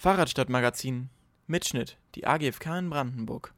Fahrradstadtmagazin. 0.00 1.10
Mitschnitt. 1.46 1.98
Die 2.14 2.26
AGFK 2.26 2.78
in 2.78 2.88
Brandenburg. 2.88 3.52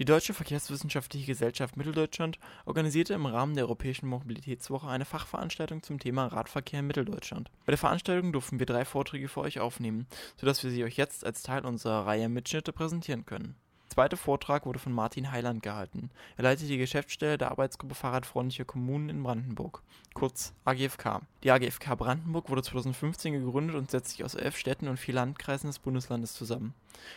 Die 0.00 0.04
Deutsche 0.04 0.34
Verkehrswissenschaftliche 0.34 1.26
Gesellschaft 1.26 1.76
Mitteldeutschland 1.76 2.40
organisierte 2.64 3.14
im 3.14 3.24
Rahmen 3.24 3.54
der 3.54 3.66
Europäischen 3.66 4.08
Mobilitätswoche 4.08 4.88
eine 4.88 5.04
Fachveranstaltung 5.04 5.84
zum 5.84 6.00
Thema 6.00 6.26
Radverkehr 6.26 6.80
in 6.80 6.88
Mitteldeutschland. 6.88 7.52
Bei 7.66 7.70
der 7.70 7.78
Veranstaltung 7.78 8.32
durften 8.32 8.58
wir 8.58 8.66
drei 8.66 8.84
Vorträge 8.84 9.28
für 9.28 9.42
euch 9.42 9.60
aufnehmen, 9.60 10.08
sodass 10.36 10.64
wir 10.64 10.72
sie 10.72 10.82
euch 10.82 10.96
jetzt 10.96 11.24
als 11.24 11.44
Teil 11.44 11.64
unserer 11.64 12.04
Reihe 12.04 12.28
Mitschnitte 12.28 12.72
präsentieren 12.72 13.24
können 13.24 13.54
zweite 13.88 14.16
Vortrag 14.16 14.66
wurde 14.66 14.78
von 14.78 14.92
Martin 14.92 15.32
Heiland 15.32 15.62
gehalten. 15.62 16.10
Er 16.36 16.44
leitet 16.44 16.68
die 16.68 16.78
Geschäftsstelle 16.78 17.38
der 17.38 17.50
Arbeitsgruppe 17.50 17.94
Fahrradfreundliche 17.94 18.64
Kommunen 18.64 19.08
in 19.08 19.22
Brandenburg, 19.22 19.82
kurz 20.14 20.52
AGFK. 20.64 21.22
Die 21.42 21.50
AGFK 21.50 21.96
Brandenburg 21.96 22.50
wurde 22.50 22.62
2015 22.62 23.32
gegründet 23.32 23.76
und 23.76 23.90
setzt 23.90 24.10
sich 24.10 24.24
aus 24.24 24.34
elf 24.34 24.56
Städten 24.56 24.88
und 24.88 24.98
vier 24.98 25.14
Landkreisen 25.14 25.68
des 25.68 25.78
Bundeslandes 25.78 26.34
zusammen. 26.34 26.74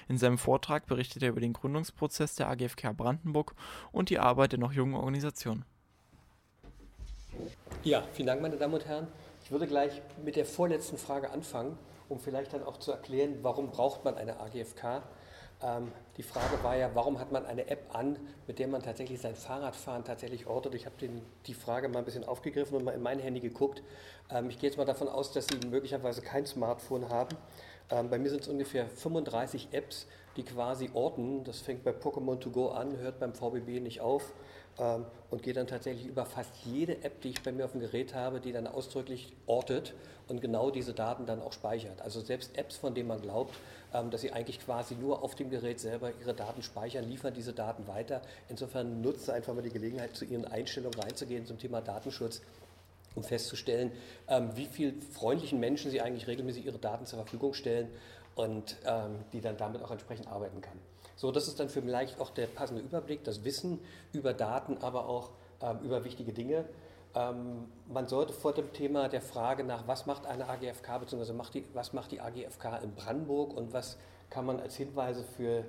In 0.07 0.17
seinem 0.17 0.38
Vortrag 0.38 0.85
berichtet 0.85 1.23
er 1.23 1.29
über 1.29 1.41
den 1.41 1.53
Gründungsprozess 1.53 2.35
der 2.35 2.49
AGFK 2.49 2.95
Brandenburg 2.95 3.55
und 3.91 4.09
die 4.09 4.20
Arbeit 4.20 4.51
der 4.51 4.59
noch 4.59 4.73
jungen 4.73 4.95
Organisation. 4.95 5.65
Ja, 7.84 8.04
vielen 8.13 8.27
Dank, 8.27 8.41
meine 8.41 8.57
Damen 8.57 8.73
und 8.73 8.85
Herren. 8.85 9.07
Ich 9.43 9.51
würde 9.51 9.67
gleich 9.67 10.01
mit 10.23 10.35
der 10.35 10.45
vorletzten 10.45 10.98
Frage 10.98 11.31
anfangen, 11.31 11.77
um 12.09 12.20
vielleicht 12.20 12.54
dann 12.54 12.63
auch 12.63 12.77
zu 12.77 12.91
erklären, 12.91 13.40
warum 13.41 13.71
braucht 13.71 14.04
man 14.04 14.15
eine 14.15 14.40
AGFK 14.40 15.04
ähm, 15.62 15.91
die 16.18 16.23
Frage 16.23 16.63
war 16.63 16.76
ja, 16.76 16.90
warum 16.94 17.20
hat 17.20 17.31
man 17.31 17.45
eine 17.45 17.68
App 17.70 17.94
an, 17.94 18.18
mit 18.48 18.59
der 18.59 18.68
man 18.68 18.81
tatsächlich 18.81 19.20
sein 19.20 19.36
Fahrradfahren 19.36 20.04
tatsächlich 20.04 20.48
ortet? 20.48 20.73
Ich 20.76 20.85
habe 20.85 20.95
die 21.48 21.54
Frage 21.54 21.90
mal 21.90 21.99
ein 21.99 22.05
bisschen 22.05 22.23
aufgegriffen 22.23 22.77
und 22.77 22.85
mal 22.85 22.94
in 22.94 23.02
mein 23.02 23.20
Handy 23.20 23.40
geguckt. 23.40 23.84
Ähm, 24.29 24.49
ich 24.49 24.60
gehe 24.60 24.70
jetzt 24.70 24.77
mal 24.77 24.85
davon 24.85 25.07
aus, 25.07 25.32
dass 25.32 25.48
Sie 25.48 25.68
möglicherweise 25.68 26.21
kein 26.21 26.46
Smartphone 26.46 27.10
haben. 27.10 27.35
Ähm, 27.90 28.10
bei 28.10 28.20
mir 28.20 28.29
sind 28.29 28.43
es 28.43 28.48
ungefähr 28.48 28.88
35 28.88 29.70
Apps, 29.71 30.07
die 30.38 30.43
quasi 30.43 30.91
orten. 30.93 31.43
Das 31.43 31.60
fängt 31.60 31.84
bei 31.84 31.91
Pokémon 31.91 32.40
To 32.40 32.51
Go 32.51 32.70
an, 32.70 32.98
hört 32.98 33.20
beim 33.20 33.34
VBB 33.34 33.82
nicht 33.82 34.01
auf 34.01 34.34
ähm, 34.77 35.05
und 35.29 35.43
geht 35.43 35.57
dann 35.57 35.67
tatsächlich 35.67 36.07
über 36.07 36.25
fast 36.25 36.51
jede 36.65 37.03
App, 37.03 37.21
die 37.21 37.29
ich 37.29 37.43
bei 37.43 37.51
mir 37.51 37.65
auf 37.65 37.71
dem 37.71 37.81
Gerät 37.81 38.13
habe, 38.13 38.39
die 38.39 38.51
dann 38.51 38.67
ausdrücklich 38.67 39.34
ortet 39.45 39.93
und 40.27 40.41
genau 40.41 40.71
diese 40.71 40.93
Daten 40.93 41.26
dann 41.26 41.41
auch 41.41 41.53
speichert. 41.53 42.01
Also 42.01 42.21
selbst 42.21 42.57
Apps, 42.57 42.77
von 42.77 42.93
denen 42.93 43.07
man 43.07 43.21
glaubt, 43.21 43.55
ähm, 43.93 44.11
dass 44.11 44.21
sie 44.21 44.31
eigentlich 44.31 44.59
quasi 44.59 44.95
nur 44.95 45.23
auf 45.23 45.35
dem 45.35 45.49
Gerät 45.49 45.79
selber 45.79 46.11
ihre 46.21 46.34
Daten 46.34 46.61
speichern, 46.61 47.03
liefern 47.09 47.34
diese 47.34 47.53
Daten 47.53 47.87
weiter. 47.87 48.21
Insofern 48.48 49.01
nutze 49.01 49.34
einfach 49.34 49.53
mal 49.53 49.61
die 49.61 49.71
Gelegenheit, 49.71 50.15
zu 50.15 50.26
Ihren 50.26 50.45
Einstellungen 50.45 50.99
reinzugehen 50.99 51.45
zum 51.45 51.57
Thema 51.57 51.81
Datenschutz 51.81 52.41
um 53.15 53.23
festzustellen, 53.23 53.91
ähm, 54.27 54.51
wie 54.55 54.67
viel 54.67 54.93
freundlichen 55.13 55.59
Menschen 55.59 55.89
sie 55.89 55.99
eigentlich 55.99 56.27
regelmäßig 56.27 56.65
ihre 56.65 56.77
Daten 56.77 57.05
zur 57.05 57.20
Verfügung 57.20 57.54
stellen 57.54 57.89
und 58.35 58.77
die 59.33 59.41
dann 59.41 59.57
damit 59.57 59.83
auch 59.83 59.91
entsprechend 59.91 60.29
arbeiten 60.29 60.61
kann. 60.61 60.79
So, 61.20 61.34
das 61.34 61.49
ist 61.49 61.59
dann 61.59 61.67
vielleicht 61.67 62.21
auch 62.21 62.29
der 62.29 62.48
passende 62.48 62.81
Überblick, 62.81 63.25
das 63.25 63.43
Wissen 63.43 63.81
über 64.13 64.31
Daten, 64.34 64.78
aber 64.78 65.09
auch 65.09 65.31
ähm, 65.61 65.79
über 65.84 66.06
wichtige 66.06 66.31
Dinge. 66.31 66.63
Ähm, 67.13 67.66
man 67.89 68.07
sollte 68.07 68.31
vor 68.31 68.53
dem 68.53 68.72
Thema 68.72 69.09
der 69.09 69.19
Frage 69.19 69.66
nach, 69.66 69.85
was 69.85 70.06
macht 70.06 70.25
eine 70.25 70.47
AGFK, 70.47 70.97
beziehungsweise 71.01 71.34
macht 71.34 71.56
die, 71.56 71.66
was 71.73 71.91
macht 71.91 72.13
die 72.13 72.22
AGFK 72.22 72.81
in 72.81 72.95
Brandenburg 72.95 73.53
und 73.53 73.73
was 73.73 73.97
kann 74.29 74.45
man 74.45 74.61
als 74.61 74.78
Hinweise 74.78 75.25
für 75.35 75.66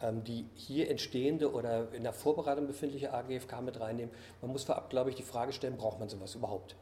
ähm, 0.00 0.24
die 0.24 0.46
hier 0.54 0.90
entstehende 0.90 1.52
oder 1.52 1.92
in 1.92 2.02
der 2.02 2.14
Vorbereitung 2.14 2.66
befindliche 2.66 3.12
AGFK 3.12 3.60
mit 3.60 3.78
reinnehmen. 3.78 4.14
Man 4.40 4.52
muss 4.52 4.64
vorab, 4.64 4.88
glaube 4.88 5.10
ich, 5.10 5.16
die 5.16 5.22
Frage 5.22 5.52
stellen, 5.52 5.76
braucht 5.76 6.00
man 6.00 6.08
sowas 6.08 6.34
überhaupt? 6.34 6.76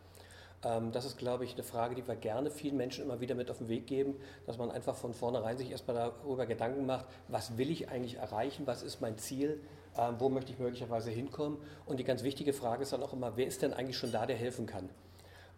Ähm, 0.64 0.92
das 0.92 1.04
ist, 1.04 1.18
glaube 1.18 1.44
ich, 1.44 1.54
eine 1.54 1.62
Frage, 1.62 1.94
die 1.94 2.06
wir 2.06 2.16
gerne 2.16 2.50
vielen 2.50 2.76
Menschen 2.76 3.04
immer 3.04 3.20
wieder 3.20 3.34
mit 3.34 3.50
auf 3.50 3.58
den 3.58 3.68
Weg 3.68 3.86
geben, 3.86 4.14
dass 4.46 4.58
man 4.58 4.70
einfach 4.70 4.96
von 4.96 5.14
vornherein 5.14 5.56
sich 5.58 5.70
erstmal 5.70 5.96
darüber 5.96 6.46
Gedanken 6.46 6.86
macht, 6.86 7.06
was 7.28 7.58
will 7.58 7.70
ich 7.70 7.88
eigentlich 7.88 8.16
erreichen, 8.16 8.66
was 8.66 8.82
ist 8.82 9.00
mein 9.00 9.18
Ziel, 9.18 9.60
ähm, 9.98 10.16
wo 10.18 10.28
möchte 10.28 10.52
ich 10.52 10.58
möglicherweise 10.58 11.10
hinkommen. 11.10 11.58
Und 11.86 11.98
die 11.98 12.04
ganz 12.04 12.22
wichtige 12.22 12.52
Frage 12.52 12.82
ist 12.82 12.92
dann 12.92 13.02
auch 13.02 13.12
immer, 13.12 13.36
wer 13.36 13.46
ist 13.46 13.62
denn 13.62 13.72
eigentlich 13.72 13.98
schon 13.98 14.12
da, 14.12 14.26
der 14.26 14.36
helfen 14.36 14.66
kann? 14.66 14.88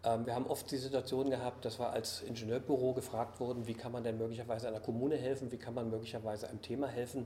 Ähm, 0.03 0.25
wir 0.25 0.35
haben 0.35 0.47
oft 0.47 0.69
die 0.71 0.77
Situation 0.77 1.29
gehabt, 1.29 1.65
dass 1.65 1.79
wir 1.79 1.89
als 1.91 2.21
Ingenieurbüro 2.21 2.93
gefragt 2.93 3.39
wurden, 3.39 3.67
wie 3.67 3.73
kann 3.73 3.91
man 3.91 4.03
denn 4.03 4.17
möglicherweise 4.17 4.67
einer 4.67 4.79
Kommune 4.79 5.15
helfen, 5.15 5.51
wie 5.51 5.57
kann 5.57 5.73
man 5.73 5.89
möglicherweise 5.89 6.49
einem 6.49 6.61
Thema 6.61 6.87
helfen. 6.87 7.25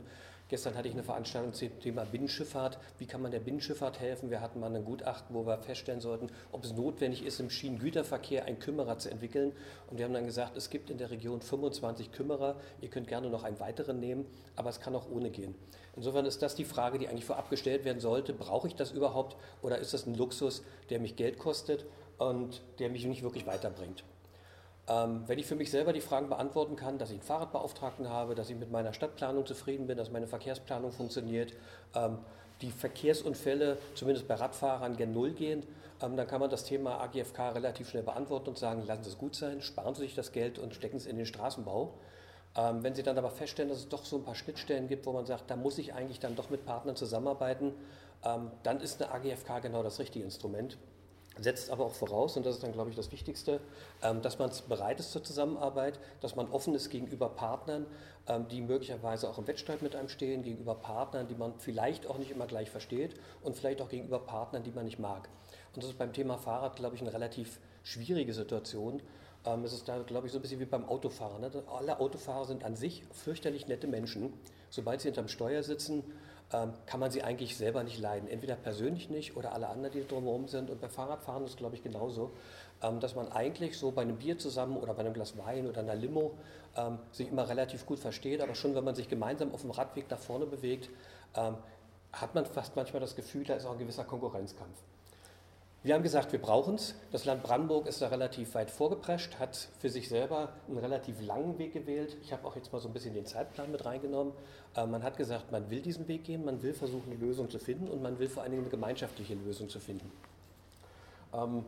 Gestern 0.50 0.76
hatte 0.76 0.88
ich 0.88 0.96
eine 0.96 1.04
Veranstaltung 1.04 1.54
zum 1.54 1.80
Thema 1.80 2.06
Binnenschifffahrt. 2.06 2.80
Wie 2.98 3.06
kann 3.06 3.22
man 3.22 3.30
der 3.30 3.40
Binnenschifffahrt 3.40 4.00
helfen? 4.00 4.32
Wir 4.32 4.42
hatten 4.42 4.60
mal 4.60 4.76
ein 4.76 4.84
Gutachten, 4.84 5.36
wo 5.36 5.46
wir 5.46 5.60
feststellen 5.60 6.02
sollten, 6.02 6.32
ob 6.52 6.64
es 6.64 6.74
notwendig 6.74 7.24
ist, 7.24 7.40
im 7.40 7.52
Schienengüterverkehr 7.52 8.46
einen 8.46 8.58
Kümmerer 8.58 8.98
zu 8.98 9.12
entwickeln. 9.12 9.52
Und 9.92 10.00
wir 10.00 10.06
haben 10.06 10.14
dann 10.14 10.26
gesagt, 10.26 10.58
es 10.58 10.72
gibt 10.72 10.90
in 10.90 10.98
der 10.98 11.12
Region 11.12 11.42
25 11.42 12.12
Kümmerer. 12.12 12.56
Ihr 12.82 12.90
könnt 12.90 13.08
gerne 13.08 13.30
noch 13.30 13.44
einen 13.44 13.60
weiteren 13.60 14.00
nehmen, 14.00 14.26
aber 14.56 14.72
es 14.72 14.80
kann 14.80 14.96
auch 14.96 15.08
ohne 15.12 15.30
gehen. 15.30 15.54
Insofern 15.96 16.26
ist 16.26 16.42
das 16.42 16.56
die 16.56 16.66
Frage, 16.66 16.98
die 16.98 17.08
eigentlich 17.08 17.26
vorab 17.26 17.52
gestellt 17.52 17.86
werden 17.86 18.00
sollte. 18.00 18.34
Brauche 18.34 18.68
ich 18.68 18.74
das 18.74 18.92
überhaupt 18.92 19.38
oder 19.62 19.78
ist 19.78 19.94
das 19.94 20.08
ein 20.08 20.16
Luxus, 20.16 20.64
der 20.90 21.00
mich 21.00 21.16
Geld 21.16 21.38
kostet 21.38 21.86
und 22.18 22.64
der 22.80 22.90
mich 22.90 23.06
nicht 23.06 23.22
wirklich 23.22 23.46
weiterbringt? 23.46 24.04
Ähm, 24.90 25.24
wenn 25.28 25.38
ich 25.38 25.46
für 25.46 25.56
mich 25.56 25.70
selber 25.70 25.94
die 25.94 26.02
Fragen 26.02 26.30
beantworten 26.30 26.76
kann, 26.76 26.98
dass 26.98 27.10
ich 27.10 27.18
einen 27.18 27.24
Fahrradbeauftragten 27.24 28.10
habe, 28.10 28.34
dass 28.34 28.50
ich 28.50 28.58
mit 28.58 28.72
meiner 28.72 28.92
Stadtplanung 28.92 29.46
zufrieden 29.46 29.86
bin, 29.86 29.98
dass 29.98 30.10
meine 30.10 30.26
Verkehrsplanung 30.28 30.92
funktioniert, 30.92 31.54
ähm, 31.94 32.18
die 32.62 32.72
Verkehrsunfälle 32.72 33.78
zumindest 33.94 34.28
bei 34.28 34.34
Radfahrern 34.34 34.98
gen 34.98 35.14
Null 35.14 35.32
gehen, 35.32 35.64
ähm, 36.02 36.18
dann 36.18 36.26
kann 36.28 36.40
man 36.42 36.50
das 36.50 36.64
Thema 36.64 37.00
AGFK 37.02 37.50
relativ 37.54 37.90
schnell 37.90 38.02
beantworten 38.02 38.50
und 38.50 38.58
sagen, 38.58 38.84
lassen 38.88 39.04
Sie 39.04 39.12
es 39.12 39.18
gut 39.18 39.36
sein, 39.36 39.62
sparen 39.62 39.94
Sie 39.94 40.02
sich 40.02 40.16
das 40.16 40.32
Geld 40.32 40.58
und 40.58 40.74
stecken 40.74 40.98
es 40.98 41.06
in 41.06 41.18
den 41.18 41.28
Straßenbau. 41.28 41.94
Ähm, 42.58 42.82
wenn 42.82 42.96
Sie 42.96 43.04
dann 43.04 43.18
aber 43.18 43.30
feststellen, 43.30 43.70
dass 43.70 43.80
es 43.80 43.90
doch 43.90 44.06
so 44.06 44.18
ein 44.18 44.24
paar 44.24 44.36
Schnittstellen 44.36 44.88
gibt, 44.88 45.06
wo 45.06 45.14
man 45.14 45.28
sagt, 45.28 45.52
da 45.52 45.56
muss 45.56 45.78
ich 45.78 45.94
eigentlich 45.94 46.20
dann 46.20 46.36
doch 46.36 46.50
mit 46.50 46.66
Partnern 46.66 46.96
zusammenarbeiten, 46.96 47.74
ähm, 48.26 48.50
dann 48.64 48.82
ist 48.82 49.02
eine 49.02 49.12
AGFK 49.12 49.62
genau 49.62 49.84
das 49.84 50.00
richtige 50.00 50.26
Instrument 50.26 50.78
setzt 51.38 51.70
aber 51.70 51.86
auch 51.86 51.94
voraus, 51.94 52.36
und 52.38 52.46
das 52.46 52.56
ist 52.56 52.64
dann, 52.64 52.74
glaube 52.74 52.90
ich, 52.90 52.96
das 52.96 53.12
Wichtigste, 53.12 53.60
ähm, 54.04 54.22
dass 54.22 54.40
man 54.40 54.52
bereit 54.68 55.00
ist 55.00 55.12
zur 55.12 55.24
Zusammenarbeit, 55.24 56.00
dass 56.22 56.36
man 56.36 56.50
offen 56.50 56.76
ist 56.76 56.90
gegenüber 56.90 57.30
Partnern, 57.30 57.86
ähm, 58.28 58.48
die 58.50 58.62
möglicherweise 58.62 59.30
auch 59.30 59.38
im 59.38 59.48
Wettstreit 59.48 59.82
mit 59.82 59.96
einem 59.96 60.10
stehen, 60.10 60.44
gegenüber 60.44 60.76
Partnern, 60.76 61.28
die 61.28 61.36
man 61.36 61.54
vielleicht 61.58 62.08
auch 62.08 62.18
nicht 62.18 62.32
immer 62.32 62.48
gleich 62.48 62.70
versteht 62.70 63.16
und 63.42 63.56
vielleicht 63.56 63.82
auch 63.82 63.90
gegenüber 63.90 64.20
Partnern, 64.20 64.64
die 64.64 64.72
man 64.72 64.86
nicht 64.86 65.00
mag. 65.00 65.30
Und 65.74 65.84
das 65.84 65.92
ist 65.92 65.98
beim 65.98 66.14
Thema 66.14 66.38
Fahrrad, 66.38 66.76
glaube 66.76 66.96
ich, 66.96 67.02
eine 67.02 67.14
relativ 67.14 67.60
schwierige 67.84 68.34
Situation. 68.34 69.02
Ähm, 69.46 69.64
es 69.64 69.74
ist 69.74 69.88
da, 69.88 70.00
glaube 70.00 70.28
ich, 70.28 70.34
so 70.34 70.40
ein 70.40 70.42
bisschen 70.42 70.60
wie 70.60 70.66
beim 70.66 70.88
Autofahren. 70.88 71.42
Ne? 71.42 71.52
Alle 71.68 72.00
Autofahrer 72.00 72.46
sind 72.46 72.64
an 72.64 72.76
sich 72.76 73.04
fürchterlich 73.12 73.68
nette 73.68 73.88
Menschen. 73.88 74.34
Sobald 74.70 75.02
sie 75.02 75.08
hinterm 75.08 75.28
Steuer 75.28 75.64
sitzen, 75.64 76.04
ähm, 76.52 76.74
kann 76.86 77.00
man 77.00 77.12
sie 77.12 77.24
eigentlich 77.24 77.56
selber 77.58 77.84
nicht 77.84 78.00
leiden. 78.00 78.28
Entweder 78.28 78.56
persönlich 78.56 79.10
nicht 79.10 79.38
oder 79.38 79.54
alle 79.54 79.70
anderen, 79.70 79.94
die 79.94 80.08
drumherum 80.08 80.48
sind. 80.48 80.70
Und 80.70 80.82
bei 80.82 80.90
Fahrradfahren 80.90 81.44
ist 81.46 81.52
es, 81.52 81.58
glaube 81.58 81.76
ich, 81.76 81.84
genauso, 81.84 82.32
ähm, 82.82 83.00
dass 83.00 83.16
man 83.16 83.32
eigentlich 83.32 83.78
so 83.78 83.92
bei 83.92 84.02
einem 84.02 84.18
Bier 84.18 84.38
zusammen 84.38 84.78
oder 84.78 84.94
bei 84.94 85.02
einem 85.02 85.14
Glas 85.14 85.38
Wein 85.38 85.68
oder 85.68 85.82
einer 85.82 85.96
Limo 85.96 86.32
ähm, 86.76 87.00
sich 87.12 87.30
immer 87.30 87.48
relativ 87.48 87.86
gut 87.86 88.00
versteht. 88.00 88.42
Aber 88.42 88.56
schon, 88.56 88.76
wenn 88.76 88.84
man 88.84 88.96
sich 88.96 89.10
gemeinsam 89.10 89.54
auf 89.54 89.62
dem 89.62 89.72
Radweg 89.72 90.10
nach 90.10 90.20
vorne 90.20 90.46
bewegt, 90.46 90.90
hat 92.12 92.34
man 92.34 92.44
fast 92.48 92.76
manchmal 92.76 93.00
das 93.02 93.16
Gefühl, 93.16 93.44
da 93.44 93.54
ist 93.54 93.68
auch 93.68 93.74
ein 93.74 93.78
gewisser 93.78 94.04
Konkurrenzkampf. 94.04 94.80
Wir 95.82 95.96
haben 95.96 96.04
gesagt, 96.04 96.34
wir 96.34 96.42
brauchen 96.42 96.76
es. 96.76 96.94
Das 97.10 97.24
Land 97.24 97.42
Brandenburg 97.42 97.88
ist 97.88 98.02
da 98.02 98.10
relativ 98.10 98.54
weit 98.54 98.70
vorgeprescht, 98.70 99.40
hat 99.40 99.70
für 99.80 99.90
sich 99.90 100.10
selber 100.10 100.50
einen 100.68 100.78
relativ 100.78 101.26
langen 101.26 101.58
Weg 101.58 101.72
gewählt. 101.72 102.18
Ich 102.22 102.34
habe 102.34 102.46
auch 102.46 102.58
jetzt 102.58 102.74
mal 102.74 102.80
so 102.80 102.90
ein 102.90 102.94
bisschen 102.94 103.14
den 103.14 103.26
Zeitplan 103.26 103.72
mit 103.72 103.86
reingenommen. 103.86 104.34
Äh, 104.76 104.86
man 104.88 105.04
hat 105.04 105.16
gesagt, 105.16 105.54
man 105.54 105.70
will 105.70 105.82
diesen 105.82 106.10
Weg 106.10 106.26
gehen, 106.26 106.44
man 106.44 106.62
will 106.62 106.74
versuchen, 106.74 107.14
eine 107.14 107.20
Lösung 107.20 107.50
zu 107.50 107.60
finden 107.60 107.88
und 107.88 108.02
man 108.02 108.20
will 108.20 108.28
vor 108.28 108.44
allen 108.44 108.52
Dingen 108.52 108.64
eine 108.64 108.72
gemeinschaftliche 108.72 109.36
Lösung 109.36 109.70
zu 109.70 109.80
finden. 109.80 110.12
Ähm, 111.34 111.64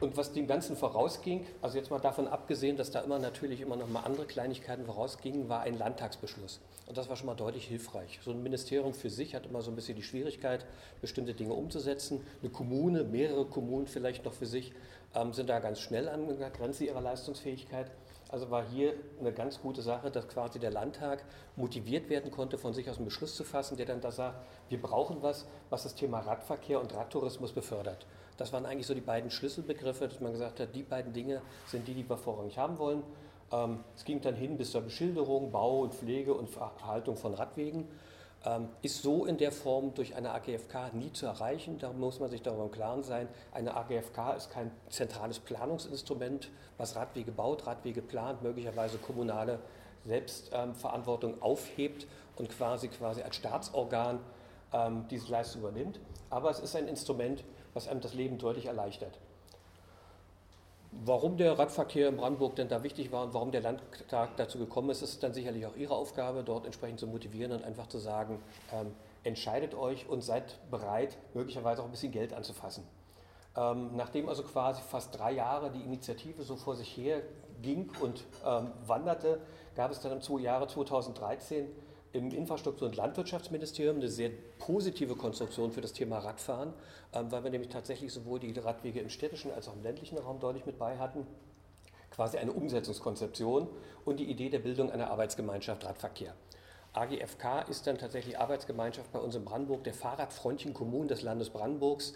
und 0.00 0.16
was 0.16 0.32
dem 0.32 0.46
Ganzen 0.46 0.76
vorausging, 0.76 1.46
also 1.62 1.78
jetzt 1.78 1.90
mal 1.90 1.98
davon 1.98 2.28
abgesehen, 2.28 2.76
dass 2.76 2.90
da 2.90 3.00
immer 3.00 3.18
natürlich 3.18 3.60
immer 3.60 3.76
noch 3.76 3.88
mal 3.88 4.00
andere 4.00 4.26
Kleinigkeiten 4.26 4.84
vorausgingen, 4.84 5.48
war 5.48 5.60
ein 5.60 5.78
Landtagsbeschluss. 5.78 6.60
Und 6.86 6.98
das 6.98 7.08
war 7.08 7.16
schon 7.16 7.26
mal 7.26 7.34
deutlich 7.34 7.66
hilfreich. 7.66 8.20
So 8.22 8.30
ein 8.30 8.42
Ministerium 8.42 8.94
für 8.94 9.10
sich 9.10 9.34
hat 9.34 9.46
immer 9.46 9.62
so 9.62 9.70
ein 9.70 9.76
bisschen 9.76 9.96
die 9.96 10.02
Schwierigkeit, 10.02 10.66
bestimmte 11.00 11.34
Dinge 11.34 11.54
umzusetzen. 11.54 12.24
Eine 12.42 12.50
Kommune, 12.50 13.04
mehrere 13.04 13.46
Kommunen 13.46 13.86
vielleicht 13.86 14.24
noch 14.24 14.34
für 14.34 14.46
sich, 14.46 14.72
ähm, 15.14 15.32
sind 15.32 15.48
da 15.48 15.58
ganz 15.58 15.80
schnell 15.80 16.08
an 16.08 16.38
der 16.38 16.50
Grenze 16.50 16.84
ihrer 16.84 17.00
Leistungsfähigkeit. 17.00 17.90
Also 18.28 18.50
war 18.50 18.68
hier 18.68 18.94
eine 19.20 19.32
ganz 19.32 19.60
gute 19.60 19.82
Sache, 19.82 20.10
dass 20.10 20.28
quasi 20.28 20.58
der 20.58 20.72
Landtag 20.72 21.24
motiviert 21.54 22.08
werden 22.08 22.30
konnte, 22.30 22.58
von 22.58 22.74
sich 22.74 22.90
aus 22.90 22.96
einen 22.96 23.04
Beschluss 23.04 23.36
zu 23.36 23.44
fassen, 23.44 23.76
der 23.76 23.86
dann 23.86 24.00
da 24.00 24.10
sagt, 24.10 24.44
wir 24.68 24.82
brauchen 24.82 25.22
was, 25.22 25.46
was 25.70 25.84
das 25.84 25.94
Thema 25.94 26.20
Radverkehr 26.20 26.80
und 26.80 26.92
Radtourismus 26.92 27.52
befördert. 27.52 28.04
Das 28.36 28.52
waren 28.52 28.66
eigentlich 28.66 28.86
so 28.86 28.94
die 28.94 29.00
beiden 29.00 29.30
Schlüsselbegriffe, 29.30 30.08
dass 30.08 30.20
man 30.20 30.32
gesagt 30.32 30.60
hat, 30.60 30.74
die 30.74 30.82
beiden 30.82 31.12
Dinge 31.12 31.42
sind 31.66 31.88
die, 31.88 31.94
die 31.94 32.08
wir 32.08 32.16
vorrangig 32.16 32.58
haben 32.58 32.78
wollen. 32.78 33.02
Ähm, 33.52 33.84
es 33.96 34.04
ging 34.04 34.20
dann 34.20 34.34
hin 34.34 34.56
bis 34.56 34.72
zur 34.72 34.82
Beschilderung, 34.82 35.50
Bau 35.50 35.80
und 35.80 35.94
Pflege 35.94 36.34
und 36.34 36.48
Erhaltung 36.56 37.16
von 37.16 37.34
Radwegen. 37.34 37.88
Ähm, 38.44 38.68
ist 38.82 39.02
so 39.02 39.24
in 39.24 39.38
der 39.38 39.50
Form 39.50 39.94
durch 39.94 40.14
eine 40.14 40.32
AGFK 40.32 40.92
nie 40.92 41.12
zu 41.12 41.26
erreichen. 41.26 41.78
Da 41.78 41.92
muss 41.92 42.20
man 42.20 42.30
sich 42.30 42.42
darüber 42.42 42.64
im 42.64 42.70
Klaren 42.70 43.02
sein. 43.02 43.28
Eine 43.52 43.76
AGFK 43.76 44.34
ist 44.36 44.50
kein 44.50 44.70
zentrales 44.88 45.38
Planungsinstrument, 45.38 46.50
was 46.76 46.96
Radwege 46.96 47.32
baut, 47.32 47.66
Radwege 47.66 48.02
plant, 48.02 48.42
möglicherweise 48.42 48.98
kommunale 48.98 49.58
Selbstverantwortung 50.04 51.34
ähm, 51.34 51.42
aufhebt 51.42 52.06
und 52.36 52.48
quasi, 52.50 52.88
quasi 52.88 53.22
als 53.22 53.36
Staatsorgan 53.36 54.20
ähm, 54.72 55.06
diese 55.10 55.30
Leistung 55.30 55.62
übernimmt. 55.62 55.98
Aber 56.30 56.50
es 56.50 56.60
ist 56.60 56.76
ein 56.76 56.88
Instrument, 56.88 57.44
was 57.76 57.86
einem 57.86 58.00
das 58.00 58.14
Leben 58.14 58.38
deutlich 58.38 58.66
erleichtert. 58.66 59.18
Warum 61.04 61.36
der 61.36 61.58
Radverkehr 61.58 62.08
in 62.08 62.16
Brandenburg 62.16 62.56
denn 62.56 62.68
da 62.68 62.82
wichtig 62.82 63.12
war 63.12 63.24
und 63.24 63.34
warum 63.34 63.52
der 63.52 63.60
Landtag 63.60 64.36
dazu 64.38 64.58
gekommen 64.58 64.88
ist, 64.88 65.02
ist 65.02 65.22
dann 65.22 65.34
sicherlich 65.34 65.66
auch 65.66 65.76
Ihre 65.76 65.94
Aufgabe, 65.94 66.42
dort 66.42 66.64
entsprechend 66.64 67.00
zu 67.00 67.06
motivieren 67.06 67.52
und 67.52 67.62
einfach 67.62 67.86
zu 67.86 67.98
sagen, 67.98 68.42
ähm, 68.72 68.94
entscheidet 69.24 69.74
euch 69.74 70.08
und 70.08 70.22
seid 70.22 70.58
bereit, 70.70 71.18
möglicherweise 71.34 71.82
auch 71.82 71.84
ein 71.84 71.90
bisschen 71.90 72.12
Geld 72.12 72.32
anzufassen. 72.32 72.82
Ähm, 73.54 73.90
nachdem 73.94 74.30
also 74.30 74.42
quasi 74.42 74.80
fast 74.80 75.18
drei 75.18 75.32
Jahre 75.32 75.70
die 75.70 75.82
Initiative 75.82 76.44
so 76.44 76.56
vor 76.56 76.76
sich 76.76 76.96
her 76.96 77.20
ging 77.60 77.90
und 78.00 78.24
ähm, 78.46 78.70
wanderte, 78.86 79.40
gab 79.74 79.90
es 79.90 80.00
dann 80.00 80.18
im 80.18 80.38
Jahre 80.38 80.66
2013 80.66 81.66
im 82.12 82.30
Infrastruktur- 82.30 82.88
und 82.88 82.96
Landwirtschaftsministerium 82.96 83.96
eine 83.96 84.08
sehr 84.08 84.30
positive 84.58 85.16
Konstruktion 85.16 85.72
für 85.72 85.80
das 85.80 85.92
Thema 85.92 86.18
Radfahren, 86.18 86.72
ähm, 87.12 87.30
weil 87.30 87.44
wir 87.44 87.50
nämlich 87.50 87.70
tatsächlich 87.70 88.12
sowohl 88.12 88.40
die 88.40 88.52
Radwege 88.58 89.00
im 89.00 89.10
städtischen 89.10 89.50
als 89.52 89.68
auch 89.68 89.74
im 89.74 89.82
ländlichen 89.82 90.18
Raum 90.18 90.40
deutlich 90.40 90.66
mit 90.66 90.78
bei 90.78 90.96
hatten. 90.98 91.26
Quasi 92.10 92.38
eine 92.38 92.52
Umsetzungskonzeption 92.52 93.68
und 94.04 94.20
die 94.20 94.30
Idee 94.30 94.48
der 94.48 94.60
Bildung 94.60 94.90
einer 94.90 95.10
Arbeitsgemeinschaft 95.10 95.84
Radverkehr. 95.84 96.34
AGFK 96.94 97.68
ist 97.68 97.86
dann 97.86 97.98
tatsächlich 97.98 98.38
Arbeitsgemeinschaft 98.38 99.12
bei 99.12 99.18
uns 99.18 99.34
in 99.34 99.44
Brandenburg, 99.44 99.84
der 99.84 99.92
Fahrradfreundchen 99.92 100.72
Kommunen 100.72 101.08
des 101.08 101.20
Landes 101.20 101.50
Brandenburgs. 101.50 102.14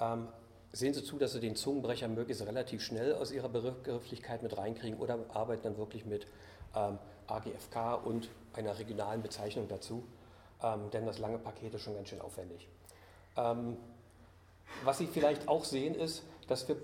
Ähm, 0.00 0.28
sehen 0.72 0.94
Sie 0.94 1.04
zu, 1.04 1.18
dass 1.18 1.32
Sie 1.32 1.40
den 1.40 1.54
Zungenbrecher 1.54 2.08
möglichst 2.08 2.46
relativ 2.46 2.82
schnell 2.82 3.14
aus 3.14 3.30
Ihrer 3.30 3.50
Begrifflichkeit 3.50 4.42
mit 4.42 4.56
reinkriegen 4.56 4.98
oder 4.98 5.18
arbeiten 5.34 5.64
dann 5.64 5.76
wirklich 5.76 6.06
mit 6.06 6.26
ähm, 6.74 6.98
AGFK 7.32 8.04
und 8.04 8.28
einer 8.54 8.78
regionalen 8.78 9.22
Bezeichnung 9.22 9.68
dazu, 9.68 10.04
ähm, 10.62 10.90
denn 10.92 11.06
das 11.06 11.18
lange 11.18 11.38
Paket 11.38 11.74
ist 11.74 11.82
schon 11.82 11.94
ganz 11.94 12.08
schön 12.08 12.20
aufwendig. 12.20 12.68
Ähm, 13.36 13.76
was 14.84 14.98
Sie 14.98 15.06
vielleicht 15.06 15.48
auch 15.48 15.64
sehen, 15.64 15.94
ist, 15.94 16.22
dass 16.48 16.68
wir 16.68 16.76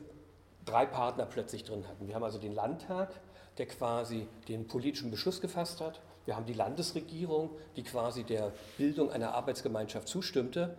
drei 0.64 0.86
Partner 0.86 1.26
plötzlich 1.26 1.64
drin 1.64 1.86
hatten. 1.88 2.06
Wir 2.06 2.14
haben 2.14 2.24
also 2.24 2.38
den 2.38 2.54
Landtag, 2.54 3.10
der 3.56 3.66
quasi 3.66 4.26
den 4.48 4.68
politischen 4.68 5.10
Beschluss 5.10 5.40
gefasst 5.40 5.80
hat. 5.80 6.00
Wir 6.26 6.36
haben 6.36 6.46
die 6.46 6.52
Landesregierung, 6.52 7.50
die 7.76 7.82
quasi 7.82 8.22
der 8.22 8.52
Bildung 8.76 9.10
einer 9.10 9.34
Arbeitsgemeinschaft 9.34 10.08
zustimmte. 10.08 10.76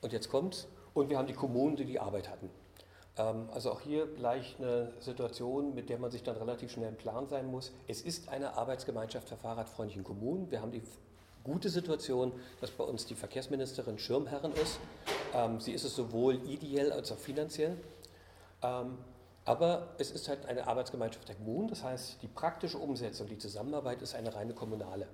Und 0.00 0.12
jetzt 0.12 0.30
kommt's. 0.30 0.68
Und 0.94 1.10
wir 1.10 1.18
haben 1.18 1.26
die 1.26 1.34
Kommunen, 1.34 1.76
die 1.76 1.84
die 1.84 1.98
Arbeit 1.98 2.28
hatten. 2.28 2.48
Ähm, 3.16 3.48
also 3.52 3.72
auch 3.72 3.80
hier 3.80 4.06
gleich 4.06 4.56
eine 4.58 4.92
Situation, 5.00 5.74
mit 5.74 5.88
der 5.88 5.98
man 5.98 6.10
sich 6.10 6.22
dann 6.22 6.36
relativ 6.36 6.72
schnell 6.72 6.88
im 6.88 6.96
Plan 6.96 7.26
sein 7.28 7.46
muss. 7.46 7.72
Es 7.86 8.02
ist 8.02 8.28
eine 8.28 8.56
Arbeitsgemeinschaft 8.56 9.28
für 9.28 9.36
fahrradfreundlichen 9.36 10.04
Kommunen. 10.04 10.50
Wir 10.50 10.60
haben 10.60 10.72
die 10.72 10.82
gute 11.44 11.68
Situation, 11.68 12.32
dass 12.60 12.70
bei 12.70 12.84
uns 12.84 13.06
die 13.06 13.14
Verkehrsministerin 13.14 13.98
Schirmherrin 13.98 14.52
ist. 14.52 14.78
Ähm, 15.34 15.60
sie 15.60 15.72
ist 15.72 15.84
es 15.84 15.94
sowohl 15.94 16.36
ideell 16.48 16.90
als 16.92 17.12
auch 17.12 17.18
finanziell. 17.18 17.76
Ähm, 18.62 18.98
aber 19.44 19.94
es 19.98 20.10
ist 20.10 20.28
halt 20.28 20.46
eine 20.46 20.66
Arbeitsgemeinschaft 20.66 21.28
der 21.28 21.36
Kommunen, 21.36 21.68
das 21.68 21.84
heißt, 21.84 22.22
die 22.22 22.28
praktische 22.28 22.78
Umsetzung, 22.78 23.28
die 23.28 23.36
Zusammenarbeit 23.36 24.00
ist 24.00 24.14
eine 24.14 24.34
reine 24.34 24.54
kommunale. 24.54 25.06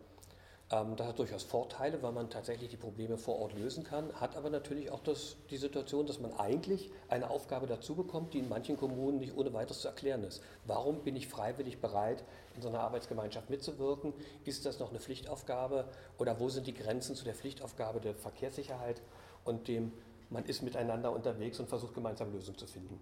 Ähm, 0.72 0.94
das 0.96 1.08
hat 1.08 1.18
durchaus 1.18 1.42
Vorteile, 1.42 2.02
weil 2.02 2.12
man 2.12 2.30
tatsächlich 2.30 2.70
die 2.70 2.76
Probleme 2.76 3.16
vor 3.16 3.40
Ort 3.40 3.54
lösen 3.54 3.82
kann, 3.84 4.12
hat 4.20 4.36
aber 4.36 4.50
natürlich 4.50 4.90
auch 4.90 5.00
das, 5.00 5.36
die 5.50 5.56
Situation, 5.56 6.06
dass 6.06 6.20
man 6.20 6.32
eigentlich 6.34 6.90
eine 7.08 7.28
Aufgabe 7.30 7.66
dazu 7.66 7.94
bekommt, 7.94 8.34
die 8.34 8.38
in 8.38 8.48
manchen 8.48 8.76
Kommunen 8.76 9.18
nicht 9.18 9.36
ohne 9.36 9.52
weiteres 9.52 9.80
zu 9.80 9.88
erklären 9.88 10.22
ist. 10.22 10.42
Warum 10.66 11.02
bin 11.02 11.16
ich 11.16 11.28
freiwillig 11.28 11.80
bereit, 11.80 12.22
in 12.54 12.62
so 12.62 12.68
einer 12.68 12.80
Arbeitsgemeinschaft 12.80 13.50
mitzuwirken? 13.50 14.12
Ist 14.44 14.64
das 14.64 14.78
noch 14.78 14.90
eine 14.90 15.00
Pflichtaufgabe 15.00 15.86
oder 16.18 16.38
wo 16.38 16.48
sind 16.48 16.66
die 16.66 16.74
Grenzen 16.74 17.16
zu 17.16 17.24
der 17.24 17.34
Pflichtaufgabe 17.34 18.00
der 18.00 18.14
Verkehrssicherheit 18.14 19.02
und 19.44 19.66
dem, 19.68 19.92
man 20.28 20.44
ist 20.44 20.62
miteinander 20.62 21.10
unterwegs 21.10 21.58
und 21.58 21.68
versucht 21.68 21.94
gemeinsam 21.94 22.32
Lösungen 22.32 22.58
zu 22.58 22.68
finden? 22.68 23.00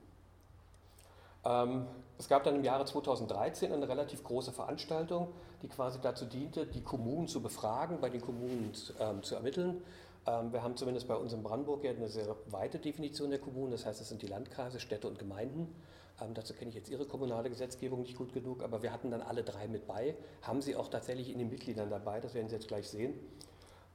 Ähm, 1.49 1.87
es 2.19 2.29
gab 2.29 2.45
dann 2.45 2.57
im 2.57 2.65
Jahre 2.65 2.85
2013 2.85 3.73
eine 3.73 3.89
relativ 3.89 4.23
große 4.23 4.53
Veranstaltung, 4.53 5.29
die 5.63 5.69
quasi 5.69 5.99
dazu 6.03 6.27
diente, 6.27 6.67
die 6.67 6.83
Kommunen 6.83 7.29
zu 7.29 7.41
befragen, 7.41 8.01
bei 8.01 8.11
den 8.11 8.21
Kommunen 8.21 8.73
ähm, 9.01 9.23
zu 9.23 9.35
ermitteln. 9.35 9.83
Ähm, 10.27 10.53
wir 10.53 10.63
haben 10.63 10.77
zumindest 10.77 11.09
bei 11.09 11.15
uns 11.15 11.33
in 11.33 11.43
Brandenburg 11.43 11.85
ja 11.85 11.93
eine 11.93 12.09
sehr 12.09 12.37
weite 12.51 12.79
Definition 12.79 13.31
der 13.31 13.39
Kommunen, 13.39 13.71
das 13.71 13.87
heißt, 13.87 14.01
es 14.01 14.09
sind 14.09 14.21
die 14.21 14.27
Landkreise, 14.27 14.81
Städte 14.81 15.09
und 15.09 15.19
Gemeinden. 15.19 15.75
Ähm, 16.21 16.35
dazu 16.35 16.55
kenne 16.55 16.71
ich 16.71 16.75
jetzt 16.75 16.91
Ihre 16.91 17.07
kommunale 17.07 17.49
Gesetzgebung 17.49 18.03
nicht 18.03 18.17
gut 18.17 18.33
genug, 18.33 18.63
aber 18.63 18.83
wir 18.83 18.93
hatten 18.93 19.11
dann 19.11 19.23
alle 19.23 19.45
drei 19.45 19.69
mit 19.69 19.87
bei, 19.87 20.17
haben 20.43 20.61
sie 20.61 20.77
auch 20.77 20.89
tatsächlich 20.89 21.31
in 21.31 21.39
den 21.39 21.49
Mitgliedern 21.49 21.89
dabei, 21.89 22.21
das 22.21 22.35
werden 22.35 22.49
Sie 22.49 22.57
jetzt 22.57 22.69
gleich 22.69 22.89
sehen. 22.89 23.15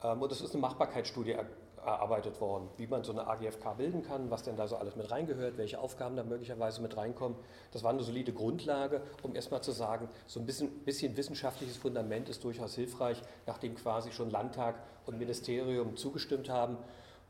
Ähm, 0.02 0.22
und 0.22 0.32
es 0.32 0.40
ist 0.40 0.52
eine 0.52 0.62
Machbarkeitsstudie 0.62 1.36
erarbeitet 1.84 2.40
worden, 2.40 2.68
wie 2.76 2.86
man 2.86 3.04
so 3.04 3.12
eine 3.12 3.26
AGFK 3.26 3.76
bilden 3.76 4.02
kann, 4.02 4.30
was 4.30 4.42
denn 4.42 4.56
da 4.56 4.66
so 4.66 4.76
alles 4.76 4.96
mit 4.96 5.10
reingehört, 5.10 5.58
welche 5.58 5.78
Aufgaben 5.78 6.16
da 6.16 6.24
möglicherweise 6.24 6.82
mit 6.82 6.96
reinkommen. 6.96 7.36
Das 7.72 7.82
war 7.82 7.90
eine 7.90 8.02
solide 8.02 8.32
Grundlage, 8.32 9.02
um 9.22 9.34
erstmal 9.34 9.62
zu 9.62 9.72
sagen, 9.72 10.08
so 10.26 10.40
ein 10.40 10.46
bisschen, 10.46 10.70
bisschen 10.84 11.16
wissenschaftliches 11.16 11.76
Fundament 11.76 12.28
ist 12.28 12.44
durchaus 12.44 12.74
hilfreich, 12.74 13.20
nachdem 13.46 13.74
quasi 13.74 14.12
schon 14.12 14.30
Landtag 14.30 14.76
und 15.06 15.18
Ministerium 15.18 15.96
zugestimmt 15.96 16.48
haben. 16.48 16.78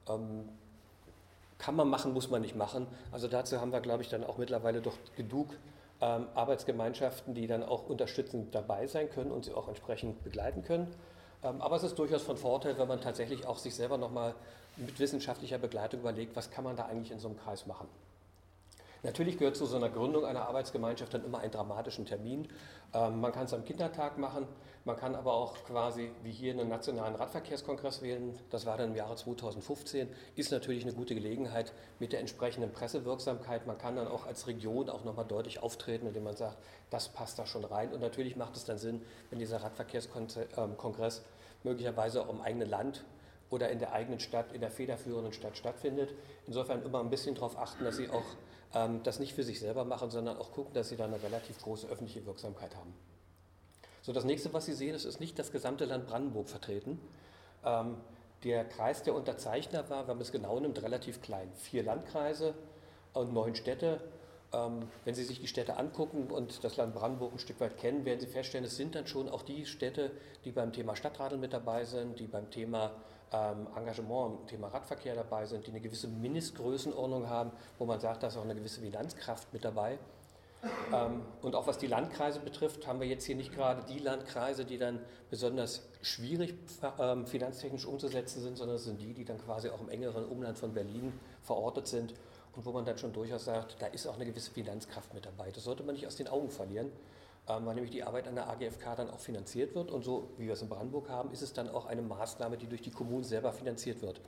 Ähm, 0.09 0.49
kann 1.59 1.77
man 1.77 1.89
machen, 1.89 2.13
muss 2.13 2.31
man 2.31 2.43
nicht 2.43 2.57
machen. 2.57 2.87
Also 3.11 3.29
dazu 3.29 3.61
haben 3.61 3.73
wir, 3.73 3.81
glaube 3.81 4.03
ich, 4.03 4.09
dann 4.09 4.25
auch 4.25 4.39
mittlerweile 4.39 4.81
doch 4.81 4.97
genug 5.17 5.49
ähm, 6.01 6.27
Arbeitsgemeinschaften, 6.35 7.35
die 7.35 7.47
dann 7.47 7.63
auch 7.63 7.89
unterstützend 7.89 8.55
dabei 8.55 8.87
sein 8.87 9.09
können 9.09 9.31
und 9.31 9.45
sie 9.45 9.55
auch 9.55 9.69
entsprechend 9.69 10.23
begleiten 10.25 10.63
können. 10.63 10.95
Ähm, 11.45 11.61
aber 11.61 11.77
es 11.77 11.83
ist 11.85 11.99
durchaus 11.99 12.23
von 12.23 12.37
Vorteil, 12.37 12.79
wenn 12.79 12.89
man 12.89 13.01
tatsächlich 13.01 13.47
auch 13.47 13.59
sich 13.59 13.75
selber 13.75 13.99
nochmal 13.99 14.35
mit 14.77 14.99
wissenschaftlicher 14.99 15.59
Begleitung 15.59 16.01
überlegt, 16.01 16.35
was 16.35 16.51
kann 16.51 16.65
man 16.65 16.75
da 16.75 16.87
eigentlich 16.87 17.13
in 17.13 17.21
so 17.21 17.29
einem 17.29 17.39
Kreis 17.39 17.67
machen. 17.67 17.87
Natürlich 19.05 19.37
gehört 19.37 19.55
zu 19.55 19.67
so 19.67 19.77
einer 19.77 19.91
Gründung 19.91 20.25
einer 20.25 20.49
Arbeitsgemeinschaft 20.49 21.13
dann 21.13 21.27
immer 21.27 21.41
einen 21.41 21.53
dramatischen 21.53 22.07
Termin. 22.07 22.49
Ähm, 22.95 23.21
man 23.21 23.33
kann 23.33 23.45
es 23.45 23.53
am 23.53 23.63
Kindertag 23.63 24.17
machen, 24.17 24.47
man 24.87 24.97
kann 24.97 25.15
aber 25.15 25.35
auch 25.35 25.63
quasi 25.65 26.11
wie 26.23 26.31
hier 26.31 26.55
einen 26.55 26.71
nationalen 26.71 27.15
Radverkehrskongress 27.15 28.01
wählen. 28.01 28.39
Das 28.49 28.65
war 28.65 28.79
dann 28.79 28.91
im 28.91 28.97
Jahre 28.97 29.15
2015. 29.15 30.09
Ist 30.37 30.53
natürlich 30.53 30.85
eine 30.85 30.95
gute 30.95 31.15
Gelegenheit 31.15 31.75
mit 31.99 32.13
der 32.13 32.21
entsprechenden 32.21 32.73
Pressewirksamkeit. 32.73 33.67
Man 33.67 33.77
kann 33.77 33.97
dann 33.97 34.09
auch 34.09 34.27
als 34.27 34.47
Region 34.47 34.89
auch 34.89 35.05
nochmal 35.05 35.27
deutlich 35.27 35.63
auftreten, 35.63 36.07
indem 36.07 36.25
man 36.25 36.37
sagt, 36.37 36.57
das 36.89 37.09
passt 37.11 37.39
da 37.39 37.47
schon 37.47 37.65
rein. 37.65 37.93
Und 37.93 38.01
natürlich 38.01 38.37
macht 38.37 38.57
es 38.57 38.65
dann 38.65 38.79
Sinn, 38.79 39.03
wenn 39.29 39.39
dieser 39.39 39.63
Radverkehrskongress 39.63 41.23
möglicherweise 41.65 42.23
auch 42.23 42.31
im 42.31 42.41
eigenen 42.41 42.69
Land 42.69 43.05
oder 43.51 43.71
in 43.71 43.79
der 43.79 43.93
eigenen 43.93 44.21
Stadt, 44.21 44.53
in 44.53 44.61
der 44.61 44.71
federführenden 44.71 45.33
Stadt 45.33 45.57
stattfindet. 45.57 46.15
Insofern 46.47 46.83
immer 46.83 47.01
ein 47.01 47.11
bisschen 47.11 47.35
darauf 47.35 47.59
achten, 47.59 47.85
dass 47.85 47.97
Sie 47.97 48.09
auch 48.09 48.25
ähm, 48.75 49.03
das 49.03 49.19
nicht 49.19 49.35
für 49.35 49.43
sich 49.43 49.61
selber 49.61 49.85
machen, 49.85 50.11
sondern 50.11 50.37
auch 50.37 50.53
gucken, 50.53 50.75
dass 50.75 50.89
Sie 50.89 50.97
da 50.97 51.05
eine 51.05 51.23
relativ 51.23 51.59
große 51.61 51.87
öffentliche 51.89 52.25
Wirksamkeit 52.27 52.75
haben. 52.77 52.95
So, 54.03 54.13
das 54.13 54.25
nächste, 54.25 54.53
was 54.53 54.67
Sie 54.67 54.75
sehen, 54.75 54.95
ist, 54.95 55.05
ist 55.05 55.21
nicht 55.21 55.39
das 55.39 55.51
gesamte 55.51 55.85
Land 55.85 56.07
Brandenburg 56.07 56.49
vertreten. 56.49 57.01
Ähm, 57.65 57.97
der 58.43 58.65
Kreis 58.65 59.03
der 59.03 59.15
Unterzeichner 59.15 59.89
war, 59.89 60.07
wenn 60.07 60.17
man 60.17 60.23
es 60.23 60.33
genau 60.33 60.61
nimmt, 60.61 60.83
relativ 60.83 61.23
klein. 61.23 61.51
Vier 61.55 61.83
Landkreise 61.83 62.55
und 63.15 63.33
neun 63.33 63.55
Städte 63.55 64.01
wenn 65.05 65.15
Sie 65.15 65.25
sich 65.25 65.41
die 65.41 65.47
Städte 65.47 65.77
angucken 65.77 66.31
und 66.31 66.63
das 66.63 66.77
Land 66.77 66.95
Brandenburg 66.95 67.33
ein 67.33 67.39
Stück 67.39 67.61
weit 67.61 67.77
kennen, 67.79 68.05
werden 68.05 68.21
Sie 68.21 68.27
feststellen, 68.27 68.65
es 68.65 68.77
sind 68.77 68.95
dann 68.95 69.07
schon 69.07 69.29
auch 69.29 69.43
die 69.43 69.67
Städte, 69.67 70.11
die 70.45 70.53
beim 70.53 70.73
Thema 70.73 70.97
Stadtradeln 70.97 71.41
mit 71.41 71.53
dabei 71.53 71.85
sind, 71.85 72.19
die 72.19 72.27
beim 72.27 72.51
Thema 72.51 72.93
ähm, 73.33 73.67
Engagement 73.77 74.41
im 74.41 74.47
Thema 74.47 74.69
Radverkehr 74.69 75.15
dabei 75.15 75.47
sind, 75.47 75.67
die 75.67 75.71
eine 75.71 75.81
gewisse 75.81 76.09
Mindestgrößenordnung 76.09 77.29
haben, 77.29 77.53
wo 77.79 77.85
man 77.85 78.01
sagt, 78.01 78.23
da 78.23 78.29
ist 78.29 78.37
auch 78.37 78.45
eine 78.45 78.55
gewisse 78.55 78.81
Finanzkraft 78.81 79.53
mit 79.53 79.65
dabei. 79.65 79.99
Ähm, 80.93 81.23
und 81.43 81.55
auch 81.55 81.67
was 81.67 81.79
die 81.79 81.87
Landkreise 81.87 82.41
betrifft, 82.41 82.87
haben 82.87 83.01
wir 83.01 83.07
jetzt 83.07 83.25
hier 83.25 83.37
nicht 83.37 83.53
gerade 83.53 83.83
die 83.93 83.99
Landkreise, 83.99 84.65
die 84.65 84.79
dann 84.79 85.01
besonders 85.31 85.87
schwierig 86.01 86.55
finanztechnisch 87.27 87.87
umzusetzen 87.87 88.41
sind, 88.41 88.57
sondern 88.57 88.77
es 88.77 88.85
sind 88.85 89.01
die, 89.01 89.13
die 89.15 89.25
dann 89.25 89.39
quasi 89.39 89.69
auch 89.69 89.81
im 89.81 89.89
engeren 89.89 90.25
Umland 90.25 90.59
von 90.59 90.73
Berlin 90.73 91.13
verortet 91.43 91.87
sind 91.87 92.15
und 92.57 92.65
wo 92.65 92.73
man 92.73 92.85
dann 92.85 92.99
schon 92.99 93.13
durchaus 93.13 93.45
sagt, 93.45 93.77
da 93.81 93.87
ist 93.87 94.07
auch 94.07 94.15
eine 94.15 94.27
gewisse 94.27 94.51
Finanzkraft 94.51 95.13
mit 95.15 95.27
dabei. 95.27 95.51
Das 95.51 95.65
sollte 95.65 95.83
man 95.83 95.95
nicht 95.95 96.07
aus 96.07 96.17
den 96.17 96.29
Augen 96.29 96.51
verlieren, 96.51 96.91
ähm, 97.49 97.67
weil 97.67 97.75
nämlich 97.75 97.91
die 97.91 98.03
Arbeit 98.03 98.29
an 98.29 98.35
der 98.37 98.49
AGFK 98.49 98.97
dann 98.97 99.11
auch 99.11 99.19
finanziert 99.19 99.75
wird 99.75 99.91
und 99.91 100.05
so, 100.05 100.31
wie 100.39 100.47
wir 100.47 100.55
es 100.55 100.63
in 100.63 100.69
Brandenburg 100.69 101.09
haben, 101.09 101.33
ist 101.33 101.43
es 101.43 101.53
dann 101.53 101.69
auch 101.69 101.87
eine 101.87 102.03
Maßnahme, 102.03 102.57
die 102.57 102.67
durch 102.67 102.83
die 102.83 102.91
Kommunen 102.91 103.25
selber 103.25 103.53
finanziert 103.53 104.03
wird. 104.03 104.21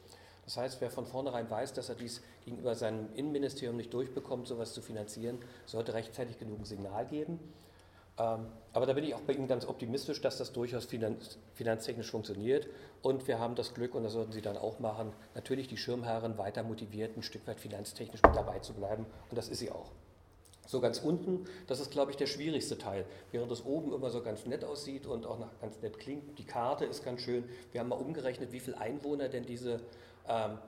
Das 0.45 0.57
heißt, 0.57 0.81
wer 0.81 0.91
von 0.91 1.07
vornherein 1.07 1.51
weiß, 1.51 1.73
dass 1.73 1.89
er 1.89 1.97
dies 1.97 2.23
gegenüber 2.45 2.77
seinem 2.77 3.09
Innenministerium 3.15 3.77
nicht 3.77 3.93
durchbekommt, 3.93 4.47
sowas 4.47 4.73
zu 4.75 4.81
finanzieren, 4.81 5.39
sollte 5.67 5.93
rechtzeitig 5.95 6.39
genug 6.39 6.65
Signal 6.67 7.07
geben. 7.07 7.41
Ähm, 8.19 8.47
aber 8.73 8.87
da 8.87 8.93
bin 8.95 9.05
ich 9.05 9.15
auch 9.15 9.21
bei 9.21 9.35
Ihnen 9.35 9.49
ganz 9.49 9.67
optimistisch, 9.67 10.21
dass 10.21 10.39
das 10.39 10.53
durchaus 10.53 10.87
finanz, 10.87 11.39
finanztechnisch 11.55 12.11
funktioniert. 12.11 12.67
Und 13.03 13.29
wir 13.29 13.39
haben 13.39 13.55
das 13.55 13.75
Glück, 13.75 13.95
und 13.95 14.05
das 14.05 14.13
sollten 14.13 14.33
Sie 14.33 14.43
dann 14.43 14.57
auch 14.57 14.79
machen, 14.79 15.13
natürlich 15.35 15.69
die 15.69 15.77
Schirmherren 15.77 16.39
weiter 16.39 16.63
motiviert, 16.63 17.17
ein 17.17 17.23
Stück 17.23 17.47
weit 17.47 17.61
finanztechnisch 17.61 18.23
mit 18.23 18.35
dabei 18.35 18.59
zu 18.61 18.73
bleiben. 18.75 19.07
Und 19.31 19.37
das 19.37 19.49
ist 19.49 19.59
sie 19.59 19.71
auch. 19.71 19.91
So 20.67 20.81
ganz 20.81 20.99
unten, 20.99 21.45
das 21.69 21.79
ist, 21.79 21.93
glaube 21.93 22.11
ich, 22.11 22.17
der 22.17 22.27
schwierigste 22.27 22.77
Teil. 22.77 23.05
Während 23.31 23.51
das 23.53 23.65
oben 23.65 23.93
immer 23.93 24.11
so 24.11 24.23
ganz 24.23 24.47
nett 24.47 24.65
aussieht 24.65 25.07
und 25.07 25.25
auch 25.25 25.39
ganz 25.61 25.81
nett 25.81 25.99
klingt, 25.99 26.39
die 26.39 26.45
Karte 26.45 26.85
ist 26.85 27.05
ganz 27.05 27.21
schön. 27.21 27.45
Wir 27.71 27.81
haben 27.81 27.89
mal 27.89 27.97
umgerechnet, 27.97 28.51
wie 28.51 28.61
viele 28.61 28.79
Einwohner 28.79 29.29
denn 29.29 29.47
diese 29.47 29.81
ähm, 30.29 30.59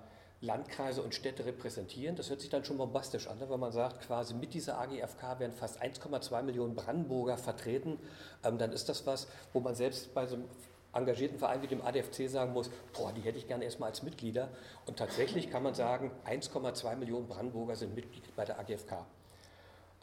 Landkreise 0.40 1.02
und 1.02 1.14
Städte 1.14 1.44
repräsentieren. 1.44 2.14
Das 2.14 2.30
hört 2.30 2.40
sich 2.40 2.50
dann 2.50 2.64
schon 2.64 2.78
bombastisch 2.78 3.26
an, 3.26 3.38
ne? 3.38 3.50
wenn 3.50 3.58
man 3.58 3.72
sagt, 3.72 4.06
quasi 4.06 4.34
mit 4.34 4.54
dieser 4.54 4.78
AGFK 4.78 5.40
werden 5.40 5.52
fast 5.52 5.82
1,2 5.82 6.42
Millionen 6.42 6.76
Brandenburger 6.76 7.36
vertreten. 7.36 7.98
Ähm, 8.44 8.56
dann 8.56 8.72
ist 8.72 8.88
das 8.88 9.04
was, 9.06 9.26
wo 9.52 9.60
man 9.60 9.74
selbst 9.74 10.14
bei 10.14 10.26
so 10.26 10.36
einem 10.36 10.48
engagierten 10.92 11.38
Verein 11.38 11.60
wie 11.62 11.66
dem 11.66 11.82
ADFC 11.82 12.28
sagen 12.28 12.52
muss, 12.52 12.70
boah, 12.92 13.12
die 13.12 13.20
hätte 13.20 13.38
ich 13.38 13.48
gerne 13.48 13.64
erstmal 13.64 13.90
als 13.90 14.02
Mitglieder. 14.02 14.48
Und 14.86 14.96
tatsächlich 14.96 15.50
kann 15.50 15.62
man 15.62 15.74
sagen, 15.74 16.12
1,2 16.26 16.96
Millionen 16.96 17.26
Brandenburger 17.26 17.74
sind 17.74 17.94
Mitglied 17.94 18.34
bei 18.36 18.44
der 18.44 18.60
AGFK. 18.60 19.04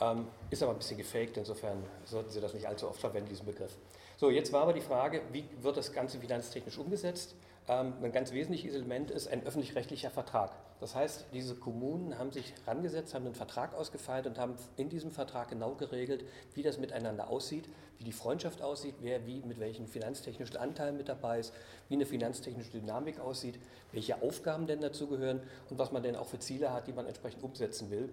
Ähm, 0.01 0.27
ist 0.49 0.61
aber 0.61 0.73
ein 0.73 0.77
bisschen 0.77 0.97
gefaked, 0.97 1.37
insofern 1.37 1.81
sollten 2.03 2.29
Sie 2.29 2.41
das 2.41 2.53
nicht 2.53 2.67
allzu 2.67 2.89
oft 2.89 2.99
verwenden, 2.99 3.29
diesen 3.29 3.45
Begriff. 3.45 3.77
So, 4.17 4.29
jetzt 4.29 4.51
war 4.51 4.63
aber 4.63 4.73
die 4.73 4.81
Frage, 4.81 5.21
wie 5.31 5.45
wird 5.61 5.77
das 5.77 5.93
Ganze 5.93 6.19
finanztechnisch 6.19 6.77
umgesetzt? 6.77 7.35
Ähm, 7.67 7.93
ein 8.03 8.11
ganz 8.11 8.31
wesentliches 8.31 8.75
Element 8.75 9.09
ist 9.09 9.27
ein 9.27 9.45
öffentlich-rechtlicher 9.45 10.11
Vertrag. 10.11 10.51
Das 10.79 10.93
heißt, 10.93 11.25
diese 11.33 11.55
Kommunen 11.55 12.19
haben 12.19 12.31
sich 12.31 12.53
rangesetzt, 12.67 13.13
haben 13.15 13.25
einen 13.25 13.33
Vertrag 13.33 13.73
ausgefeilt 13.73 14.27
und 14.27 14.37
haben 14.37 14.55
in 14.77 14.89
diesem 14.89 15.09
Vertrag 15.09 15.49
genau 15.49 15.73
geregelt, 15.73 16.25
wie 16.53 16.61
das 16.61 16.77
miteinander 16.77 17.29
aussieht, 17.29 17.67
wie 17.97 18.03
die 18.03 18.11
Freundschaft 18.11 18.61
aussieht, 18.61 18.95
wer 18.99 19.25
wie 19.25 19.41
mit 19.41 19.59
welchen 19.59 19.87
finanztechnischen 19.87 20.57
Anteilen 20.57 20.97
mit 20.97 21.09
dabei 21.09 21.39
ist, 21.39 21.53
wie 21.87 21.95
eine 21.95 22.05
finanztechnische 22.05 22.71
Dynamik 22.71 23.19
aussieht, 23.19 23.57
welche 23.93 24.21
Aufgaben 24.21 24.67
denn 24.67 24.81
dazugehören 24.81 25.41
und 25.69 25.79
was 25.79 25.91
man 25.91 26.03
denn 26.03 26.15
auch 26.15 26.27
für 26.27 26.39
Ziele 26.39 26.71
hat, 26.71 26.87
die 26.87 26.93
man 26.93 27.07
entsprechend 27.07 27.41
umsetzen 27.41 27.89
will. 27.89 28.09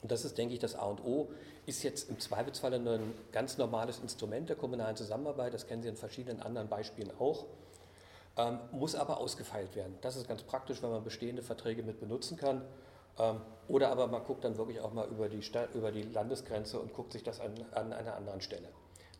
Und 0.00 0.10
das 0.10 0.24
ist, 0.24 0.36
denke 0.36 0.54
ich, 0.54 0.60
das 0.60 0.74
A 0.74 0.86
und 0.86 1.04
O. 1.04 1.28
Ist 1.66 1.84
jetzt 1.84 2.10
im 2.10 2.18
Zweifelsfall 2.18 2.74
ein 2.74 3.12
ganz 3.30 3.58
normales 3.58 4.00
Instrument 4.00 4.48
der 4.48 4.56
kommunalen 4.56 4.96
Zusammenarbeit. 4.96 5.54
Das 5.54 5.68
kennen 5.68 5.82
Sie 5.82 5.88
in 5.88 5.96
verschiedenen 5.96 6.42
anderen 6.42 6.68
Beispielen 6.68 7.12
auch. 7.20 7.46
Ähm, 8.36 8.58
muss 8.70 8.94
aber 8.94 9.18
ausgefeilt 9.18 9.76
werden. 9.76 9.98
Das 10.00 10.16
ist 10.16 10.26
ganz 10.26 10.42
praktisch, 10.42 10.82
wenn 10.82 10.90
man 10.90 11.04
bestehende 11.04 11.42
Verträge 11.42 11.82
mit 11.82 12.00
benutzen 12.00 12.38
kann. 12.38 12.62
Ähm, 13.18 13.40
oder 13.68 13.90
aber 13.90 14.06
man 14.06 14.24
guckt 14.24 14.44
dann 14.44 14.56
wirklich 14.56 14.80
auch 14.80 14.92
mal 14.92 15.06
über 15.08 15.28
die, 15.28 15.42
Stadt, 15.42 15.74
über 15.74 15.92
die 15.92 16.02
Landesgrenze 16.02 16.80
und 16.80 16.94
guckt 16.94 17.12
sich 17.12 17.22
das 17.22 17.40
an, 17.40 17.52
an 17.72 17.92
einer 17.92 18.16
anderen 18.16 18.40
Stelle. 18.40 18.68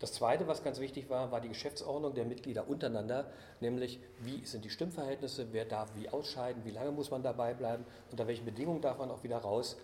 Das 0.01 0.15
Zweite, 0.15 0.49
was 0.49 0.65
ganz 0.65 0.81
wichtig 0.81 1.11
war, 1.11 1.31
war 1.31 1.41
die 1.41 1.49
Geschäftsordnung 1.49 2.15
der 2.15 2.25
Mitglieder 2.25 2.67
untereinander, 2.69 3.31
nämlich 3.61 4.01
wie 4.19 4.45
sind 4.45 4.65
die 4.65 4.71
Stimmverhältnisse, 4.71 5.53
wer 5.53 5.65
darf 5.65 5.91
wie 5.95 6.09
ausscheiden, 6.09 6.65
wie 6.65 6.73
lange 6.73 6.91
muss 6.91 7.13
man 7.13 7.23
dabei 7.23 7.55
bleiben, 7.55 7.85
unter 8.11 8.27
welchen 8.27 8.45
Bedingungen 8.45 8.81
darf 8.81 8.99
man 8.99 9.13
auch 9.13 9.23
wieder 9.23 9.39
raus. 9.39 9.77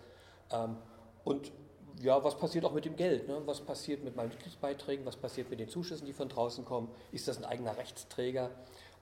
Ähm, 0.51 0.75
und 1.23 1.51
ja, 2.01 2.21
was 2.23 2.37
passiert 2.37 2.65
auch 2.65 2.73
mit 2.73 2.85
dem 2.85 2.95
Geld? 2.95 3.27
Ne? 3.27 3.41
Was 3.45 3.61
passiert 3.61 4.03
mit 4.03 4.15
meinen 4.15 4.29
Mitgliedsbeiträgen? 4.29 5.05
Was 5.05 5.15
passiert 5.15 5.49
mit 5.49 5.59
den 5.59 5.69
Zuschüssen, 5.69 6.05
die 6.05 6.13
von 6.13 6.29
draußen 6.29 6.65
kommen? 6.65 6.89
Ist 7.11 7.27
das 7.27 7.37
ein 7.37 7.45
eigener 7.45 7.77
Rechtsträger? 7.77 8.49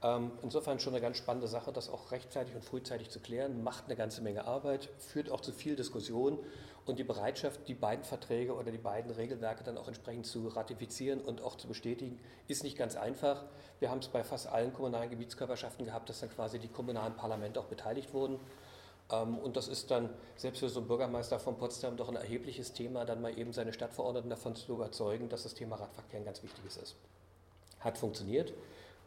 Ähm, 0.03 0.31
insofern 0.43 0.79
schon 0.79 0.93
eine 0.93 1.01
ganz 1.01 1.17
spannende 1.17 1.47
Sache, 1.47 1.73
das 1.73 1.89
auch 1.89 2.11
rechtzeitig 2.11 2.53
und 2.53 2.63
frühzeitig 2.63 3.09
zu 3.09 3.19
klären. 3.19 3.63
Macht 3.63 3.85
eine 3.85 3.95
ganze 3.95 4.21
Menge 4.21 4.45
Arbeit, 4.45 4.89
führt 4.99 5.31
auch 5.31 5.41
zu 5.41 5.51
viel 5.51 5.75
Diskussion 5.75 6.37
und 6.85 6.99
die 6.99 7.03
Bereitschaft, 7.03 7.67
die 7.67 7.73
beiden 7.73 8.05
Verträge 8.05 8.53
oder 8.55 8.71
die 8.71 8.77
beiden 8.77 9.11
Regelwerke 9.11 9.63
dann 9.63 9.77
auch 9.77 9.87
entsprechend 9.87 10.27
zu 10.27 10.47
ratifizieren 10.47 11.19
und 11.19 11.41
auch 11.41 11.55
zu 11.55 11.67
bestätigen, 11.67 12.19
ist 12.47 12.63
nicht 12.63 12.77
ganz 12.77 12.95
einfach. 12.95 13.43
Wir 13.79 13.89
haben 13.89 13.99
es 13.99 14.07
bei 14.07 14.23
fast 14.23 14.47
allen 14.47 14.71
kommunalen 14.71 15.09
Gebietskörperschaften 15.09 15.85
gehabt, 15.85 16.09
dass 16.09 16.19
dann 16.19 16.29
quasi 16.29 16.59
die 16.59 16.69
kommunalen 16.69 17.15
Parlamente 17.15 17.59
auch 17.59 17.65
beteiligt 17.65 18.13
wurden. 18.13 18.39
Ähm, 19.11 19.37
und 19.39 19.57
das 19.57 19.67
ist 19.67 19.89
dann 19.89 20.09
selbst 20.35 20.59
für 20.59 20.69
so 20.69 20.79
einen 20.79 20.87
Bürgermeister 20.87 21.39
von 21.39 21.57
Potsdam 21.57 21.97
doch 21.97 22.09
ein 22.09 22.15
erhebliches 22.15 22.73
Thema, 22.73 23.03
dann 23.03 23.21
mal 23.21 23.37
eben 23.37 23.51
seine 23.51 23.73
Stadtverordneten 23.73 24.29
davon 24.29 24.55
zu 24.55 24.73
überzeugen, 24.73 25.27
dass 25.29 25.43
das 25.43 25.55
Thema 25.55 25.77
Radverkehr 25.77 26.19
ein 26.19 26.25
ganz 26.25 26.43
wichtiges 26.43 26.77
ist. 26.77 26.95
Hat 27.79 27.97
funktioniert, 27.97 28.53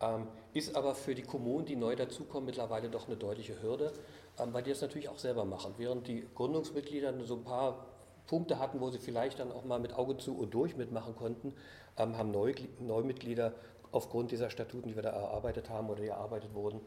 ähm, 0.01 0.27
ist 0.55 0.77
aber 0.77 0.95
für 0.95 1.15
die 1.15 1.23
Kommunen, 1.23 1.67
die 1.67 1.77
neu 1.77 1.95
dazukommen, 1.97 2.47
mittlerweile 2.47 2.89
doch 2.89 3.07
eine 3.07 3.17
deutliche 3.17 3.61
Hürde, 3.63 3.93
ähm, 4.39 4.53
weil 4.53 4.63
die 4.63 4.71
das 4.71 4.81
natürlich 4.81 5.09
auch 5.09 5.19
selber 5.19 5.45
machen. 5.45 5.75
Während 5.77 6.07
die 6.07 6.27
Gründungsmitglieder 6.35 7.13
so 7.25 7.35
ein 7.35 7.45
paar 7.45 7.87
Punkte 8.27 8.59
hatten, 8.59 8.81
wo 8.81 8.91
sie 8.91 8.99
vielleicht 8.99 9.39
dann 9.41 9.53
auch 9.53 9.65
mal 9.65 9.79
mit 9.81 9.95
Auge 9.95 10.17
zu 10.17 10.37
und 10.39 10.55
durch 10.55 10.77
mitmachen 10.77 11.17
konnten, 11.17 11.55
haben 11.97 12.31
Neumitglieder 12.31 13.53
aufgrund 13.93 14.31
dieser 14.31 14.49
Statuten, 14.49 14.89
die 14.89 14.95
wir 14.95 15.03
da 15.03 15.11
erarbeitet 15.11 15.69
haben 15.69 15.91
oder 15.91 16.01
die 16.01 16.09
erarbeitet 16.09 16.55
wurden, 16.55 16.81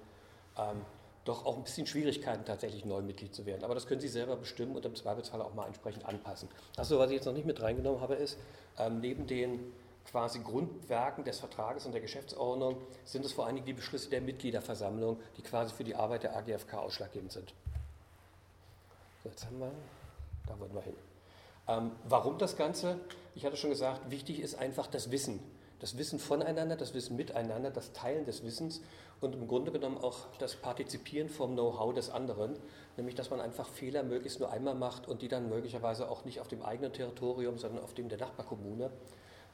doch 1.26 1.46
auch 1.46 1.58
ein 1.58 1.64
bisschen 1.64 1.86
Schwierigkeiten, 1.86 2.46
tatsächlich 2.46 2.86
neu 2.86 3.02
Mitglied 3.02 3.36
zu 3.36 3.46
werden. 3.46 3.64
Aber 3.64 3.76
das 3.76 3.88
können 3.88 4.02
Sie 4.02 4.08
selber 4.08 4.36
bestimmen 4.36 4.76
und 4.76 4.86
im 4.86 4.96
Zweifelsfall 4.96 5.42
auch 5.42 5.54
mal 5.54 5.68
entsprechend 5.68 6.06
anpassen. 6.06 6.50
Achso, 6.78 6.98
was 6.98 7.10
ich 7.10 7.16
jetzt 7.16 7.26
noch 7.26 7.34
nicht 7.34 7.46
mit 7.46 7.62
reingenommen 7.62 8.02
habe, 8.02 8.16
ist, 8.16 8.38
ähm, 8.80 9.02
neben 9.02 9.28
den 9.28 9.60
quasi 10.10 10.40
Grundwerken 10.40 11.24
des 11.24 11.40
Vertrages 11.40 11.86
und 11.86 11.94
der 11.94 12.02
Geschäftsordnung 12.02 12.78
sind 13.06 13.26
es 13.26 13.34
vor 13.34 13.46
allen 13.46 13.56
Dingen 13.56 13.66
die 13.66 13.74
Beschlüsse 13.74 14.10
der 14.10 14.22
Mitgliederversammlung, 14.22 15.20
die 15.38 15.42
quasi 15.42 15.74
für 15.74 15.84
die 15.84 15.96
Arbeit 15.96 16.24
der 16.24 16.36
AGFK 16.36 16.76
ausschlaggebend 16.76 17.32
sind. 17.32 17.54
So, 19.24 19.30
jetzt 19.30 19.46
haben 19.46 19.60
wir, 19.60 19.72
da 20.48 20.60
wollen 20.60 20.74
wir 20.74 20.82
hin. 20.82 20.96
Ähm, 21.68 21.92
warum 22.04 22.38
das 22.38 22.58
Ganze? 22.58 23.00
Ich 23.36 23.46
hatte 23.46 23.58
schon 23.58 23.70
gesagt, 23.70 24.12
wichtig 24.12 24.42
ist 24.42 24.56
einfach 24.56 24.88
das 24.88 25.12
Wissen 25.12 25.40
das 25.84 25.98
Wissen 25.98 26.18
voneinander, 26.18 26.78
das 26.78 26.94
Wissen 26.94 27.18
miteinander, 27.18 27.70
das 27.70 27.92
Teilen 27.92 28.24
des 28.24 28.42
Wissens 28.42 28.80
und 29.20 29.36
im 29.36 29.50
Grunde 29.50 29.70
genommen 29.70 29.98
auch 29.98 30.28
das 30.40 30.56
Partizipieren 30.56 31.28
vom 31.28 31.56
Know-how 31.56 31.94
des 31.94 32.10
anderen, 32.10 32.56
nämlich 32.96 33.16
dass 33.16 33.30
man 33.30 33.42
einfach 33.42 33.68
Fehler 33.68 34.02
möglichst 34.02 34.40
nur 34.40 34.50
einmal 34.50 34.76
macht 34.76 35.10
und 35.10 35.22
die 35.22 35.28
dann 35.28 35.50
möglicherweise 35.50 36.10
auch 36.10 36.24
nicht 36.24 36.40
auf 36.40 36.48
dem 36.48 36.62
eigenen 36.62 36.94
Territorium, 36.94 37.58
sondern 37.58 37.84
auf 37.84 37.94
dem 37.94 38.08
der 38.08 38.18
Nachbarkommune, 38.18 38.92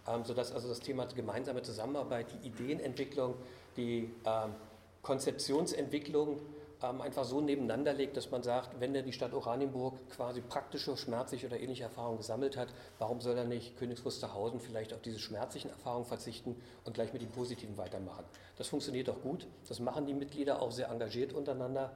ähm, 0.07 0.23
sodass 0.23 0.51
also 0.51 0.67
das 0.67 0.79
Thema 0.79 1.05
gemeinsame 1.05 1.61
Zusammenarbeit, 1.61 2.27
die 2.31 2.47
Ideenentwicklung, 2.47 3.35
die 3.77 4.11
ähm, 4.25 4.55
Konzeptionsentwicklung 5.01 6.39
ähm, 6.81 7.01
einfach 7.01 7.25
so 7.25 7.41
nebeneinander 7.41 7.93
legt, 7.93 8.15
dass 8.17 8.31
man 8.31 8.41
sagt, 8.43 8.79
wenn 8.79 8.93
denn 8.93 9.05
die 9.05 9.13
Stadt 9.13 9.33
Oranienburg 9.33 9.95
quasi 10.09 10.41
praktische, 10.41 10.95
schmerzliche 10.95 11.47
oder 11.47 11.59
ähnliche 11.59 11.83
Erfahrungen 11.83 12.17
gesammelt 12.17 12.57
hat, 12.57 12.69
warum 12.99 13.19
soll 13.21 13.35
dann 13.35 13.49
nicht 13.49 13.77
Königs 13.77 14.05
Wusterhausen 14.05 14.59
vielleicht 14.59 14.93
auf 14.93 15.01
diese 15.01 15.19
schmerzlichen 15.19 15.69
Erfahrungen 15.69 16.05
verzichten 16.05 16.55
und 16.85 16.93
gleich 16.93 17.11
mit 17.11 17.21
den 17.21 17.31
positiven 17.31 17.77
weitermachen? 17.77 18.23
Das 18.57 18.67
funktioniert 18.67 19.09
auch 19.09 19.21
gut, 19.21 19.47
das 19.67 19.79
machen 19.79 20.05
die 20.05 20.13
Mitglieder 20.13 20.61
auch 20.61 20.71
sehr 20.71 20.89
engagiert 20.89 21.33
untereinander 21.33 21.91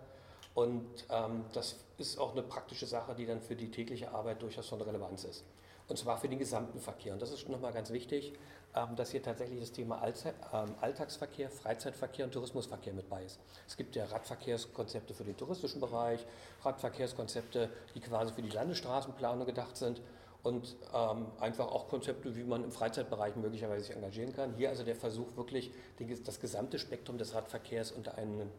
und 0.53 0.85
ähm, 1.09 1.45
das 1.53 1.77
ist 1.97 2.19
auch 2.19 2.33
eine 2.33 2.43
praktische 2.43 2.85
Sache, 2.85 3.15
die 3.15 3.25
dann 3.25 3.41
für 3.41 3.55
die 3.55 3.71
tägliche 3.71 4.11
Arbeit 4.11 4.41
durchaus 4.41 4.67
von 4.67 4.81
Relevanz 4.81 5.23
ist. 5.23 5.43
Und 5.87 5.97
zwar 5.97 6.17
für 6.17 6.29
den 6.29 6.39
gesamten 6.39 6.79
Verkehr. 6.79 7.13
Und 7.13 7.21
das 7.21 7.31
ist 7.31 7.49
nochmal 7.49 7.73
ganz 7.73 7.91
wichtig, 7.91 8.33
ähm, 8.75 8.95
dass 8.95 9.11
hier 9.11 9.21
tatsächlich 9.21 9.59
das 9.59 9.71
Thema 9.71 10.01
ähm, 10.03 10.75
Alltagsverkehr, 10.81 11.49
Freizeitverkehr 11.49 12.25
und 12.25 12.31
Tourismusverkehr 12.31 12.93
mit 12.93 13.09
bei 13.09 13.23
ist. 13.23 13.39
Es 13.67 13.77
gibt 13.77 13.95
ja 13.95 14.05
Radverkehrskonzepte 14.05 15.13
für 15.13 15.23
den 15.23 15.37
touristischen 15.37 15.81
Bereich, 15.81 16.25
Radverkehrskonzepte, 16.63 17.69
die 17.95 17.99
quasi 17.99 18.33
für 18.33 18.41
die 18.41 18.49
Landesstraßenplanung 18.49 19.45
gedacht 19.45 19.77
sind 19.77 20.01
und 20.41 20.75
ähm, 20.93 21.27
einfach 21.39 21.67
auch 21.67 21.87
Konzepte, 21.87 22.35
wie 22.35 22.43
man 22.43 22.63
im 22.63 22.71
Freizeitbereich 22.71 23.35
möglicherweise 23.35 23.85
sich 23.85 23.95
engagieren 23.95 24.33
kann. 24.33 24.55
Hier 24.55 24.69
also 24.69 24.83
der 24.83 24.95
Versuch, 24.95 25.35
wirklich 25.35 25.71
das 26.25 26.39
gesamte 26.39 26.79
Spektrum 26.79 27.17
des 27.17 27.33
Radverkehrs 27.33 27.91
unter 27.91 28.17
einen 28.17 28.51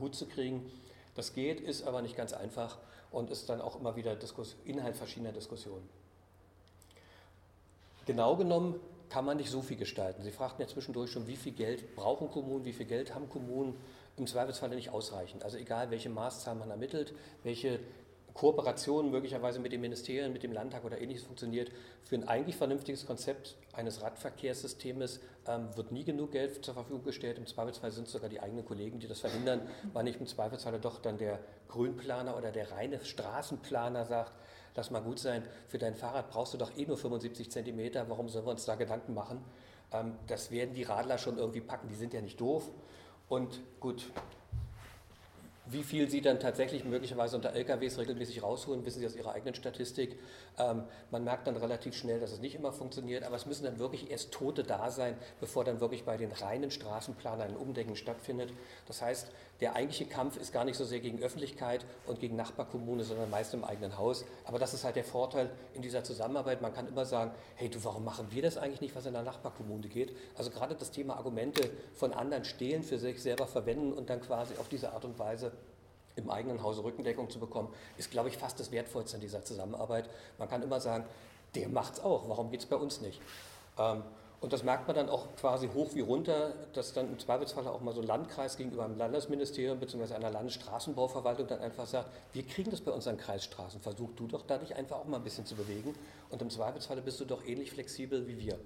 Hut 0.00 0.14
zu 0.14 0.26
kriegen. 0.26 0.70
Das 1.14 1.32
geht, 1.32 1.60
ist 1.60 1.86
aber 1.86 2.02
nicht 2.02 2.16
ganz 2.16 2.32
einfach 2.32 2.78
und 3.10 3.30
ist 3.30 3.48
dann 3.48 3.60
auch 3.60 3.80
immer 3.80 3.96
wieder 3.96 4.14
Diskus 4.14 4.56
Inhalt 4.64 4.96
verschiedener 4.96 5.32
Diskussionen. 5.32 5.88
Genau 8.06 8.36
genommen 8.36 8.80
kann 9.08 9.24
man 9.24 9.36
nicht 9.36 9.50
so 9.50 9.62
viel 9.62 9.76
gestalten. 9.76 10.22
Sie 10.22 10.30
fragten 10.30 10.62
ja 10.62 10.68
zwischendurch 10.68 11.10
schon, 11.10 11.26
wie 11.26 11.36
viel 11.36 11.52
Geld 11.52 11.94
brauchen 11.94 12.30
Kommunen, 12.30 12.64
wie 12.64 12.72
viel 12.72 12.86
Geld 12.86 13.14
haben 13.14 13.28
Kommunen, 13.28 13.74
im 14.16 14.26
Zweifelsfall 14.26 14.70
nicht 14.70 14.90
ausreichend. 14.90 15.44
Also 15.44 15.58
egal, 15.58 15.90
welche 15.90 16.08
Maßzahl 16.08 16.54
man 16.54 16.70
ermittelt, 16.70 17.14
welche 17.42 17.80
Kooperation 18.32 19.10
möglicherweise 19.10 19.58
mit 19.60 19.72
den 19.72 19.80
Ministerien, 19.80 20.32
mit 20.32 20.42
dem 20.42 20.52
Landtag 20.52 20.84
oder 20.84 21.00
ähnliches 21.00 21.24
funktioniert, 21.24 21.70
für 22.04 22.16
ein 22.16 22.28
eigentlich 22.28 22.56
vernünftiges 22.56 23.06
Konzept 23.06 23.56
eines 23.72 24.02
Radverkehrssystems 24.02 25.20
ähm, 25.46 25.74
wird 25.74 25.90
nie 25.90 26.04
genug 26.04 26.32
Geld 26.32 26.64
zur 26.64 26.74
Verfügung 26.74 27.02
gestellt. 27.02 27.38
Im 27.38 27.46
Zweifelsfall 27.46 27.90
sind 27.92 28.06
es 28.06 28.12
sogar 28.12 28.28
die 28.28 28.40
eigenen 28.40 28.64
Kollegen, 28.64 29.00
die 29.00 29.08
das 29.08 29.20
verhindern, 29.20 29.62
weil 29.94 30.04
nicht 30.04 30.20
im 30.20 30.26
Zweifelsfall 30.26 30.78
doch 30.78 31.00
dann 31.00 31.16
der 31.16 31.38
Grünplaner 31.68 32.36
oder 32.36 32.52
der 32.52 32.70
reine 32.72 33.02
Straßenplaner 33.02 34.04
sagt, 34.04 34.32
lass 34.76 34.90
mal 34.90 35.00
gut 35.00 35.18
sein, 35.18 35.42
für 35.68 35.78
dein 35.78 35.94
Fahrrad 35.94 36.30
brauchst 36.30 36.54
du 36.54 36.58
doch 36.58 36.76
eh 36.76 36.86
nur 36.86 36.96
75 36.96 37.50
Zentimeter, 37.50 38.08
warum 38.08 38.28
sollen 38.28 38.46
wir 38.46 38.50
uns 38.50 38.64
da 38.64 38.74
Gedanken 38.74 39.14
machen? 39.14 39.42
Ähm, 39.92 40.14
das 40.26 40.50
werden 40.50 40.74
die 40.74 40.82
Radler 40.82 41.18
schon 41.18 41.38
irgendwie 41.38 41.60
packen, 41.60 41.88
die 41.88 41.94
sind 41.94 42.14
ja 42.14 42.20
nicht 42.20 42.40
doof. 42.40 42.70
Und 43.28 43.60
gut, 43.80 44.10
Wie 45.68 45.82
viel 45.82 46.08
Sie 46.08 46.20
dann 46.20 46.38
tatsächlich 46.38 46.84
möglicherweise 46.84 47.34
unter 47.34 47.52
LKWs 47.52 47.98
regelmäßig 47.98 48.40
rausholen, 48.40 48.86
wissen 48.86 49.00
Sie 49.00 49.06
aus 49.06 49.16
Ihrer 49.16 49.32
eigenen 49.32 49.56
Statistik. 49.56 50.16
Ähm, 50.58 50.84
man 51.10 51.24
merkt 51.24 51.48
dann 51.48 51.56
relativ 51.56 51.96
schnell, 51.96 52.20
dass 52.20 52.30
es 52.30 52.38
nicht 52.38 52.54
immer 52.54 52.72
funktioniert, 52.72 53.24
aber 53.24 53.34
es 53.34 53.46
müssen 53.46 53.64
dann 53.64 53.80
wirklich 53.80 54.08
erst 54.08 54.30
Tote 54.30 54.62
da 54.62 54.92
sein, 54.92 55.16
bevor 55.40 55.64
dann 55.64 55.80
wirklich 55.80 56.04
bei 56.04 56.16
den 56.16 56.30
reinen 56.30 56.70
Straßenplanern 56.70 57.48
ein 57.48 57.56
Umdenken 57.56 57.96
stattfindet. 57.96 58.52
Das 58.86 59.02
heißt, 59.02 59.32
der 59.60 59.74
eigentliche 59.74 60.04
Kampf 60.04 60.36
ist 60.36 60.52
gar 60.52 60.64
nicht 60.64 60.76
so 60.76 60.84
sehr 60.84 61.00
gegen 61.00 61.20
Öffentlichkeit 61.20 61.84
und 62.06 62.20
gegen 62.20 62.36
Nachbarkommune, 62.36 63.02
sondern 63.02 63.28
meist 63.30 63.52
im 63.52 63.64
eigenen 63.64 63.98
Haus. 63.98 64.24
Aber 64.44 64.60
das 64.60 64.72
ist 64.72 64.84
halt 64.84 64.94
der 64.94 65.04
Vorteil 65.04 65.50
in 65.74 65.82
dieser 65.82 66.04
Zusammenarbeit. 66.04 66.62
Man 66.62 66.74
kann 66.74 66.86
immer 66.86 67.06
sagen, 67.06 67.32
hey 67.56 67.68
du, 67.68 67.82
warum 67.82 68.04
machen 68.04 68.28
wir 68.30 68.42
das 68.42 68.56
eigentlich 68.56 68.82
nicht, 68.82 68.94
was 68.94 69.06
in 69.06 69.14
der 69.14 69.22
Nachbarkommune 69.22 69.88
geht? 69.88 70.14
Also 70.36 70.50
gerade 70.50 70.76
das 70.76 70.92
Thema 70.92 71.16
Argumente 71.16 71.70
von 71.94 72.12
anderen 72.12 72.44
stehlen, 72.44 72.84
für 72.84 72.98
sich 72.98 73.20
selber 73.20 73.46
verwenden 73.46 73.92
und 73.92 74.10
dann 74.10 74.20
quasi 74.20 74.54
auf 74.58 74.68
diese 74.68 74.92
Art 74.92 75.04
und 75.04 75.18
Weise 75.18 75.55
im 76.16 76.30
eigenen 76.30 76.62
Hause 76.62 76.82
Rückendeckung 76.82 77.30
zu 77.30 77.38
bekommen, 77.38 77.68
ist, 77.96 78.10
glaube 78.10 78.28
ich, 78.28 78.36
fast 78.36 78.58
das 78.58 78.72
Wertvollste 78.72 79.16
in 79.16 79.20
dieser 79.20 79.44
Zusammenarbeit. 79.44 80.08
Man 80.38 80.48
kann 80.48 80.62
immer 80.62 80.80
sagen, 80.80 81.04
der 81.54 81.68
macht 81.68 81.94
es 81.94 82.00
auch, 82.00 82.28
warum 82.28 82.50
geht 82.50 82.60
es 82.60 82.66
bei 82.66 82.76
uns 82.76 83.00
nicht? 83.00 83.20
Ähm, 83.78 84.02
und 84.40 84.52
das 84.52 84.62
merkt 84.62 84.86
man 84.86 84.94
dann 84.94 85.08
auch 85.08 85.34
quasi 85.36 85.68
hoch 85.68 85.94
wie 85.94 86.02
runter, 86.02 86.52
dass 86.74 86.92
dann 86.92 87.08
im 87.08 87.18
Zweifelsfall 87.18 87.66
auch 87.66 87.80
mal 87.80 87.94
so 87.94 88.02
ein 88.02 88.06
Landkreis 88.06 88.56
gegenüber 88.58 88.84
einem 88.84 88.98
Landesministerium 88.98 89.80
bzw. 89.80 90.14
einer 90.14 90.30
Landesstraßenbauverwaltung 90.30 91.46
dann 91.46 91.60
einfach 91.60 91.86
sagt, 91.86 92.10
wir 92.34 92.42
kriegen 92.42 92.70
das 92.70 92.82
bei 92.82 92.92
unseren 92.92 93.16
Kreisstraßen, 93.16 93.80
versuch 93.80 94.10
du 94.14 94.26
doch 94.26 94.42
da 94.42 94.58
dich 94.58 94.76
einfach 94.76 94.98
auch 94.98 95.06
mal 95.06 95.16
ein 95.16 95.24
bisschen 95.24 95.46
zu 95.46 95.54
bewegen 95.54 95.94
und 96.30 96.42
im 96.42 96.50
Zweifelsfall 96.50 97.00
bist 97.00 97.18
du 97.18 97.24
doch 97.24 97.46
ähnlich 97.46 97.70
flexibel 97.70 98.28
wie 98.28 98.38
wir. 98.38 98.58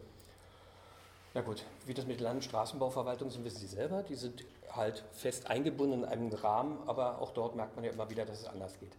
Na 1.32 1.42
gut, 1.42 1.62
wie 1.86 1.94
das 1.94 2.06
mit 2.06 2.18
der 2.18 2.24
Landesstraßenbauverwaltung 2.24 3.28
ist, 3.28 3.42
wissen 3.44 3.58
Sie 3.58 3.68
selber. 3.68 4.02
Die 4.02 4.16
sind 4.16 4.44
halt 4.72 5.04
fest 5.12 5.48
eingebunden 5.48 6.02
in 6.02 6.04
einem 6.04 6.32
Rahmen, 6.32 6.78
aber 6.86 7.20
auch 7.20 7.30
dort 7.32 7.54
merkt 7.54 7.76
man 7.76 7.84
ja 7.84 7.92
immer 7.92 8.10
wieder, 8.10 8.24
dass 8.24 8.40
es 8.40 8.46
anders 8.46 8.78
geht. 8.80 8.92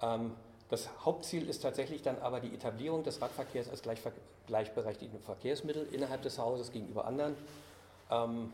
Ähm, 0.00 0.32
das 0.70 0.88
Hauptziel 1.04 1.48
ist 1.48 1.60
tatsächlich 1.60 2.00
dann 2.00 2.18
aber 2.20 2.40
die 2.40 2.54
Etablierung 2.54 3.02
des 3.02 3.20
Radverkehrs 3.20 3.68
als 3.68 3.82
gleichberechtigten 4.46 5.20
Verkehrsmittel 5.20 5.86
innerhalb 5.92 6.22
des 6.22 6.38
Hauses 6.38 6.70
gegenüber 6.70 7.04
anderen. 7.04 7.36
Ähm, 8.10 8.52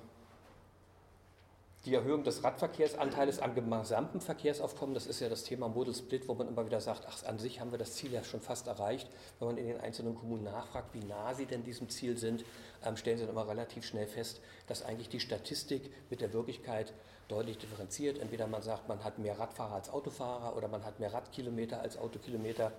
die 1.86 1.94
Erhöhung 1.94 2.24
des 2.24 2.42
Radverkehrsanteils 2.42 3.38
am 3.38 3.54
gesamten 3.54 4.20
Verkehrsaufkommen, 4.20 4.92
das 4.92 5.06
ist 5.06 5.20
ja 5.20 5.28
das 5.28 5.44
Thema 5.44 5.68
Model 5.68 5.94
Split, 5.94 6.26
wo 6.26 6.34
man 6.34 6.48
immer 6.48 6.66
wieder 6.66 6.80
sagt, 6.80 7.06
ach, 7.08 7.24
an 7.24 7.38
sich 7.38 7.60
haben 7.60 7.70
wir 7.70 7.78
das 7.78 7.94
Ziel 7.94 8.12
ja 8.12 8.24
schon 8.24 8.40
fast 8.40 8.66
erreicht. 8.66 9.08
Wenn 9.38 9.46
man 9.46 9.56
in 9.56 9.68
den 9.68 9.80
einzelnen 9.80 10.16
Kommunen 10.16 10.42
nachfragt, 10.42 10.92
wie 10.94 11.04
nah 11.04 11.32
sie 11.32 11.46
denn 11.46 11.62
diesem 11.62 11.88
Ziel 11.88 12.18
sind, 12.18 12.44
ähm, 12.84 12.96
stellen 12.96 13.18
sie 13.18 13.24
dann 13.24 13.32
immer 13.32 13.46
relativ 13.46 13.86
schnell 13.86 14.08
fest, 14.08 14.40
dass 14.66 14.84
eigentlich 14.84 15.08
die 15.08 15.20
Statistik 15.20 15.92
mit 16.10 16.20
der 16.20 16.32
Wirklichkeit 16.32 16.92
deutlich 17.28 17.58
differenziert. 17.58 18.18
Entweder 18.18 18.48
man 18.48 18.62
sagt, 18.62 18.88
man 18.88 19.04
hat 19.04 19.18
mehr 19.20 19.38
Radfahrer 19.38 19.76
als 19.76 19.88
Autofahrer 19.88 20.56
oder 20.56 20.66
man 20.66 20.84
hat 20.84 20.98
mehr 20.98 21.12
Radkilometer 21.12 21.80
als 21.80 21.98
Autokilometer. 21.98 22.72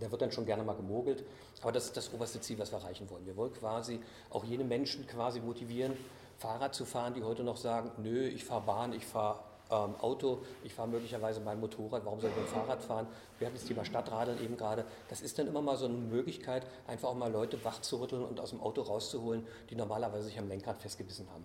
Da 0.00 0.10
wird 0.10 0.20
dann 0.20 0.32
schon 0.32 0.44
gerne 0.44 0.64
mal 0.64 0.76
gemogelt. 0.76 1.24
Aber 1.62 1.72
das 1.72 1.86
ist 1.86 1.96
das 1.96 2.12
oberste 2.12 2.42
Ziel, 2.42 2.58
was 2.58 2.72
wir 2.72 2.78
erreichen 2.78 3.08
wollen. 3.08 3.24
Wir 3.24 3.36
wollen 3.36 3.54
quasi 3.54 4.00
auch 4.28 4.44
jene 4.44 4.64
Menschen 4.64 5.06
quasi 5.06 5.40
motivieren, 5.40 5.96
Fahrrad 6.38 6.74
zu 6.74 6.84
fahren, 6.84 7.14
die 7.14 7.22
heute 7.22 7.42
noch 7.42 7.56
sagen, 7.56 7.90
nö, 7.98 8.26
ich 8.26 8.44
fahre 8.44 8.62
Bahn, 8.62 8.92
ich 8.92 9.06
fahre 9.06 9.40
ähm, 9.70 9.94
Auto, 10.00 10.42
ich 10.62 10.74
fahre 10.74 10.88
möglicherweise 10.88 11.40
mein 11.40 11.60
Motorrad, 11.60 12.04
warum 12.04 12.20
soll 12.20 12.30
ich 12.30 12.36
mit 12.36 12.46
dem 12.46 12.52
Fahrrad 12.52 12.82
fahren? 12.82 13.06
Wir 13.38 13.46
hatten 13.46 13.56
das 13.56 13.66
Thema 13.66 13.84
Stadtradeln 13.84 14.42
eben 14.42 14.56
gerade. 14.56 14.84
Das 15.08 15.20
ist 15.20 15.38
dann 15.38 15.46
immer 15.46 15.62
mal 15.62 15.76
so 15.76 15.86
eine 15.86 15.94
Möglichkeit, 15.94 16.66
einfach 16.86 17.08
auch 17.08 17.14
mal 17.14 17.30
Leute 17.30 17.62
wach 17.64 17.80
zu 17.80 18.00
rütteln 18.00 18.24
und 18.24 18.40
aus 18.40 18.50
dem 18.50 18.60
Auto 18.60 18.82
rauszuholen, 18.82 19.46
die 19.70 19.76
normalerweise 19.76 20.24
sich 20.24 20.38
am 20.38 20.48
Lenkrad 20.48 20.80
festgebissen 20.80 21.28
haben. 21.32 21.44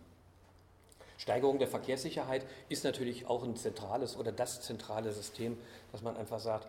Steigerung 1.17 1.59
der 1.59 1.67
Verkehrssicherheit 1.67 2.45
ist 2.69 2.85
natürlich 2.85 3.27
auch 3.27 3.43
ein 3.43 3.57
zentrales 3.57 4.15
oder 4.15 4.31
das 4.31 4.61
zentrale 4.61 5.11
System, 5.11 5.57
dass 5.91 6.01
man 6.01 6.15
einfach 6.15 6.39
sagt, 6.39 6.67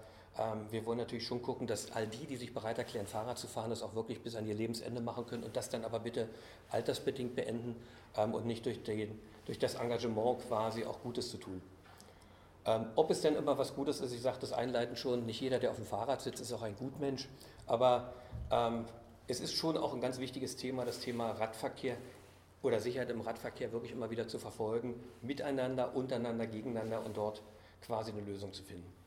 wir 0.71 0.87
wollen 0.87 0.99
natürlich 0.99 1.27
schon 1.27 1.43
gucken, 1.43 1.67
dass 1.67 1.93
all 1.93 2.07
die, 2.07 2.25
die 2.25 2.37
sich 2.37 2.55
bereit 2.55 2.79
erklären, 2.79 3.07
Fahrrad 3.07 3.39
zu 3.39 3.47
fahren, 3.47 3.71
das 3.71 3.83
auch 3.83 3.95
wirklich 3.95 4.23
bis 4.23 4.37
an 4.37 4.47
ihr 4.47 4.55
Lebensende 4.55 5.01
machen 5.01 5.27
können 5.27 5.45
und 5.45 5.57
das 5.57 5.69
dann 5.69 5.85
aber 5.85 6.01
bitte 6.01 6.29
altersbedingt 6.71 7.35
beenden 7.37 7.77
ähm, 8.17 8.35
und 8.35 8.47
nicht 8.47 8.65
durch, 8.65 8.83
den, 8.83 9.19
durch 9.45 9.59
das 9.59 9.75
Engagement 9.75 10.41
quasi 10.49 10.85
auch 10.85 11.03
Gutes 11.03 11.31
zu 11.31 11.37
tun. 11.37 11.61
Ähm, 12.65 12.87
ob 12.97 13.11
es 13.11 13.21
denn 13.21 13.37
immer 13.37 13.59
was 13.59 13.75
Gutes 13.75 14.01
ist, 14.01 14.13
ich 14.13 14.23
sage 14.23 14.39
das 14.41 14.53
einleitend 14.53 14.99
schon, 14.99 15.27
nicht 15.27 15.41
jeder, 15.41 15.59
der 15.59 15.71
auf 15.71 15.77
dem 15.77 15.87
Fahrrad 15.87 16.21
sitzt, 16.21 16.41
ist 16.41 16.53
auch 16.53 16.63
ein 16.63 16.77
Gutmensch, 16.77 17.29
aber 17.67 18.13
ähm, 18.51 18.85
es 19.27 19.41
ist 19.41 19.55
schon 19.55 19.77
auch 19.77 19.95
ein 19.95 20.01
ganz 20.01 20.19
wichtiges 20.19 20.57
Thema, 20.57 20.85
das 20.85 21.01
Thema 21.01 21.33
Radverkehr 21.33 21.97
oder 22.63 22.81
Sicherheit 22.81 23.11
im 23.11 23.21
Radverkehr 23.21 23.73
wirklich 23.73 23.93
immer 23.93 24.11
wieder 24.11 24.29
zu 24.29 24.39
verfolgen, 24.39 25.03
miteinander, 25.23 25.95
untereinander, 25.95 26.47
gegeneinander 26.47 27.05
und 27.05 27.17
dort 27.17 27.43
quasi 27.83 28.11
eine 28.11 28.21
Lösung 28.23 28.53
zu 28.53 28.63
finden. 28.63 29.00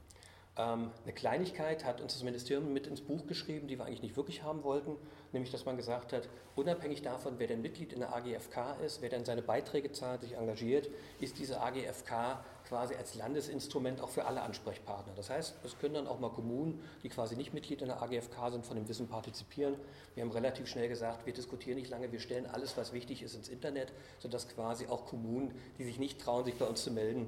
Ähm, 0.56 0.92
eine 1.04 1.14
Kleinigkeit 1.14 1.84
hat 1.84 2.00
uns 2.00 2.14
das 2.14 2.22
Ministerium 2.22 2.74
mit 2.74 2.86
ins 2.86 3.02
Buch 3.02 3.26
geschrieben, 3.26 3.68
die 3.68 3.80
wir 3.80 3.86
eigentlich 3.86 4.04
nicht 4.04 4.16
wirklich 4.16 4.44
haben 4.44 4.64
wollten, 4.64 4.98
nämlich 5.32 5.52
dass 5.52 5.66
man 5.66 5.78
gesagt 5.78 6.14
hat, 6.14 6.30
unabhängig 6.56 7.02
davon, 7.02 7.40
wer 7.40 7.48
denn 7.48 7.64
Mitglied 7.64 7.92
in 7.92 8.00
der 8.02 8.16
AGFK 8.16 8.78
ist, 8.86 9.02
wer 9.02 9.10
denn 9.10 9.26
seine 9.26 9.42
Beiträge 9.42 9.92
zahlt, 9.92 10.22
sich 10.22 10.34
engagiert, 10.34 10.90
ist 11.20 11.40
diese 11.40 11.60
AGFK 11.60 12.44
quasi 12.68 12.94
als 12.94 13.16
Landesinstrument 13.16 14.00
auch 14.00 14.10
für 14.10 14.26
alle 14.26 14.44
Ansprechpartner. 14.44 15.14
Das 15.16 15.32
heißt, 15.32 15.56
es 15.64 15.80
können 15.80 15.96
dann 15.96 16.08
auch 16.08 16.20
mal 16.20 16.30
Kommunen, 16.30 16.84
die 17.02 17.10
quasi 17.10 17.36
nicht 17.36 17.56
Mitglied 17.56 17.82
in 17.82 17.88
der 17.88 18.04
AGFK 18.04 18.52
sind, 18.52 18.64
von 18.64 18.76
dem 18.76 18.88
Wissen 18.88 19.08
partizipieren. 19.08 19.76
Wir 20.14 20.24
haben 20.24 20.32
relativ 20.32 20.68
schnell 20.68 20.88
gesagt, 20.88 21.26
wir 21.26 21.34
diskutieren 21.34 21.78
nicht 21.80 21.90
lange, 21.90 22.12
wir 22.12 22.20
stellen 22.20 22.46
alles, 22.46 22.78
was 22.78 22.94
wichtig 22.94 23.24
ist, 23.24 23.34
ins 23.34 23.50
Internet, 23.50 23.92
sodass 24.20 24.48
quasi 24.48 24.86
auch 24.86 25.08
Kommunen, 25.08 25.60
die 25.80 25.84
sich 25.84 25.98
nicht 25.98 26.22
trauen, 26.22 26.46
sich 26.46 26.56
bei 26.56 26.66
uns 26.66 26.84
zu 26.84 26.92
melden, 26.92 27.28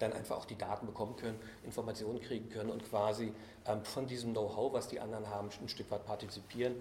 dann 0.00 0.12
einfach 0.12 0.36
auch 0.36 0.46
die 0.46 0.56
Daten 0.56 0.86
bekommen 0.86 1.14
können, 1.16 1.38
Informationen 1.64 2.20
kriegen 2.20 2.48
können 2.48 2.70
und 2.70 2.82
quasi 2.88 3.32
ähm, 3.66 3.84
von 3.84 4.06
diesem 4.06 4.32
Know-how, 4.32 4.72
was 4.72 4.88
die 4.88 4.98
anderen 4.98 5.28
haben, 5.28 5.50
ein 5.60 5.68
Stück 5.68 5.90
weit 5.90 6.04
partizipieren. 6.04 6.74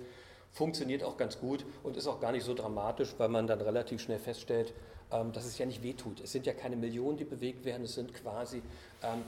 Funktioniert 0.52 1.04
auch 1.04 1.18
ganz 1.18 1.40
gut 1.40 1.64
und 1.84 1.96
ist 1.96 2.08
auch 2.08 2.20
gar 2.20 2.32
nicht 2.32 2.44
so 2.44 2.56
dramatisch, 2.56 3.14
weil 3.18 3.30
man 3.30 3.46
dann 3.46 3.62
relativ 3.62 4.02
schnell 4.02 4.18
feststellt, 4.18 4.74
ähm, 5.12 5.32
dass 5.32 5.46
es 5.46 5.58
ja 5.58 5.66
nicht 5.66 5.84
wehtut. 5.84 6.22
Es 6.22 6.32
sind 6.32 6.46
ja 6.48 6.54
keine 6.54 6.76
Millionen, 6.76 7.18
die 7.18 7.26
bewegt 7.26 7.66
werden, 7.66 7.84
es 7.84 7.94
sind 7.94 8.14
quasi 8.14 8.64
ähm, 9.04 9.24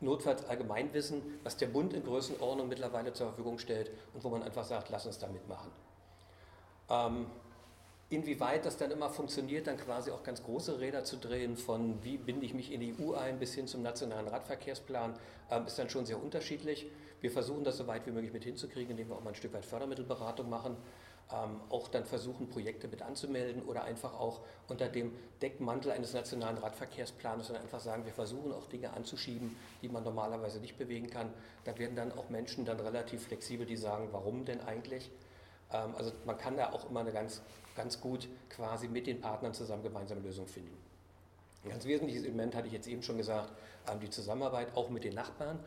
notfalls 0.00 0.44
Allgemeinwissen, 0.44 1.22
was 1.42 1.56
der 1.56 1.68
Bund 1.68 1.94
in 1.94 2.04
Größenordnung 2.04 2.68
mittlerweile 2.68 3.12
zur 3.12 3.28
Verfügung 3.28 3.58
stellt 3.58 3.90
und 4.14 4.22
wo 4.22 4.28
man 4.28 4.42
einfach 4.42 4.64
sagt, 4.64 4.90
lass 4.90 5.06
uns 5.06 5.18
da 5.18 5.28
mitmachen. 5.28 5.70
Inwieweit 8.12 8.66
das 8.66 8.76
dann 8.76 8.90
immer 8.90 9.08
funktioniert, 9.08 9.66
dann 9.66 9.78
quasi 9.78 10.10
auch 10.10 10.22
ganz 10.22 10.42
große 10.42 10.78
Räder 10.78 11.02
zu 11.02 11.16
drehen, 11.16 11.56
von 11.56 12.04
wie 12.04 12.18
binde 12.18 12.44
ich 12.44 12.52
mich 12.52 12.70
in 12.70 12.80
die 12.80 12.94
EU 13.00 13.14
ein 13.14 13.38
bis 13.38 13.54
hin 13.54 13.66
zum 13.66 13.80
nationalen 13.80 14.28
Radverkehrsplan, 14.28 15.14
ähm, 15.50 15.66
ist 15.66 15.78
dann 15.78 15.88
schon 15.88 16.04
sehr 16.04 16.22
unterschiedlich. 16.22 16.88
Wir 17.22 17.30
versuchen 17.30 17.64
das 17.64 17.78
so 17.78 17.86
weit 17.86 18.06
wie 18.06 18.10
möglich 18.10 18.34
mit 18.34 18.44
hinzukriegen, 18.44 18.90
indem 18.90 19.08
wir 19.08 19.16
auch 19.16 19.22
mal 19.22 19.30
ein 19.30 19.34
Stück 19.34 19.54
weit 19.54 19.64
Fördermittelberatung 19.64 20.50
machen, 20.50 20.76
ähm, 21.32 21.58
auch 21.70 21.88
dann 21.88 22.04
versuchen, 22.04 22.50
Projekte 22.50 22.86
mit 22.86 23.00
anzumelden 23.00 23.62
oder 23.62 23.84
einfach 23.84 24.12
auch 24.12 24.40
unter 24.68 24.90
dem 24.90 25.14
Deckmantel 25.40 25.92
eines 25.92 26.12
nationalen 26.12 26.58
Radverkehrsplanes 26.58 27.48
und 27.48 27.56
einfach 27.56 27.80
sagen, 27.80 28.04
wir 28.04 28.12
versuchen 28.12 28.52
auch 28.52 28.66
Dinge 28.66 28.92
anzuschieben, 28.92 29.56
die 29.80 29.88
man 29.88 30.04
normalerweise 30.04 30.60
nicht 30.60 30.76
bewegen 30.76 31.08
kann. 31.08 31.32
Da 31.64 31.78
werden 31.78 31.96
dann 31.96 32.12
auch 32.12 32.28
Menschen 32.28 32.66
dann 32.66 32.78
relativ 32.78 33.22
flexibel, 33.28 33.64
die 33.64 33.78
sagen, 33.78 34.08
warum 34.12 34.44
denn 34.44 34.60
eigentlich? 34.60 35.10
Ähm, 35.72 35.94
also 35.96 36.12
man 36.26 36.36
kann 36.36 36.58
da 36.58 36.74
auch 36.74 36.90
immer 36.90 37.00
eine 37.00 37.12
ganz 37.12 37.40
ganz 37.74 38.00
gut 38.00 38.28
quasi 38.48 38.88
mit 38.88 39.06
den 39.06 39.20
Partnern 39.20 39.54
zusammen 39.54 39.82
gemeinsame 39.82 40.20
Lösungen 40.20 40.48
finden. 40.48 40.76
Ein 41.64 41.70
ganz 41.70 41.84
wesentliches 41.84 42.24
Element 42.24 42.54
hatte 42.54 42.66
ich 42.66 42.72
jetzt 42.72 42.88
eben 42.88 43.02
schon 43.02 43.18
gesagt, 43.18 43.52
ähm, 43.90 44.00
die 44.00 44.10
Zusammenarbeit 44.10 44.76
auch 44.76 44.90
mit 44.90 45.04
den 45.04 45.14
Nachbarn. 45.14 45.58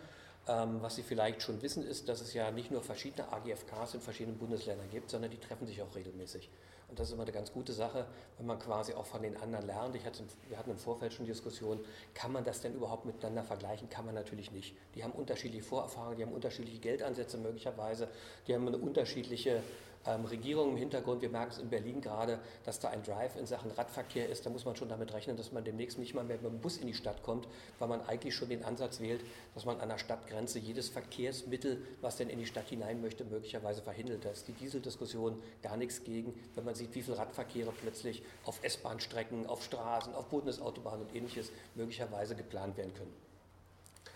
Ähm, 0.48 0.82
was 0.82 0.96
Sie 0.96 1.04
vielleicht 1.04 1.42
schon 1.42 1.62
wissen, 1.62 1.84
ist, 1.84 2.08
dass 2.08 2.22
es 2.22 2.34
ja 2.34 2.52
nicht 2.52 2.70
nur 2.70 2.84
verschiedene 2.84 3.32
AGFKs 3.32 3.96
in 3.96 4.02
verschiedenen 4.02 4.38
Bundesländern 4.38 4.90
gibt, 4.92 5.10
sondern 5.10 5.32
die 5.32 5.40
treffen 5.40 5.66
sich 5.66 5.82
auch 5.82 5.96
regelmäßig. 5.96 6.50
Und 6.88 7.00
das 7.00 7.08
ist 7.08 7.14
immer 7.14 7.24
eine 7.24 7.32
ganz 7.32 7.52
gute 7.52 7.74
Sache, 7.74 8.06
wenn 8.38 8.46
man 8.46 8.60
quasi 8.60 8.94
auch 8.94 9.06
von 9.06 9.24
den 9.24 9.36
anderen 9.38 9.66
lernt. 9.66 9.96
Hatte, 10.06 10.24
wir 10.48 10.58
hatten 10.58 10.70
im 10.70 10.78
Vorfeld 10.78 11.14
schon 11.14 11.26
Diskussionen, 11.26 11.84
kann 12.14 12.32
man 12.32 12.44
das 12.44 12.62
denn 12.62 12.76
überhaupt 12.76 13.06
miteinander 13.06 13.44
vergleichen? 13.44 13.90
Kann 13.90 14.06
man 14.06 14.14
natürlich 14.14 14.52
nicht. 14.52 14.76
Die 14.94 15.04
haben 15.04 15.14
unterschiedliche 15.14 15.64
Vorerfahrungen, 15.64 16.18
die 16.18 16.24
haben 16.24 16.34
unterschiedliche 16.34 16.80
Geldansätze 16.80 17.38
möglicherweise, 17.38 18.08
die 18.48 18.54
haben 18.54 18.68
eine 18.68 18.78
unterschiedliche 18.78 19.64
ähm, 20.08 20.26
Regierung 20.26 20.72
im 20.72 20.78
Hintergrund. 20.78 21.22
Wir 21.22 21.30
merken 21.30 21.52
es 21.52 21.58
in 21.58 21.70
Berlin 21.70 22.02
gerade, 22.02 22.40
dass 22.64 22.80
da 22.80 22.90
ein 22.90 23.04
Drive 23.04 23.36
in 23.36 23.46
Sachen 23.46 23.72
Radverkehr 23.72 24.30
ist. 24.30 24.46
Da 24.46 24.50
muss 24.50 24.66
man 24.66 24.76
schon 24.76 24.90
damit 24.90 25.14
rechnen, 25.14 25.38
dass 25.38 25.52
man 25.52 25.64
demnächst 25.64 25.98
nicht 25.98 26.14
mal 26.14 26.24
mehr 26.24 26.38
mit 26.38 26.52
dem 26.52 26.60
Bus 26.60 26.78
in 26.78 26.88
die 26.88 26.94
Stadt 26.94 27.24
kommt, 27.24 27.48
weil 27.80 27.88
man 27.88 28.02
eigentlich 28.02 28.36
schon 28.36 28.50
den 28.50 28.64
Ansatz 28.64 29.00
wählt, 29.00 29.22
dass 29.54 29.66
man 29.66 29.80
an 29.80 29.90
der 29.90 29.98
Stadtgrenze 29.98 30.60
jedes 30.60 30.90
Verkehrsmittel, 30.90 31.82
was 32.02 32.18
denn 32.18 32.30
in 32.30 32.40
die 32.40 32.46
Stadt 32.46 32.70
hinein 32.70 33.02
möchte, 33.02 33.26
möglicherweise 33.26 33.82
verhindert. 33.82 34.26
Da 34.26 34.30
ist 34.30 34.48
die 34.48 34.54
Dieseldiskussion 34.54 35.42
gar 35.62 35.78
nichts 35.78 36.04
gegen, 36.04 36.34
wenn 36.56 36.66
man 36.66 36.76
sieht, 36.76 36.94
wie 36.96 37.02
viele 37.02 37.18
Radverkehre 37.18 37.72
plötzlich 37.72 38.24
auf 38.46 38.60
S-Bahn-Strecken, 38.64 39.48
auf 39.48 39.64
Straßen, 39.64 40.14
auf 40.14 40.26
Bundesautobahnen 40.28 41.08
und 41.08 41.16
ähnliches 41.16 41.52
möglicherweise 41.76 42.36
geplant 42.36 42.78
werden 42.78 42.94
können. 42.94 43.14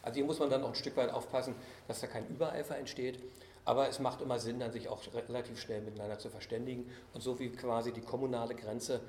Also 0.02 0.16
hier 0.16 0.26
muss 0.26 0.40
man 0.40 0.50
dann 0.50 0.64
auch 0.64 0.70
ein 0.70 0.76
Stück 0.76 0.96
weit 0.98 1.12
aufpassen, 1.12 1.56
dass 1.88 2.00
da 2.00 2.08
kein 2.08 2.28
Übereifer 2.28 2.78
entsteht. 2.78 3.20
Aber 3.70 3.88
es 3.88 4.00
macht 4.00 4.20
immer 4.22 4.40
Sinn, 4.40 4.60
dann 4.60 4.72
sich 4.72 4.90
auch 4.90 5.00
relativ 5.14 5.60
schnell 5.60 5.82
miteinander 5.82 6.18
zu 6.18 6.32
verständigen. 6.32 6.90
Und 7.14 7.22
so 7.22 7.38
wie 7.38 7.52
quasi 7.52 7.92
die 7.92 8.02
kommunale 8.02 8.56
Grenze 8.56 9.00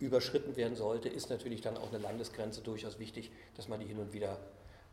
überschritten 0.00 0.56
werden 0.56 0.74
sollte, 0.74 1.08
ist 1.08 1.30
natürlich 1.30 1.60
dann 1.60 1.76
auch 1.76 1.92
eine 1.92 1.98
Landesgrenze 1.98 2.60
durchaus 2.60 2.98
wichtig, 2.98 3.30
dass 3.56 3.68
man 3.68 3.78
die 3.78 3.86
hin 3.86 4.00
und 4.00 4.12
wieder 4.12 4.38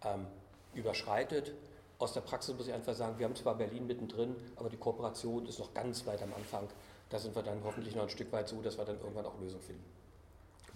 ähm, 0.06 0.28
überschreitet. 0.76 1.52
Aus 1.98 2.14
der 2.14 2.22
Praxis 2.22 2.56
muss 2.56 2.68
ich 2.68 2.74
einfach 2.76 2.94
sagen, 2.94 3.18
wir 3.18 3.26
haben 3.26 3.36
zwar 3.36 3.56
Berlin 3.56 3.88
mittendrin, 3.88 4.36
aber 4.56 4.70
die 4.70 4.78
Kooperation 4.78 5.48
ist 5.48 5.58
noch 5.58 5.74
ganz 5.74 6.06
weit 6.06 6.22
am 6.22 6.32
Anfang. 6.36 6.68
Da 7.10 7.18
sind 7.18 7.36
wir 7.36 7.42
dann 7.42 7.58
hoffentlich 7.64 7.96
noch 7.96 8.04
ein 8.04 8.10
Stück 8.12 8.32
weit 8.32 8.50
so, 8.50 8.62
dass 8.62 8.78
wir 8.78 8.86
dann 8.86 9.00
irgendwann 9.00 9.26
auch 9.26 9.40
Lösungen 9.42 9.64
finden. 9.64 9.84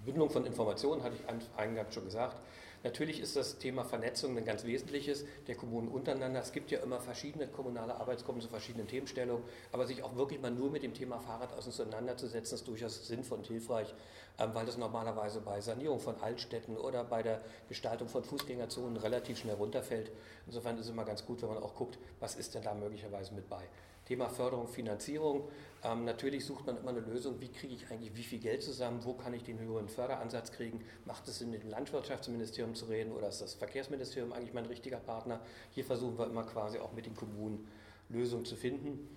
Bündelung 0.03 0.31
von 0.31 0.47
Informationen 0.47 1.03
hatte 1.03 1.15
ich 1.15 1.59
eingangs 1.59 1.93
schon 1.93 2.05
gesagt. 2.05 2.37
Natürlich 2.85 3.19
ist 3.19 3.35
das 3.35 3.57
Thema 3.57 3.83
Vernetzung 3.83 4.37
ein 4.37 4.45
ganz 4.45 4.63
wesentliches 4.63 5.25
der 5.47 5.55
Kommunen 5.55 5.87
untereinander. 5.87 6.39
Es 6.39 6.51
gibt 6.51 6.69
ja 6.69 6.81
immer 6.81 6.99
verschiedene 6.99 7.47
kommunale 7.47 7.95
Arbeitsgruppen 7.95 8.43
zu 8.43 8.47
verschiedenen 8.47 8.87
Themenstellungen, 8.87 9.43
aber 9.71 9.87
sich 9.87 10.03
auch 10.03 10.15
wirklich 10.15 10.39
mal 10.39 10.51
nur 10.51 10.69
mit 10.69 10.83
dem 10.83 10.93
Thema 10.93 11.19
Fahrrad 11.19 11.51
auseinanderzusetzen, 11.57 12.53
ist 12.53 12.67
durchaus 12.67 13.07
sinnvoll 13.07 13.39
und 13.39 13.47
hilfreich, 13.47 13.91
ähm, 14.37 14.51
weil 14.53 14.67
das 14.67 14.77
normalerweise 14.77 15.41
bei 15.41 15.61
Sanierung 15.61 15.99
von 15.99 16.21
Altstädten 16.21 16.77
oder 16.77 17.03
bei 17.03 17.23
der 17.23 17.41
Gestaltung 17.69 18.07
von 18.07 18.23
Fußgängerzonen 18.23 18.97
relativ 18.97 19.39
schnell 19.39 19.55
runterfällt. 19.55 20.11
Insofern 20.45 20.77
ist 20.77 20.85
es 20.85 20.91
immer 20.91 21.05
ganz 21.05 21.25
gut, 21.25 21.41
wenn 21.41 21.49
man 21.49 21.63
auch 21.63 21.73
guckt, 21.73 21.97
was 22.19 22.35
ist 22.35 22.53
denn 22.53 22.61
da 22.61 22.75
möglicherweise 22.75 23.33
mit 23.33 23.49
bei. 23.49 23.63
Thema 24.05 24.29
Förderung, 24.29 24.67
Finanzierung. 24.67 25.49
Ähm, 25.83 26.05
natürlich 26.05 26.45
sucht 26.45 26.65
man 26.65 26.77
immer 26.77 26.91
eine 26.91 26.99
Lösung, 26.99 27.39
wie 27.41 27.49
kriege 27.49 27.73
ich 27.73 27.89
eigentlich 27.91 28.15
wie 28.15 28.23
viel 28.23 28.39
Geld 28.39 28.63
zusammen, 28.63 29.03
wo 29.03 29.13
kann 29.13 29.33
ich 29.33 29.43
den 29.43 29.59
höheren 29.59 29.89
Förderansatz 29.89 30.51
kriegen. 30.51 30.83
Macht 31.05 31.27
es 31.27 31.39
Sinn, 31.39 31.51
mit 31.51 31.63
dem 31.63 31.69
Landwirtschaftsministerium 31.69 32.75
zu 32.75 32.85
reden 32.85 33.11
oder 33.11 33.29
ist 33.29 33.41
das 33.41 33.53
Verkehrsministerium 33.55 34.33
eigentlich 34.33 34.53
mein 34.53 34.65
richtiger 34.65 34.97
Partner? 34.97 35.39
Hier 35.71 35.83
versuchen 35.83 36.17
wir 36.17 36.25
immer 36.25 36.43
quasi 36.43 36.79
auch 36.79 36.93
mit 36.93 37.05
den 37.05 37.15
Kommunen 37.15 37.67
Lösungen 38.09 38.45
zu 38.45 38.55
finden. 38.55 39.09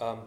Ähm, 0.00 0.22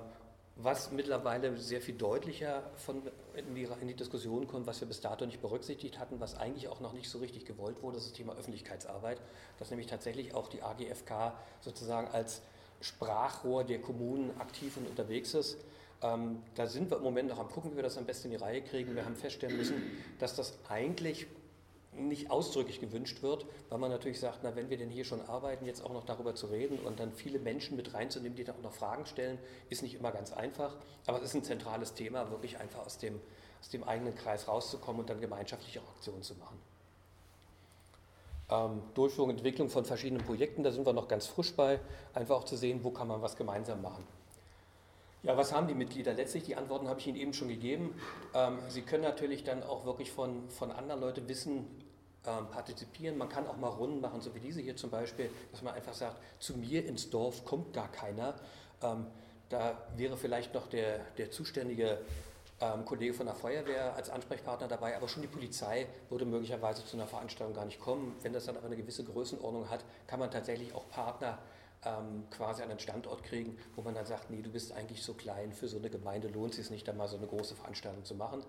was 0.56 0.92
mittlerweile 0.92 1.58
sehr 1.58 1.82
viel 1.82 1.96
deutlicher 1.96 2.62
von 2.76 3.02
in, 3.34 3.56
die, 3.56 3.68
in 3.82 3.88
die 3.88 3.96
Diskussion 3.96 4.48
kommt, 4.48 4.68
was 4.68 4.80
wir 4.82 4.88
bis 4.88 5.02
dato 5.02 5.26
nicht 5.26 5.42
berücksichtigt 5.42 5.98
hatten, 5.98 6.20
was 6.20 6.38
eigentlich 6.38 6.68
auch 6.68 6.80
noch 6.80 6.94
nicht 6.94 7.10
so 7.10 7.18
richtig 7.18 7.46
gewollt 7.46 7.82
wurde, 7.82 7.98
ist 7.98 8.06
das 8.06 8.14
Thema 8.14 8.34
Öffentlichkeitsarbeit, 8.34 9.20
dass 9.58 9.72
nämlich 9.72 9.88
tatsächlich 9.88 10.36
auch 10.36 10.48
die 10.48 10.62
AGFK 10.62 11.34
sozusagen 11.62 12.08
als 12.10 12.44
Sprachrohr 12.84 13.64
der 13.64 13.80
Kommunen 13.80 14.36
aktiv 14.40 14.76
und 14.78 14.88
unterwegs 14.88 15.34
ist. 15.34 15.58
Ähm, 16.02 16.44
da 16.56 16.68
sind 16.68 16.92
wir 16.92 16.98
im 16.98 17.04
Moment 17.04 17.30
noch 17.30 17.40
am 17.40 17.50
gucken, 17.50 17.72
wie 17.72 17.76
wir 17.78 17.84
das 17.84 17.98
am 17.98 18.06
besten 18.06 18.28
in 18.28 18.32
die 18.32 18.44
Reihe 18.44 18.62
kriegen. 18.62 18.94
Wir 18.94 19.06
haben 19.06 19.16
feststellen 19.16 19.56
müssen, 19.56 19.82
dass 20.20 20.36
das 20.36 20.58
eigentlich 20.68 21.28
nicht 21.94 22.30
ausdrücklich 22.30 22.82
gewünscht 22.82 23.22
wird, 23.22 23.46
weil 23.70 23.78
man 23.78 23.90
natürlich 23.90 24.20
sagt, 24.20 24.40
na, 24.44 24.56
wenn 24.56 24.70
wir 24.70 24.78
denn 24.78 24.90
hier 24.90 25.06
schon 25.06 25.22
arbeiten, 25.22 25.66
jetzt 25.66 25.82
auch 25.82 25.94
noch 25.94 26.04
darüber 26.04 26.36
zu 26.36 26.48
reden 26.48 26.80
und 26.80 27.00
dann 27.00 27.14
viele 27.14 27.40
Menschen 27.40 27.78
mit 27.78 27.94
reinzunehmen, 27.94 28.36
die 28.36 28.44
dann 28.44 28.58
auch 28.58 28.64
noch 28.64 28.74
Fragen 28.74 29.06
stellen, 29.06 29.38
ist 29.70 29.84
nicht 29.84 29.96
immer 29.96 30.12
ganz 30.12 30.34
einfach. 30.34 30.76
Aber 31.06 31.20
es 31.20 31.26
ist 31.26 31.36
ein 31.36 31.44
zentrales 31.44 31.94
Thema, 31.94 32.32
wirklich 32.32 32.60
einfach 32.60 32.86
aus 32.86 32.98
dem, 32.98 33.22
aus 33.62 33.70
dem 33.70 33.84
eigenen 33.84 34.16
Kreis 34.16 34.48
rauszukommen 34.48 35.02
und 35.02 35.10
dann 35.10 35.22
gemeinschaftliche 35.22 35.80
Aktionen 35.82 36.24
zu 36.24 36.36
machen 36.36 36.60
ähm, 38.54 38.82
Durchführung 38.94 39.32
und 39.32 39.38
Entwicklung 39.38 39.70
von 39.70 39.86
verschiedenen 39.86 40.24
Projekten. 40.24 40.64
Da 40.64 40.72
sind 40.72 40.86
wir 40.86 40.94
noch 40.94 41.08
ganz 41.08 41.28
frisch 41.28 41.54
bei, 41.54 41.80
einfach 42.14 42.36
auch 42.36 42.44
zu 42.44 42.56
sehen, 42.56 42.84
wo 42.84 42.92
kann 42.92 43.08
man 43.08 43.22
was 43.22 43.36
gemeinsam 43.36 43.82
machen. 43.82 44.06
Ja, 45.24 45.38
was 45.38 45.54
haben 45.54 45.68
die 45.68 45.74
Mitglieder? 45.74 46.14
Letztlich 46.14 46.44
die 46.44 46.56
Antworten 46.56 46.88
habe 46.90 47.00
ich 47.00 47.08
Ihnen 47.08 47.18
eben 47.18 47.34
schon 47.34 47.48
gegeben. 47.48 47.96
Ähm, 48.34 48.60
Sie 48.68 48.82
können 48.82 49.04
natürlich 49.04 49.44
dann 49.44 49.64
auch 49.64 49.86
wirklich 49.86 50.12
von, 50.12 50.50
von 50.50 50.72
anderen 50.72 51.00
Leuten 51.00 51.28
Wissen 51.30 51.66
ähm, 52.28 52.48
partizipieren. 52.52 53.18
Man 53.18 53.30
kann 53.30 53.48
auch 53.48 53.58
mal 53.58 53.70
Runden 53.70 54.02
machen, 54.02 54.22
so 54.22 54.36
wie 54.36 54.40
diese 54.40 54.62
hier 54.62 54.76
zum 54.76 54.90
Beispiel, 54.90 55.30
dass 55.52 55.62
man 55.62 55.74
einfach 55.74 55.94
sagt, 55.94 56.18
zu 56.40 56.58
mir 56.58 56.86
ins 56.86 57.10
Dorf 57.10 57.46
kommt 57.46 57.74
gar 57.74 57.90
keiner. 57.90 58.36
Ähm, 58.82 59.08
da 59.50 59.78
wäre 59.96 60.18
vielleicht 60.18 60.54
noch 60.54 60.68
der, 60.68 61.00
der 61.18 61.32
zuständige 61.32 62.00
ähm, 62.64 62.86
Kollege 62.86 63.14
von 63.14 63.26
der 63.26 63.36
Feuerwehr 63.36 63.96
als 63.96 64.10
Ansprechpartner 64.10 64.68
dabei, 64.68 64.96
aber 64.96 65.08
schon 65.08 65.22
die 65.22 65.28
Polizei 65.28 65.88
würde 66.10 66.26
möglicherweise 66.26 66.86
zu 66.86 66.96
einer 66.96 67.08
Veranstaltung 67.08 67.54
gar 67.54 67.66
nicht 67.66 67.80
kommen. 67.80 68.16
Wenn 68.22 68.32
das 68.32 68.46
dann 68.46 68.56
aber 68.56 68.68
eine 68.68 68.78
gewisse 68.78 69.04
Größenordnung 69.04 69.70
hat, 69.70 69.84
kann 70.08 70.20
man 70.20 70.32
tatsächlich 70.32 70.74
auch 70.74 70.88
Partner 70.88 71.40
ähm, 71.86 72.24
quasi 72.32 72.64
an 72.64 72.70
einen 72.70 72.80
Standort 72.80 73.24
kriegen, 73.24 73.58
wo 73.76 73.82
man 73.82 73.94
dann 73.94 74.06
sagt, 74.06 74.30
nee, 74.30 74.42
du 74.42 74.50
bist 74.50 74.72
eigentlich 74.72 75.04
so 75.04 75.14
klein, 75.14 75.52
für 75.52 75.68
so 75.68 75.78
eine 75.78 75.90
Gemeinde 75.90 76.30
lohnt 76.30 76.52
es 76.52 76.58
sich 76.58 76.70
nicht, 76.70 76.88
da 76.88 76.94
mal 76.94 77.08
so 77.08 77.18
eine 77.18 77.28
große 77.28 77.56
Veranstaltung 77.56 78.06
zu 78.06 78.16
machen. 78.16 78.44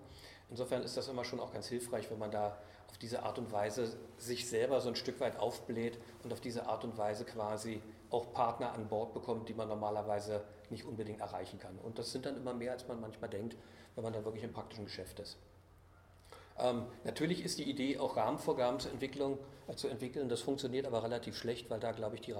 Insofern 0.49 0.83
ist 0.83 0.95
das 0.95 1.09
immer 1.09 1.25
schon 1.25 1.39
auch 1.39 1.51
ganz 1.51 1.67
hilfreich, 1.67 2.09
wenn 2.09 2.19
man 2.19 2.31
da 2.31 2.57
auf 2.89 2.97
diese 2.97 3.23
Art 3.23 3.37
und 3.37 3.51
Weise 3.51 3.97
sich 4.17 4.47
selber 4.47 4.79
so 4.79 4.87
ein 4.87 4.95
Stück 4.95 5.19
weit 5.19 5.37
aufbläht 5.37 5.97
und 6.23 6.31
auf 6.31 6.39
diese 6.39 6.67
Art 6.67 6.85
und 6.85 6.97
Weise 6.97 7.25
quasi 7.25 7.81
auch 8.15 8.33
Partner 8.33 8.73
an 8.73 8.87
Bord 8.87 9.13
bekommt, 9.13 9.49
die 9.49 9.53
man 9.53 9.67
normalerweise 9.67 10.43
nicht 10.69 10.85
unbedingt 10.85 11.21
erreichen 11.21 11.59
kann. 11.59 11.77
Und 11.79 11.99
das 11.99 12.11
sind 12.11 12.25
dann 12.25 12.37
immer 12.37 12.53
mehr, 12.53 12.71
als 12.71 12.87
man 12.87 12.99
manchmal 12.99 13.29
denkt 13.29 13.55
wenn 13.95 14.03
man 14.03 14.13
dann 14.13 14.25
wirklich 14.25 14.43
im 14.43 14.53
praktischen 14.53 14.85
Geschäft 14.85 15.19
ist. 15.19 15.37
Ähm, 16.57 16.85
natürlich 17.03 17.43
ist 17.43 17.59
die 17.59 17.69
Idee, 17.69 17.97
auch 17.97 18.15
Rahmenvorgaben 18.15 18.79
Entwicklung, 18.91 19.37
äh, 19.67 19.75
zu 19.75 19.89
entwickeln. 19.89 20.29
Das 20.29 20.41
funktioniert 20.41 20.85
aber 20.85 21.03
relativ 21.03 21.35
schlecht, 21.35 21.69
weil 21.69 21.79
da, 21.79 21.91
glaube 21.91 22.15
ich, 22.15 22.21
die, 22.21 22.33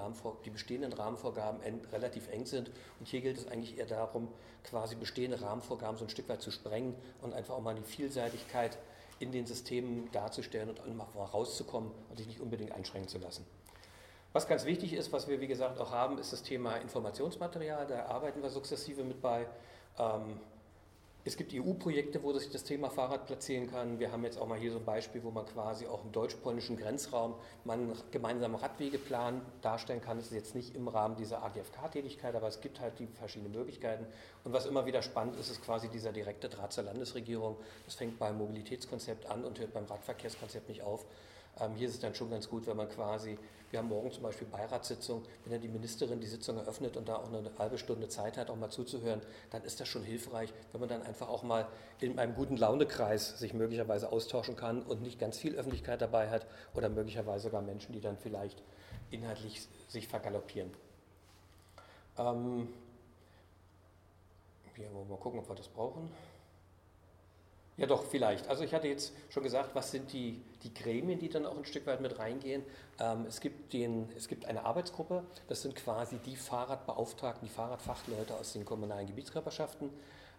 die 0.45 0.49
bestehenden 0.49 0.93
Rahmenvorgaben 0.93 1.59
relativ 1.91 2.29
eng 2.29 2.45
sind. 2.45 2.71
Und 2.99 3.07
hier 3.07 3.21
gilt 3.21 3.37
es 3.37 3.47
eigentlich 3.47 3.77
eher 3.77 3.87
darum, 3.87 4.29
quasi 4.63 4.95
bestehende 4.95 5.41
Rahmenvorgaben 5.41 5.97
so 5.97 6.05
ein 6.05 6.09
Stück 6.09 6.29
weit 6.29 6.41
zu 6.41 6.51
sprengen 6.51 6.95
und 7.21 7.33
einfach 7.33 7.55
auch 7.55 7.61
mal 7.61 7.75
die 7.75 7.83
Vielseitigkeit 7.83 8.77
in 9.19 9.31
den 9.31 9.45
Systemen 9.45 10.09
darzustellen 10.11 10.69
und 10.69 10.79
einfach 10.81 11.33
rauszukommen 11.33 11.91
und 12.09 12.17
sich 12.17 12.27
nicht 12.27 12.39
unbedingt 12.39 12.71
einschränken 12.71 13.09
zu 13.09 13.17
lassen. 13.17 13.45
Was 14.35 14.49
ganz 14.49 14.65
wichtig 14.65 14.91
ist, 14.91 15.13
was 15.13 15.29
wir 15.29 15.39
wie 15.39 15.47
gesagt 15.47 15.79
auch 15.79 15.91
haben, 15.91 16.17
ist 16.17 16.33
das 16.33 16.43
Thema 16.43 16.75
Informationsmaterial. 16.75 17.87
Da 17.87 18.07
arbeiten 18.07 18.43
wir 18.43 18.49
sukzessive 18.49 19.05
mit 19.05 19.21
bei. 19.21 19.47
Ähm, 19.97 20.41
es 21.23 21.37
gibt 21.37 21.53
EU-Projekte, 21.53 22.21
wo 22.21 22.33
sich 22.33 22.51
das 22.51 22.65
Thema 22.65 22.89
Fahrrad 22.89 23.27
platzieren 23.27 23.71
kann. 23.71 23.97
Wir 23.97 24.11
haben 24.11 24.25
jetzt 24.25 24.37
auch 24.37 24.45
mal 24.45 24.59
hier 24.59 24.73
so 24.73 24.79
ein 24.79 24.83
Beispiel, 24.83 25.23
wo 25.23 25.31
man 25.31 25.45
quasi 25.45 25.87
auch 25.87 26.03
im 26.03 26.11
deutsch-polnischen 26.11 26.75
Grenzraum 26.75 27.35
man 27.63 27.79
einen 27.79 27.97
gemeinsamen 28.11 28.55
Radwegeplan 28.55 29.39
darstellen 29.61 30.01
kann. 30.01 30.17
Das 30.17 30.25
ist 30.25 30.33
jetzt 30.33 30.53
nicht 30.53 30.75
im 30.75 30.89
Rahmen 30.89 31.15
dieser 31.15 31.41
AGFK-Tätigkeit, 31.41 32.35
aber 32.35 32.49
es 32.49 32.59
gibt 32.59 32.81
halt 32.81 32.99
die 32.99 33.07
verschiedenen 33.07 33.53
Möglichkeiten. 33.53 34.05
Und 34.43 34.51
was 34.51 34.65
immer 34.65 34.85
wieder 34.85 35.01
spannend 35.01 35.39
ist, 35.39 35.49
ist 35.49 35.63
quasi 35.63 35.87
dieser 35.87 36.11
direkte 36.11 36.49
Draht 36.49 36.73
zur 36.73 36.83
Landesregierung. 36.83 37.55
Das 37.85 37.95
fängt 37.95 38.19
beim 38.19 38.37
Mobilitätskonzept 38.37 39.27
an 39.27 39.45
und 39.45 39.59
hört 39.59 39.73
beim 39.73 39.85
Radverkehrskonzept 39.85 40.67
nicht 40.67 40.81
auf. 40.81 41.05
Ähm, 41.59 41.75
hier 41.75 41.87
ist 41.87 41.95
es 41.95 41.99
dann 41.99 42.13
schon 42.15 42.29
ganz 42.29 42.49
gut, 42.49 42.67
wenn 42.67 42.77
man 42.77 42.89
quasi, 42.89 43.37
wir 43.71 43.79
haben 43.79 43.87
morgen 43.87 44.11
zum 44.11 44.23
Beispiel 44.23 44.47
Beiratssitzung, 44.47 45.23
wenn 45.43 45.53
dann 45.53 45.61
die 45.61 45.67
Ministerin 45.67 46.19
die 46.19 46.27
Sitzung 46.27 46.57
eröffnet 46.57 46.97
und 46.97 47.07
da 47.07 47.15
auch 47.15 47.31
eine 47.31 47.49
halbe 47.57 47.77
Stunde 47.77 48.09
Zeit 48.09 48.37
hat, 48.37 48.49
auch 48.49 48.55
mal 48.55 48.69
zuzuhören, 48.69 49.21
dann 49.51 49.63
ist 49.63 49.79
das 49.79 49.87
schon 49.87 50.03
hilfreich, 50.03 50.53
wenn 50.71 50.81
man 50.81 50.89
dann 50.89 51.01
einfach 51.03 51.29
auch 51.29 51.43
mal 51.43 51.67
in 51.99 52.19
einem 52.19 52.35
guten 52.35 52.57
Launekreis 52.57 53.39
sich 53.39 53.53
möglicherweise 53.53 54.11
austauschen 54.11 54.55
kann 54.55 54.83
und 54.83 55.01
nicht 55.01 55.19
ganz 55.19 55.37
viel 55.37 55.55
Öffentlichkeit 55.55 56.01
dabei 56.01 56.29
hat 56.29 56.45
oder 56.73 56.89
möglicherweise 56.89 57.45
sogar 57.45 57.61
Menschen, 57.61 57.93
die 57.93 58.01
dann 58.01 58.17
vielleicht 58.17 58.61
inhaltlich 59.11 59.67
sich 59.87 60.07
vergaloppieren. 60.07 60.71
Ähm, 62.17 62.67
hier 64.75 64.93
wollen 64.93 65.07
wir 65.07 65.15
mal 65.15 65.21
gucken, 65.21 65.39
ob 65.39 65.49
wir 65.49 65.55
das 65.55 65.69
brauchen. 65.69 66.09
Ja, 67.77 67.87
doch, 67.87 68.05
vielleicht. 68.05 68.47
Also 68.47 68.63
ich 68.63 68.73
hatte 68.73 68.87
jetzt 68.87 69.11
schon 69.29 69.43
gesagt, 69.43 69.75
was 69.75 69.91
sind 69.91 70.13
die, 70.13 70.41
die 70.63 70.73
Gremien, 70.73 71.19
die 71.19 71.27
dann 71.27 71.45
auch 71.45 71.57
ein 71.57 71.65
Stück 71.65 71.85
weit 71.87 71.99
mit 71.99 72.17
reingehen. 72.19 72.63
Ähm, 72.99 73.25
es, 73.27 73.41
gibt 73.41 73.73
den, 73.73 74.09
es 74.15 74.29
gibt 74.29 74.45
eine 74.45 74.63
Arbeitsgruppe, 74.63 75.23
das 75.49 75.61
sind 75.61 75.75
quasi 75.75 76.17
die 76.19 76.37
Fahrradbeauftragten, 76.37 77.45
die 77.45 77.53
Fahrradfachleute 77.53 78.33
aus 78.33 78.53
den 78.53 78.63
kommunalen 78.63 79.07
Gebietskörperschaften. 79.07 79.89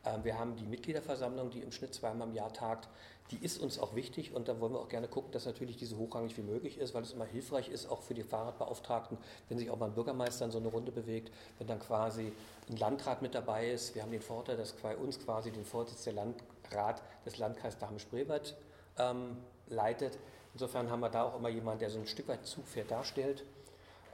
Ähm, 0.06 0.24
wir 0.24 0.38
haben 0.38 0.56
die 0.56 0.64
Mitgliederversammlung, 0.64 1.50
die 1.50 1.60
im 1.60 1.72
Schnitt 1.72 1.92
zweimal 1.92 2.26
im 2.28 2.34
Jahr 2.34 2.54
tagt. 2.54 2.88
Die 3.32 3.44
ist 3.44 3.60
uns 3.60 3.78
auch 3.78 3.94
wichtig 3.96 4.32
und 4.32 4.48
da 4.48 4.60
wollen 4.60 4.72
wir 4.72 4.78
auch 4.78 4.88
gerne 4.88 5.08
gucken, 5.08 5.32
dass 5.32 5.46
natürlich 5.46 5.76
diese 5.76 5.98
hochrangig 5.98 6.38
wie 6.38 6.42
möglich 6.42 6.78
ist, 6.78 6.94
weil 6.94 7.02
es 7.02 7.12
immer 7.12 7.24
hilfreich 7.24 7.68
ist, 7.68 7.90
auch 7.90 8.00
für 8.00 8.14
die 8.14 8.22
Fahrradbeauftragten, 8.22 9.18
wenn 9.48 9.58
sich 9.58 9.68
auch 9.68 9.78
mal 9.78 9.86
ein 9.86 9.94
Bürgermeister 9.94 10.44
in 10.44 10.52
so 10.52 10.58
eine 10.58 10.68
Runde 10.68 10.92
bewegt, 10.92 11.32
wenn 11.58 11.66
dann 11.66 11.80
quasi 11.80 12.32
ein 12.70 12.76
Landrat 12.76 13.22
mit 13.22 13.34
dabei 13.34 13.68
ist. 13.68 13.94
Wir 13.96 14.02
haben 14.02 14.12
den 14.12 14.22
Vorteil, 14.22 14.56
dass 14.56 14.72
bei 14.72 14.96
uns 14.96 15.18
quasi 15.18 15.50
den 15.50 15.64
Vorsitz 15.64 16.04
der 16.04 16.12
Landrat 16.12 16.46
des 17.24 17.38
Landkreises 17.38 17.78
Dahme-Spreewald 17.78 18.56
ähm, 18.98 19.36
leitet. 19.68 20.18
Insofern 20.54 20.90
haben 20.90 21.00
wir 21.00 21.10
da 21.10 21.24
auch 21.24 21.36
immer 21.36 21.48
jemanden, 21.48 21.80
der 21.80 21.90
so 21.90 21.98
ein 21.98 22.06
Stück 22.06 22.28
weit 22.28 22.46
Zugpferd 22.46 22.90
darstellt. 22.90 23.44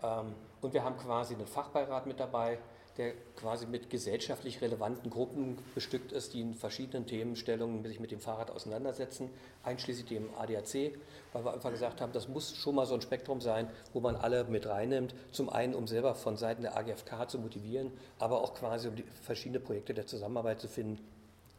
Ähm, 0.03 0.35
und 0.61 0.75
wir 0.75 0.85
haben 0.85 0.97
quasi 0.99 1.35
einen 1.35 1.47
Fachbeirat 1.47 2.07
mit 2.07 2.21
dabei, 2.21 2.59
der 2.99 3.15
quasi 3.37 3.67
mit 3.67 3.88
gesellschaftlich 3.88 4.61
relevanten 4.61 5.11
Gruppen 5.11 5.59
bestückt 5.75 6.12
ist, 6.12 6.35
die 6.35 6.41
in 6.41 6.55
verschiedenen 6.55 7.07
Themenstellungen 7.07 7.85
sich 7.85 8.01
mit 8.01 8.11
dem 8.11 8.21
Fahrrad 8.21 8.51
auseinandersetzen, 8.51 9.31
einschließlich 9.62 10.07
dem 10.07 10.29
ADAC, 10.38 10.93
weil 11.33 11.45
wir 11.45 11.55
einfach 11.55 11.71
gesagt 11.71 12.01
haben, 12.01 12.12
das 12.12 12.29
muss 12.29 12.55
schon 12.55 12.75
mal 12.75 12.85
so 12.85 12.95
ein 12.95 13.01
Spektrum 13.01 13.41
sein, 13.41 13.71
wo 13.93 14.01
man 14.01 14.17
alle 14.17 14.45
mit 14.45 14.67
reinnimmt. 14.67 15.15
Zum 15.31 15.49
einen, 15.49 15.75
um 15.75 15.87
selber 15.87 16.15
von 16.15 16.37
Seiten 16.37 16.62
der 16.62 16.77
AGFK 16.77 17.29
zu 17.29 17.38
motivieren, 17.38 17.93
aber 18.19 18.43
auch 18.43 18.55
quasi 18.55 18.88
um 18.88 18.95
verschiedene 19.23 19.61
Projekte 19.61 19.95
der 19.95 20.07
Zusammenarbeit 20.07 20.61
zu 20.61 20.69
finden. 20.69 20.99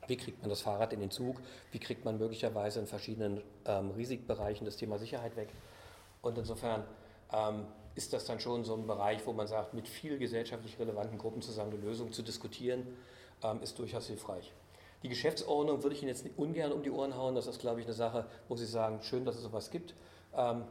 Wie 0.08 0.18
kriegt 0.18 0.42
man 0.42 0.50
das 0.50 0.62
Fahrrad 0.62 0.94
in 0.94 1.00
den 1.00 1.12
Zug? 1.12 1.38
Wie 1.72 1.80
kriegt 1.80 2.06
man 2.06 2.18
möglicherweise 2.18 2.80
in 2.80 2.88
verschiedenen 2.88 3.42
ähm, 3.66 3.92
Risikobereichen 3.92 4.66
das 4.66 4.78
Thema 4.78 4.98
Sicherheit 4.98 5.36
weg? 5.36 5.50
Und 6.22 6.38
insofern 6.38 6.84
ähm, 7.32 7.66
ist 7.96 8.14
das 8.14 8.26
dann 8.26 8.40
schon 8.40 8.64
so 8.64 8.76
ein 8.76 8.88
Bereich, 8.88 9.26
wo 9.26 9.34
man 9.34 9.48
sagt, 9.48 9.74
mit 9.74 9.88
viel 9.88 10.18
gesellschaftlich 10.18 10.80
relevanten 10.80 11.18
Gruppen 11.18 11.42
zusammen 11.42 11.74
eine 11.74 11.82
Lösung 11.82 12.12
zu 12.12 12.24
diskutieren, 12.24 12.88
ähm, 13.44 13.62
ist 13.62 13.78
durchaus 13.80 14.08
hilfreich. 14.08 14.52
Die 15.04 15.10
Geschäftsordnung 15.10 15.84
würde 15.84 15.96
ich 15.96 16.02
Ihnen 16.02 16.10
jetzt 16.10 16.26
ungern 16.38 16.72
um 16.72 16.82
die 16.82 16.92
Ohren 16.92 17.16
hauen. 17.18 17.36
Das 17.36 17.46
ist, 17.46 17.60
glaube 17.60 17.82
ich, 17.82 17.86
eine 17.86 17.94
Sache, 17.94 18.26
wo 18.48 18.56
Sie 18.56 18.66
sagen, 18.66 19.02
schön, 19.02 19.26
dass 19.26 19.36
es 19.36 19.44
sowas 19.44 19.70
gibt. 19.70 19.94
Ähm, 20.36 20.64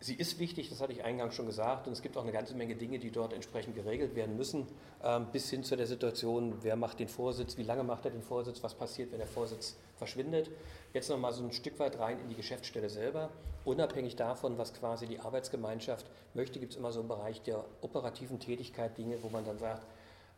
sie 0.00 0.14
ist 0.14 0.38
wichtig, 0.38 0.68
das 0.68 0.80
hatte 0.80 0.92
ich 0.92 1.04
eingangs 1.04 1.34
schon 1.34 1.46
gesagt, 1.46 1.86
und 1.86 1.92
es 1.92 2.02
gibt 2.02 2.16
auch 2.16 2.22
eine 2.22 2.32
ganze 2.32 2.54
Menge 2.54 2.76
Dinge, 2.76 2.98
die 2.98 3.10
dort 3.10 3.32
entsprechend 3.32 3.74
geregelt 3.74 4.14
werden 4.14 4.36
müssen, 4.36 4.66
ähm, 5.02 5.26
bis 5.32 5.50
hin 5.50 5.64
zu 5.64 5.76
der 5.76 5.86
Situation, 5.86 6.58
wer 6.62 6.76
macht 6.76 7.00
den 7.00 7.08
Vorsitz, 7.08 7.56
wie 7.56 7.64
lange 7.64 7.82
macht 7.82 8.04
er 8.04 8.10
den 8.10 8.22
Vorsitz, 8.22 8.62
was 8.62 8.74
passiert, 8.74 9.10
wenn 9.12 9.18
der 9.18 9.26
Vorsitz 9.26 9.76
verschwindet. 9.96 10.50
Jetzt 10.92 11.10
nochmal 11.10 11.32
so 11.32 11.42
ein 11.42 11.52
Stück 11.52 11.78
weit 11.78 11.98
rein 11.98 12.20
in 12.20 12.28
die 12.28 12.36
Geschäftsstelle 12.36 12.88
selber. 12.88 13.30
Unabhängig 13.64 14.16
davon, 14.16 14.56
was 14.56 14.72
quasi 14.72 15.06
die 15.06 15.20
Arbeitsgemeinschaft 15.20 16.06
möchte, 16.34 16.60
gibt 16.60 16.72
es 16.72 16.78
immer 16.78 16.92
so 16.92 17.00
einen 17.00 17.08
Bereich 17.08 17.42
der 17.42 17.64
operativen 17.82 18.38
Tätigkeit, 18.38 18.96
Dinge, 18.96 19.22
wo 19.22 19.28
man 19.28 19.44
dann 19.44 19.58
sagt, 19.58 19.86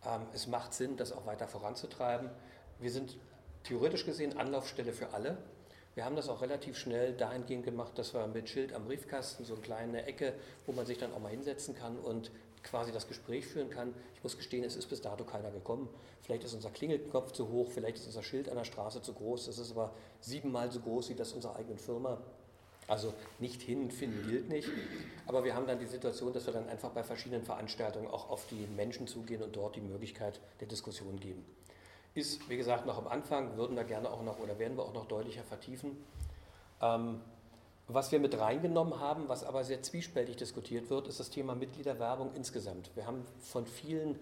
ähm, 0.06 0.22
es 0.32 0.46
macht 0.46 0.72
Sinn, 0.74 0.96
das 0.96 1.12
auch 1.12 1.26
weiter 1.26 1.46
voranzutreiben. 1.46 2.30
Wir 2.78 2.90
sind 2.90 3.18
theoretisch 3.64 4.06
gesehen 4.06 4.38
Anlaufstelle 4.38 4.92
für 4.92 5.12
alle. 5.12 5.36
Wir 5.94 6.04
haben 6.04 6.14
das 6.14 6.28
auch 6.28 6.40
relativ 6.40 6.78
schnell 6.78 7.14
dahingehend 7.14 7.64
gemacht, 7.64 7.98
dass 7.98 8.14
wir 8.14 8.24
mit 8.28 8.48
Schild 8.48 8.72
am 8.72 8.84
Briefkasten 8.84 9.44
so 9.44 9.54
eine 9.54 9.62
kleine 9.62 10.06
Ecke, 10.06 10.34
wo 10.66 10.72
man 10.72 10.86
sich 10.86 10.98
dann 10.98 11.12
auch 11.12 11.18
mal 11.18 11.30
hinsetzen 11.30 11.74
kann 11.74 11.98
und 11.98 12.30
quasi 12.62 12.92
das 12.92 13.08
Gespräch 13.08 13.46
führen 13.46 13.70
kann. 13.70 13.92
Ich 14.14 14.22
muss 14.22 14.36
gestehen, 14.36 14.62
es 14.62 14.76
ist 14.76 14.86
bis 14.86 15.00
dato 15.00 15.24
keiner 15.24 15.50
gekommen. 15.50 15.88
Vielleicht 16.22 16.44
ist 16.44 16.54
unser 16.54 16.70
Klingelknopf 16.70 17.32
zu 17.32 17.48
hoch, 17.48 17.70
vielleicht 17.72 17.96
ist 17.96 18.06
unser 18.06 18.22
Schild 18.22 18.48
an 18.48 18.56
der 18.56 18.64
Straße 18.64 19.02
zu 19.02 19.14
groß. 19.14 19.46
Das 19.46 19.58
ist 19.58 19.72
aber 19.72 19.92
siebenmal 20.20 20.70
so 20.70 20.78
groß 20.78 21.10
wie 21.10 21.14
das 21.14 21.32
unserer 21.32 21.56
eigenen 21.56 21.78
Firma. 21.78 22.20
Also 22.86 23.12
nicht 23.40 23.60
hinfinden 23.62 24.28
gilt 24.28 24.48
nicht. 24.48 24.68
Aber 25.26 25.42
wir 25.42 25.54
haben 25.54 25.66
dann 25.66 25.80
die 25.80 25.86
Situation, 25.86 26.32
dass 26.32 26.46
wir 26.46 26.52
dann 26.52 26.68
einfach 26.68 26.90
bei 26.90 27.02
verschiedenen 27.02 27.44
Veranstaltungen 27.44 28.06
auch 28.06 28.30
auf 28.30 28.46
die 28.46 28.66
Menschen 28.76 29.08
zugehen 29.08 29.42
und 29.42 29.56
dort 29.56 29.74
die 29.74 29.80
Möglichkeit 29.80 30.40
der 30.60 30.68
Diskussion 30.68 31.18
geben 31.18 31.44
ist, 32.14 32.48
wie 32.48 32.56
gesagt, 32.56 32.86
noch 32.86 32.98
am 32.98 33.06
Anfang, 33.06 33.56
würden 33.56 33.76
da 33.76 33.82
gerne 33.82 34.10
auch 34.10 34.22
noch 34.22 34.38
oder 34.38 34.58
werden 34.58 34.76
wir 34.76 34.84
auch 34.84 34.94
noch 34.94 35.06
deutlicher 35.06 35.44
vertiefen. 35.44 35.96
Ähm, 36.80 37.20
was 37.88 38.12
wir 38.12 38.20
mit 38.20 38.38
reingenommen 38.38 39.00
haben, 39.00 39.28
was 39.28 39.42
aber 39.42 39.64
sehr 39.64 39.82
zwiespältig 39.82 40.36
diskutiert 40.36 40.90
wird, 40.90 41.08
ist 41.08 41.18
das 41.18 41.30
Thema 41.30 41.54
Mitgliederwerbung 41.54 42.32
insgesamt. 42.34 42.90
Wir 42.94 43.06
haben 43.06 43.24
von 43.40 43.66
vielen 43.66 44.18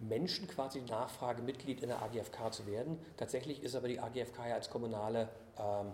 Menschen 0.00 0.48
quasi 0.48 0.80
die 0.80 0.90
Nachfrage, 0.90 1.42
Mitglied 1.42 1.82
in 1.82 1.88
der 1.88 2.02
AGFK 2.02 2.52
zu 2.52 2.66
werden. 2.66 2.98
Tatsächlich 3.16 3.62
ist 3.62 3.76
aber 3.76 3.88
die 3.88 4.00
AGFK 4.00 4.48
ja 4.48 4.54
als 4.54 4.70
kommunale 4.70 5.28
ähm, 5.56 5.92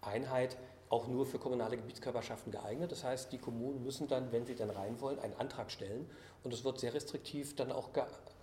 Einheit 0.00 0.56
auch 0.90 1.06
nur 1.06 1.26
für 1.26 1.38
kommunale 1.38 1.76
Gebietskörperschaften 1.76 2.52
geeignet. 2.52 2.92
Das 2.92 3.04
heißt, 3.04 3.32
die 3.32 3.38
Kommunen 3.38 3.82
müssen 3.82 4.08
dann, 4.08 4.32
wenn 4.32 4.46
sie 4.46 4.54
dann 4.54 4.70
rein 4.70 5.00
wollen, 5.00 5.18
einen 5.18 5.34
Antrag 5.34 5.70
stellen. 5.70 6.08
Und 6.44 6.54
es 6.54 6.64
wird 6.64 6.78
sehr 6.78 6.94
restriktiv 6.94 7.56
dann 7.56 7.72
auch 7.72 7.90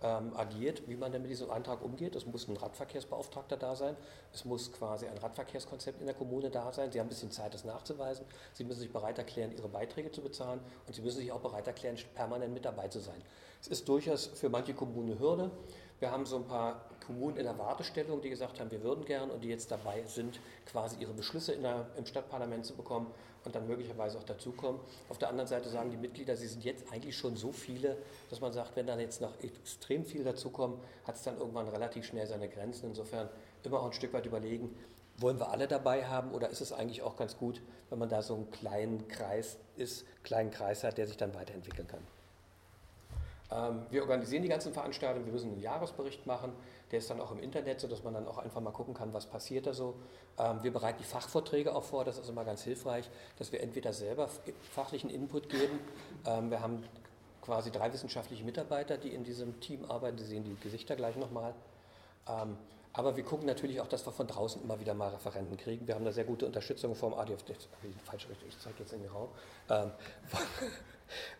ähm, 0.03 0.35
agiert, 0.35 0.87
wie 0.87 0.95
man 0.95 1.11
denn 1.11 1.21
mit 1.21 1.31
diesem 1.31 1.49
Antrag 1.49 1.81
umgeht. 1.81 2.15
Es 2.15 2.25
muss 2.25 2.47
ein 2.47 2.57
Radverkehrsbeauftragter 2.57 3.57
da 3.57 3.75
sein. 3.75 3.95
Es 4.33 4.45
muss 4.45 4.71
quasi 4.71 5.07
ein 5.07 5.17
Radverkehrskonzept 5.17 6.01
in 6.01 6.05
der 6.05 6.15
Kommune 6.15 6.49
da 6.49 6.71
sein. 6.71 6.91
Sie 6.91 6.99
haben 6.99 7.07
ein 7.07 7.09
bisschen 7.09 7.31
Zeit, 7.31 7.53
das 7.53 7.65
nachzuweisen. 7.65 8.25
Sie 8.53 8.63
müssen 8.63 8.81
sich 8.81 8.91
bereit 8.91 9.17
erklären, 9.17 9.51
ihre 9.51 9.69
Beiträge 9.69 10.11
zu 10.11 10.21
bezahlen. 10.21 10.59
Und 10.85 10.93
sie 10.93 11.01
müssen 11.01 11.17
sich 11.17 11.31
auch 11.31 11.41
bereit 11.41 11.65
erklären, 11.65 11.97
permanent 12.13 12.53
mit 12.53 12.65
dabei 12.65 12.89
zu 12.89 12.99
sein. 12.99 13.21
Es 13.61 13.67
ist 13.67 13.89
durchaus 13.89 14.27
für 14.27 14.49
manche 14.49 14.75
Kommunen 14.75 15.11
eine 15.11 15.19
Hürde. 15.19 15.51
Wir 15.99 16.11
haben 16.11 16.25
so 16.25 16.37
ein 16.37 16.45
paar 16.45 16.81
Kommunen 17.05 17.37
in 17.37 17.43
der 17.43 17.57
Wartestellung, 17.57 18.21
die 18.21 18.29
gesagt 18.29 18.59
haben, 18.59 18.69
wir 18.71 18.83
würden 18.83 19.05
gern 19.05 19.29
und 19.29 19.41
die 19.41 19.47
jetzt 19.47 19.71
dabei 19.71 20.03
sind, 20.03 20.39
quasi 20.65 20.97
ihre 20.99 21.13
Beschlüsse 21.13 21.55
der, 21.57 21.85
im 21.97 22.05
Stadtparlament 22.05 22.65
zu 22.65 22.75
bekommen 22.75 23.07
und 23.45 23.55
dann 23.55 23.67
möglicherweise 23.67 24.17
auch 24.17 24.23
dazukommen. 24.23 24.81
Auf 25.09 25.19
der 25.19 25.29
anderen 25.29 25.47
Seite 25.47 25.69
sagen 25.69 25.91
die 25.91 25.97
Mitglieder, 25.97 26.35
sie 26.35 26.47
sind 26.47 26.63
jetzt 26.65 26.91
eigentlich 26.91 27.15
schon 27.15 27.37
so 27.37 27.51
viele, 27.51 27.97
dass 28.29 28.41
man 28.41 28.51
sagt, 28.51 28.75
wenn 28.75 28.87
dann 28.87 28.99
jetzt 28.99 29.21
noch 29.21 29.39
extrem 29.41 30.03
viel 30.03 30.23
dazukommen, 30.23 30.79
hat 31.05 31.15
es 31.15 31.23
dann 31.23 31.37
irgendwann 31.37 31.67
relativ 31.67 32.05
schnell 32.05 32.27
seine 32.27 32.49
Grenzen. 32.49 32.87
Insofern 32.87 33.29
immer 33.63 33.79
auch 33.79 33.85
ein 33.85 33.93
Stück 33.93 34.13
weit 34.13 34.25
überlegen, 34.25 34.75
wollen 35.17 35.39
wir 35.39 35.49
alle 35.49 35.67
dabei 35.67 36.05
haben 36.05 36.31
oder 36.31 36.49
ist 36.49 36.61
es 36.61 36.73
eigentlich 36.73 37.03
auch 37.03 37.15
ganz 37.15 37.37
gut, 37.37 37.61
wenn 37.89 37.99
man 37.99 38.09
da 38.09 38.21
so 38.21 38.35
einen 38.35 38.51
kleinen 38.51 39.07
Kreis 39.07 39.57
ist, 39.77 40.05
kleinen 40.23 40.51
Kreis 40.51 40.83
hat, 40.83 40.97
der 40.97 41.07
sich 41.07 41.17
dann 41.17 41.33
weiterentwickeln 41.33 41.87
kann. 41.87 42.01
Ähm, 43.51 43.85
wir 43.91 44.01
organisieren 44.01 44.43
die 44.43 44.49
ganzen 44.49 44.73
Veranstaltungen, 44.73 45.25
wir 45.25 45.33
müssen 45.33 45.51
einen 45.51 45.61
Jahresbericht 45.61 46.25
machen, 46.25 46.51
der 46.91 46.99
ist 46.99 47.09
dann 47.09 47.21
auch 47.21 47.31
im 47.31 47.39
Internet, 47.39 47.79
sodass 47.79 48.03
man 48.03 48.13
dann 48.13 48.27
auch 48.27 48.37
einfach 48.37 48.61
mal 48.61 48.71
gucken 48.71 48.93
kann, 48.93 49.13
was 49.13 49.25
passiert 49.25 49.67
da 49.67 49.73
so. 49.73 49.95
Ähm, 50.37 50.59
wir 50.63 50.71
bereiten 50.71 50.97
die 50.99 51.05
Fachvorträge 51.05 51.75
auch 51.75 51.83
vor, 51.83 52.05
das 52.05 52.17
ist 52.17 52.29
immer 52.29 52.43
ganz 52.43 52.63
hilfreich, 52.63 53.09
dass 53.37 53.51
wir 53.51 53.61
entweder 53.61 53.93
selber 53.93 54.29
fachlichen 54.71 55.09
Input 55.09 55.49
geben. 55.49 55.79
Ähm, 56.25 56.49
wir 56.49 56.61
haben 56.61 56.83
quasi 57.41 57.71
drei 57.71 57.93
wissenschaftliche 57.93 58.43
Mitarbeiter, 58.43 58.97
die 58.97 59.09
in 59.09 59.23
diesem 59.23 59.59
Team 59.59 59.85
arbeiten, 59.85 60.17
Sie 60.17 60.25
sehen 60.25 60.43
die 60.43 60.55
Gesichter 60.61 60.95
gleich 60.95 61.15
nochmal. 61.15 61.53
Aber 62.97 63.17
wir 63.17 63.23
gucken 63.23 63.45
natürlich 63.45 63.81
auch, 63.81 63.87
dass 63.87 64.05
wir 64.05 64.13
von 64.13 64.25
draußen 64.25 64.61
immer 64.63 64.79
wieder 64.79 64.93
mal 64.93 65.09
Referenten 65.09 65.57
kriegen. 65.57 65.85
Wir 65.85 65.95
haben 65.95 66.05
da 66.05 66.13
sehr 66.13 66.23
gute 66.23 66.45
Unterstützung 66.45 66.95
vom 66.95 67.13
ADF. 67.13 67.43
Falsch, 68.05 68.27
ich 68.47 68.57
zeige 68.59 68.79
jetzt 68.79 68.93
in 68.93 69.01
den 69.01 69.11
Raum. 69.11 69.29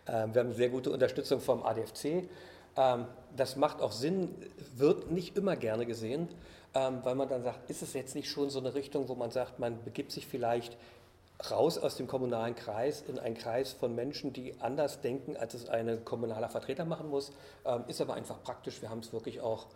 Ähm, 0.06 0.32
wir 0.32 0.42
haben 0.42 0.52
sehr 0.52 0.68
gute 0.68 0.92
Unterstützung 0.92 1.40
vom 1.40 1.64
ADFC. 1.64 2.28
Ähm, 2.76 3.06
das 3.36 3.56
macht 3.56 3.80
auch 3.82 3.90
Sinn, 3.90 4.32
wird 4.76 5.10
nicht 5.10 5.36
immer 5.36 5.56
gerne 5.56 5.86
gesehen, 5.86 6.28
ähm, 6.72 7.00
weil 7.02 7.16
man 7.16 7.28
dann 7.28 7.42
sagt, 7.42 7.68
ist 7.68 7.82
es 7.82 7.92
jetzt 7.94 8.14
nicht 8.14 8.30
schon 8.30 8.48
so 8.48 8.60
eine 8.60 8.74
Richtung, 8.74 9.08
wo 9.08 9.16
man 9.16 9.32
sagt, 9.32 9.58
man 9.58 9.82
begibt 9.82 10.12
sich 10.12 10.24
vielleicht 10.24 10.76
raus 11.50 11.78
aus 11.78 11.96
dem 11.96 12.06
kommunalen 12.06 12.54
Kreis 12.54 13.02
in 13.08 13.18
einen 13.18 13.36
Kreis 13.36 13.72
von 13.72 13.96
Menschen, 13.96 14.32
die 14.32 14.54
anders 14.60 15.00
denken, 15.00 15.36
als 15.36 15.54
es 15.54 15.68
ein 15.68 16.04
kommunaler 16.04 16.48
Vertreter 16.48 16.84
machen 16.84 17.10
muss. 17.10 17.32
Ist 17.88 18.00
aber 18.00 18.14
einfach 18.14 18.42
praktisch. 18.44 18.80
Wir 18.80 18.88
haben 18.88 19.00
es 19.00 19.12
wirklich 19.12 19.40
auch 19.40 19.66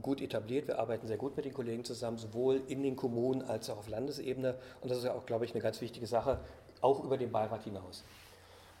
gut 0.00 0.22
etabliert. 0.22 0.66
Wir 0.66 0.78
arbeiten 0.78 1.06
sehr 1.06 1.18
gut 1.18 1.36
mit 1.36 1.44
den 1.44 1.52
Kollegen 1.52 1.84
zusammen, 1.84 2.16
sowohl 2.16 2.62
in 2.68 2.82
den 2.82 2.96
Kommunen 2.96 3.42
als 3.42 3.68
auch 3.68 3.78
auf 3.78 3.88
Landesebene. 3.88 4.56
Und 4.80 4.90
das 4.90 4.98
ist 4.98 5.04
ja 5.04 5.12
auch, 5.12 5.26
glaube 5.26 5.44
ich, 5.44 5.52
eine 5.52 5.62
ganz 5.62 5.80
wichtige 5.80 6.06
Sache, 6.06 6.40
auch 6.80 7.04
über 7.04 7.18
den 7.18 7.30
Beirat 7.30 7.64
hinaus. 7.64 8.02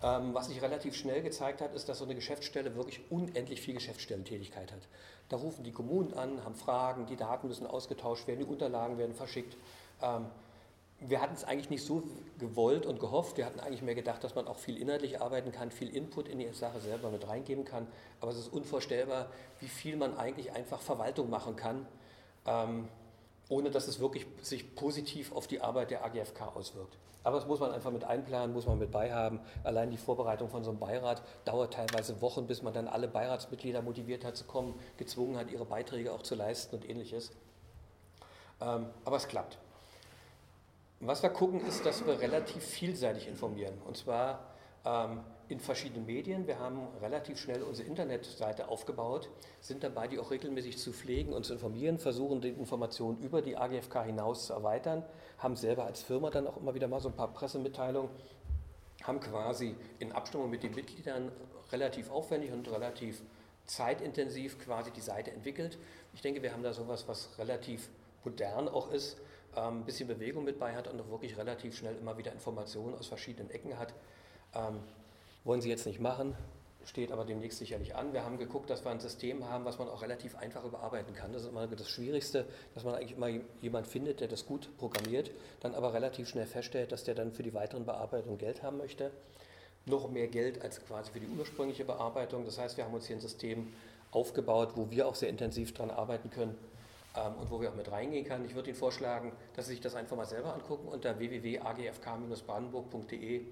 Ähm, 0.02 0.34
was 0.34 0.48
sich 0.48 0.60
relativ 0.60 0.96
schnell 0.96 1.22
gezeigt 1.22 1.60
hat, 1.60 1.74
ist, 1.74 1.88
dass 1.88 1.98
so 1.98 2.04
eine 2.04 2.14
Geschäftsstelle 2.14 2.74
wirklich 2.74 3.00
unendlich 3.10 3.60
viel 3.60 3.74
Geschäftsstellentätigkeit 3.74 4.72
hat. 4.72 4.88
Da 5.28 5.36
rufen 5.36 5.62
die 5.62 5.72
Kommunen 5.72 6.12
an, 6.14 6.44
haben 6.44 6.56
Fragen, 6.56 7.06
die 7.06 7.16
Daten 7.16 7.46
müssen 7.46 7.66
ausgetauscht 7.66 8.26
werden, 8.26 8.40
die 8.40 8.46
Unterlagen 8.46 8.98
werden 8.98 9.14
verschickt. 9.14 9.56
Ähm, 10.02 10.26
wir 11.08 11.20
hatten 11.20 11.34
es 11.34 11.44
eigentlich 11.44 11.70
nicht 11.70 11.84
so 11.84 12.02
gewollt 12.38 12.86
und 12.86 13.00
gehofft. 13.00 13.36
Wir 13.36 13.46
hatten 13.46 13.60
eigentlich 13.60 13.82
mehr 13.82 13.94
gedacht, 13.94 14.22
dass 14.24 14.34
man 14.34 14.46
auch 14.46 14.58
viel 14.58 14.76
inhaltlich 14.76 15.20
arbeiten 15.20 15.52
kann, 15.52 15.70
viel 15.70 15.94
Input 15.94 16.28
in 16.28 16.38
die 16.38 16.48
Sache 16.52 16.80
selber 16.80 17.10
mit 17.10 17.26
reingeben 17.26 17.64
kann. 17.64 17.86
Aber 18.20 18.30
es 18.30 18.38
ist 18.38 18.52
unvorstellbar, 18.52 19.30
wie 19.60 19.68
viel 19.68 19.96
man 19.96 20.16
eigentlich 20.16 20.52
einfach 20.52 20.80
Verwaltung 20.80 21.30
machen 21.30 21.56
kann, 21.56 21.86
ähm, 22.46 22.88
ohne 23.48 23.70
dass 23.70 23.88
es 23.88 24.00
wirklich 24.00 24.26
sich 24.42 24.74
positiv 24.74 25.32
auf 25.32 25.46
die 25.46 25.60
Arbeit 25.60 25.90
der 25.90 26.04
AGFK 26.04 26.56
auswirkt. 26.56 26.96
Aber 27.24 27.36
das 27.36 27.46
muss 27.46 27.60
man 27.60 27.70
einfach 27.70 27.92
mit 27.92 28.04
einplanen, 28.04 28.52
muss 28.52 28.66
man 28.66 28.78
mit 28.78 28.90
beihaben. 28.90 29.40
Allein 29.62 29.90
die 29.90 29.96
Vorbereitung 29.96 30.48
von 30.48 30.64
so 30.64 30.70
einem 30.70 30.80
Beirat 30.80 31.22
dauert 31.44 31.74
teilweise 31.74 32.20
Wochen, 32.20 32.46
bis 32.46 32.62
man 32.62 32.72
dann 32.72 32.88
alle 32.88 33.06
Beiratsmitglieder 33.06 33.82
motiviert 33.82 34.24
hat 34.24 34.36
zu 34.36 34.44
kommen, 34.44 34.74
gezwungen 34.96 35.36
hat, 35.36 35.50
ihre 35.50 35.64
Beiträge 35.64 36.12
auch 36.12 36.22
zu 36.22 36.34
leisten 36.34 36.74
und 36.74 36.88
ähnliches. 36.88 37.30
Ähm, 38.60 38.86
aber 39.04 39.16
es 39.16 39.28
klappt. 39.28 39.58
Was 41.04 41.20
wir 41.20 41.30
gucken, 41.30 41.60
ist, 41.66 41.84
dass 41.84 42.06
wir 42.06 42.20
relativ 42.20 42.62
vielseitig 42.62 43.26
informieren. 43.26 43.74
Und 43.84 43.96
zwar 43.96 44.54
ähm, 44.84 45.18
in 45.48 45.58
verschiedenen 45.58 46.06
Medien. 46.06 46.46
Wir 46.46 46.60
haben 46.60 46.86
relativ 47.00 47.40
schnell 47.40 47.64
unsere 47.64 47.88
Internetseite 47.88 48.68
aufgebaut, 48.68 49.28
sind 49.60 49.82
dabei, 49.82 50.06
die 50.06 50.20
auch 50.20 50.30
regelmäßig 50.30 50.78
zu 50.78 50.92
pflegen 50.92 51.32
und 51.32 51.44
zu 51.44 51.54
informieren, 51.54 51.98
versuchen 51.98 52.40
die 52.40 52.50
Informationen 52.50 53.20
über 53.20 53.42
die 53.42 53.56
AGFK 53.56 54.04
hinaus 54.04 54.46
zu 54.46 54.52
erweitern, 54.52 55.02
haben 55.38 55.56
selber 55.56 55.86
als 55.86 56.02
Firma 56.02 56.30
dann 56.30 56.46
auch 56.46 56.56
immer 56.56 56.72
wieder 56.72 56.86
mal 56.86 57.00
so 57.00 57.08
ein 57.08 57.16
paar 57.16 57.32
Pressemitteilungen, 57.32 58.08
haben 59.02 59.18
quasi 59.18 59.74
in 59.98 60.12
Abstimmung 60.12 60.50
mit 60.50 60.62
den 60.62 60.72
Mitgliedern 60.72 61.32
relativ 61.72 62.12
aufwendig 62.12 62.52
und 62.52 62.70
relativ 62.70 63.22
zeitintensiv 63.66 64.60
quasi 64.60 64.92
die 64.92 65.00
Seite 65.00 65.32
entwickelt. 65.32 65.78
Ich 66.14 66.20
denke, 66.20 66.42
wir 66.42 66.52
haben 66.52 66.62
da 66.62 66.72
sowas, 66.72 67.08
was 67.08 67.36
relativ 67.38 67.88
modern 68.24 68.68
auch 68.68 68.92
ist, 68.92 69.16
ein 69.54 69.76
ähm, 69.76 69.84
bisschen 69.84 70.08
Bewegung 70.08 70.44
mit 70.44 70.58
bei 70.58 70.74
hat 70.74 70.88
und 70.88 71.00
auch 71.00 71.10
wirklich 71.10 71.36
relativ 71.36 71.76
schnell 71.76 71.96
immer 71.96 72.16
wieder 72.16 72.32
Informationen 72.32 72.94
aus 72.94 73.06
verschiedenen 73.06 73.50
Ecken 73.50 73.78
hat. 73.78 73.92
Ähm, 74.54 74.80
wollen 75.44 75.60
sie 75.60 75.68
jetzt 75.68 75.86
nicht 75.86 76.00
machen, 76.00 76.36
steht 76.84 77.12
aber 77.12 77.24
demnächst 77.24 77.58
sicherlich 77.58 77.94
an. 77.94 78.12
Wir 78.12 78.24
haben 78.24 78.38
geguckt, 78.38 78.70
dass 78.70 78.84
wir 78.84 78.90
ein 78.90 79.00
System 79.00 79.48
haben, 79.48 79.64
was 79.64 79.78
man 79.78 79.88
auch 79.88 80.02
relativ 80.02 80.36
einfach 80.36 80.64
überarbeiten 80.64 81.14
kann. 81.14 81.32
Das 81.32 81.42
ist 81.42 81.48
immer 81.48 81.66
das 81.66 81.88
Schwierigste, 81.88 82.46
dass 82.74 82.84
man 82.84 82.94
eigentlich 82.94 83.16
immer 83.16 83.28
jemand 83.60 83.86
findet, 83.86 84.20
der 84.20 84.28
das 84.28 84.46
gut 84.46 84.68
programmiert, 84.78 85.30
dann 85.60 85.74
aber 85.74 85.92
relativ 85.92 86.28
schnell 86.28 86.46
feststellt, 86.46 86.92
dass 86.92 87.04
der 87.04 87.14
dann 87.14 87.32
für 87.32 87.42
die 87.42 87.54
weiteren 87.54 87.84
Bearbeitungen 87.84 88.38
Geld 88.38 88.62
haben 88.62 88.78
möchte. 88.78 89.10
Noch 89.84 90.08
mehr 90.08 90.28
Geld 90.28 90.62
als 90.62 90.84
quasi 90.84 91.10
für 91.10 91.20
die 91.20 91.26
ursprüngliche 91.26 91.84
Bearbeitung. 91.84 92.44
Das 92.44 92.58
heißt, 92.58 92.76
wir 92.76 92.84
haben 92.84 92.94
uns 92.94 93.06
hier 93.06 93.16
ein 93.16 93.20
System 93.20 93.72
aufgebaut, 94.12 94.72
wo 94.76 94.90
wir 94.90 95.08
auch 95.08 95.16
sehr 95.16 95.28
intensiv 95.28 95.74
daran 95.74 95.90
arbeiten 95.90 96.30
können 96.30 96.56
ähm, 97.16 97.34
und 97.34 97.50
wo 97.50 97.60
wir 97.60 97.70
auch 97.70 97.74
mit 97.74 97.90
reingehen 97.90 98.24
können. 98.24 98.44
Ich 98.44 98.54
würde 98.54 98.70
Ihnen 98.70 98.78
vorschlagen, 98.78 99.32
dass 99.54 99.66
Sie 99.66 99.72
sich 99.72 99.80
das 99.80 99.94
einfach 99.94 100.16
mal 100.16 100.26
selber 100.26 100.54
angucken 100.54 100.88
unter 100.88 101.18
www.agfk-brandenburg.de 101.18 103.46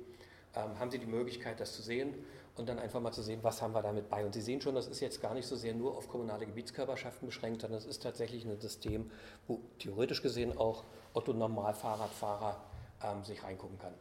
ähm, 0.57 0.79
haben 0.79 0.90
Sie 0.90 0.99
die 0.99 1.07
Möglichkeit, 1.07 1.61
das 1.61 1.75
zu 1.75 1.83
sehen 1.83 2.14
und 2.57 2.68
dann 2.68 2.79
einfach 2.79 3.01
mal 3.01 3.12
zu 3.12 3.23
sehen, 3.23 3.40
was 3.42 3.62
haben 3.62 3.73
wir 3.73 3.83
damit 3.83 4.11
bei. 4.11 4.25
Und 4.25 4.35
Sie 4.35 4.40
sehen 4.40 4.61
schon, 4.61 4.75
das 4.75 4.88
ist 4.88 5.01
jetzt 5.01 5.23
gar 5.23 5.35
nicht 5.35 5.46
so 5.46 5.57
sehr 5.57 5.75
nur 5.75 5.96
auf 5.96 6.09
kommunale 6.09 6.46
Gebietskörperschaften 6.46 7.29
beschränkt, 7.29 7.62
sondern 7.62 7.79
es 7.79 7.87
ist 7.87 8.03
tatsächlich 8.03 8.44
ein 8.44 8.61
System, 8.61 9.11
wo 9.46 9.61
theoretisch 9.79 10.23
gesehen 10.23 10.57
auch 10.57 10.85
Otto 11.14 11.33
Normalfahrradfahrer 11.33 12.61
ähm, 13.03 13.25
sich 13.25 13.42
reingucken 13.42 13.79
kann. 13.79 13.94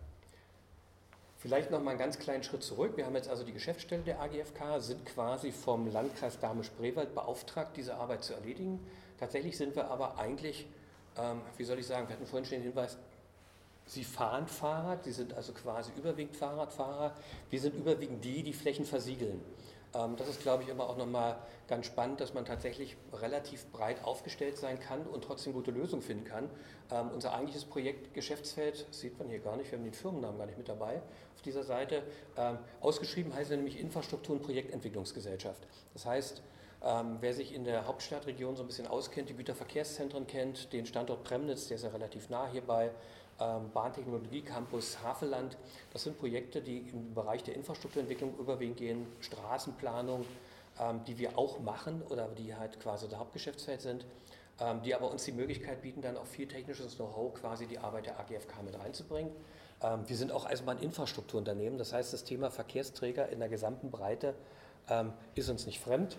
Vielleicht 1.38 1.72
noch 1.72 1.82
mal 1.82 1.92
einen 1.92 2.00
ganz 2.00 2.20
kleinen 2.20 2.44
Schritt 2.44 2.64
zurück. 2.64 2.98
Wir 2.98 3.06
haben 3.06 3.16
jetzt 3.16 3.30
also 3.30 3.46
die 3.46 3.54
Geschäftsstelle 3.54 4.04
der 4.04 4.20
AGFK, 4.20 4.80
sind 4.80 5.06
quasi 5.06 5.54
vom 5.54 5.90
Landkreis 5.90 6.38
Dahme-Spreewald 6.40 7.16
beauftragt, 7.16 7.78
diese 7.78 7.96
Arbeit 7.96 8.26
zu 8.26 8.34
erledigen. 8.34 8.86
Tatsächlich 9.20 9.58
sind 9.58 9.76
wir 9.76 9.90
aber 9.90 10.18
eigentlich, 10.18 10.68
ähm, 11.18 11.42
wie 11.58 11.64
soll 11.64 11.80
ich 11.80 11.88
sagen, 11.88 12.08
wir 12.08 12.16
hatten 12.16 12.26
vorhin 12.26 12.46
schon 12.46 12.60
den 12.60 12.64
Hinweis, 12.64 12.98
Sie 13.86 14.04
fahren 14.04 14.48
Fahrrad, 14.48 15.04
Sie 15.04 15.12
sind 15.12 15.34
also 15.34 15.52
quasi 15.52 15.92
überwiegend 15.98 16.36
Fahrradfahrer. 16.36 17.16
Wir 17.50 17.60
sind 17.60 17.74
überwiegend 17.76 18.24
die, 18.24 18.44
die 18.44 18.54
Flächen 18.54 18.86
versiegeln. 18.86 19.42
Ähm, 19.96 20.16
das 20.16 20.30
ist, 20.30 20.42
glaube 20.42 20.62
ich, 20.62 20.70
immer 20.70 20.88
auch 20.88 20.96
nochmal 20.96 21.38
ganz 21.68 21.88
spannend, 21.88 22.22
dass 22.22 22.36
man 22.36 22.46
tatsächlich 22.46 22.98
relativ 23.14 23.66
breit 23.72 24.04
aufgestellt 24.04 24.58
sein 24.58 24.80
kann 24.80 25.02
und 25.08 25.24
trotzdem 25.24 25.54
gute 25.54 25.72
Lösungen 25.72 26.04
finden 26.04 26.24
kann. 26.24 26.50
Ähm, 26.92 27.10
unser 27.12 27.34
eigentliches 27.34 27.66
Projekt 27.66 28.14
Geschäftsfeld, 28.14 28.86
sieht 28.92 29.18
man 29.18 29.28
hier 29.28 29.40
gar 29.40 29.58
nicht, 29.58 29.72
wir 29.72 29.80
haben 29.80 29.86
den 29.86 29.94
Firmennamen 29.94 30.38
gar 30.38 30.46
nicht 30.46 30.58
mit 30.60 30.70
dabei 30.70 31.02
auf 31.36 31.42
dieser 31.44 31.64
Seite. 31.64 32.04
Ähm, 32.38 32.60
ausgeschrieben 32.82 33.34
heißt 33.34 33.50
er 33.50 33.58
nämlich 33.58 33.80
Infrastruktur- 33.80 34.36
und 34.36 34.44
Projektentwicklungsgesellschaft. 34.44 35.66
Das 35.94 36.06
heißt, 36.06 36.44
wer 36.82 37.34
sich 37.34 37.54
in 37.54 37.66
der 37.66 37.88
Hauptstadtregion 37.88 38.56
so 38.56 38.64
ein 38.64 38.68
bisschen 38.68 38.88
auskennt, 38.88 39.30
die 39.30 39.34
Güterverkehrszentren 39.34 40.28
kennt, 40.28 40.72
den 40.72 40.86
Standort 40.86 41.24
Premnitz, 41.24 41.68
der 41.68 41.76
ist 41.76 41.84
ja 41.84 41.90
relativ 41.90 42.30
nah 42.30 42.48
hierbei, 42.50 42.92
ähm, 43.40 43.72
Bahntechnologie 43.74 44.42
Campus. 44.42 44.98
Das 45.94 46.04
sind 46.04 46.20
Projekte, 46.20 46.62
die 46.62 46.90
im 46.92 47.14
Bereich 47.14 47.42
der 47.44 47.56
Infrastrukturentwicklung 47.56 48.38
überwiegend 48.38 48.78
gehen, 48.78 49.08
Straßenplanung, 49.22 50.26
ähm, 50.80 51.02
die 51.08 51.18
wir 51.18 51.38
auch 51.38 51.60
machen 51.60 52.02
oder 52.10 52.28
die 52.28 52.54
halt 52.54 52.80
quasi 52.82 53.08
der 53.08 53.20
Hauptgeschäftsfeld 53.20 53.80
sind, 53.80 54.06
ähm, 54.60 54.82
die 54.82 54.94
aber 54.94 55.10
uns 55.10 55.24
die 55.24 55.32
Möglichkeit 55.32 55.82
bieten, 55.82 56.02
dann 56.02 56.18
auch 56.18 56.26
viel 56.26 56.48
technisches 56.50 56.98
Know-how 56.98 57.34
quasi 57.34 57.66
die 57.66 57.80
Arbeit 57.80 58.08
der 58.08 58.20
AGFK 58.20 58.62
mit 58.64 58.78
reinzubringen. 58.78 59.32
Wir 60.08 60.18
sind 60.18 60.34
auch 60.34 60.46
Eisenbahninfrastrukturunternehmen, 60.46 61.80
das 61.80 61.94
heißt, 61.94 62.12
das 62.12 62.26
Thema 62.26 62.52
Verkehrsträger 62.52 63.30
in 63.30 63.40
der 63.40 63.48
gesamten 63.48 63.92
Breite 63.92 64.36
ist 65.36 65.50
uns 65.50 65.66
nicht 65.66 65.80
fremd. 65.80 66.18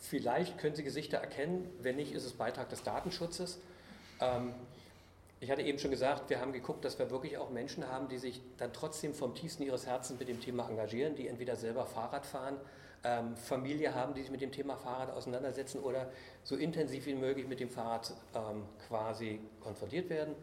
Vielleicht 0.00 0.58
können 0.58 0.74
Sie 0.74 0.84
Gesichter 0.84 1.18
erkennen, 1.18 1.68
wenn 1.80 1.96
nicht, 1.96 2.12
ist 2.12 2.24
es 2.24 2.32
Beitrag 2.32 2.68
des 2.68 2.82
Datenschutzes. 2.82 3.58
Ich 5.40 5.50
hatte 5.50 5.62
eben 5.62 5.78
schon 5.78 5.92
gesagt, 5.92 6.30
wir 6.30 6.40
haben 6.40 6.52
geguckt, 6.52 6.84
dass 6.84 6.98
wir 6.98 7.10
wirklich 7.10 7.38
auch 7.38 7.50
Menschen 7.50 7.86
haben, 7.88 8.08
die 8.08 8.18
sich 8.18 8.40
dann 8.56 8.72
trotzdem 8.72 9.14
vom 9.14 9.34
tiefsten 9.34 9.62
ihres 9.62 9.86
Herzens 9.86 10.18
mit 10.18 10.28
dem 10.28 10.40
Thema 10.40 10.68
engagieren, 10.68 11.14
die 11.14 11.28
entweder 11.28 11.54
selber 11.54 11.86
Fahrrad 11.86 12.26
fahren, 12.26 12.56
ähm, 13.04 13.36
Familie 13.36 13.94
haben, 13.94 14.14
die 14.14 14.22
sich 14.22 14.32
mit 14.32 14.40
dem 14.40 14.50
Thema 14.50 14.76
Fahrrad 14.76 15.10
auseinandersetzen 15.10 15.80
oder 15.80 16.10
so 16.42 16.56
intensiv 16.56 17.06
wie 17.06 17.14
möglich 17.14 17.46
mit 17.46 17.60
dem 17.60 17.70
Fahrrad 17.70 18.12
ähm, 18.34 18.64
quasi 18.88 19.38
konfrontiert 19.60 20.10
werden. 20.10 20.34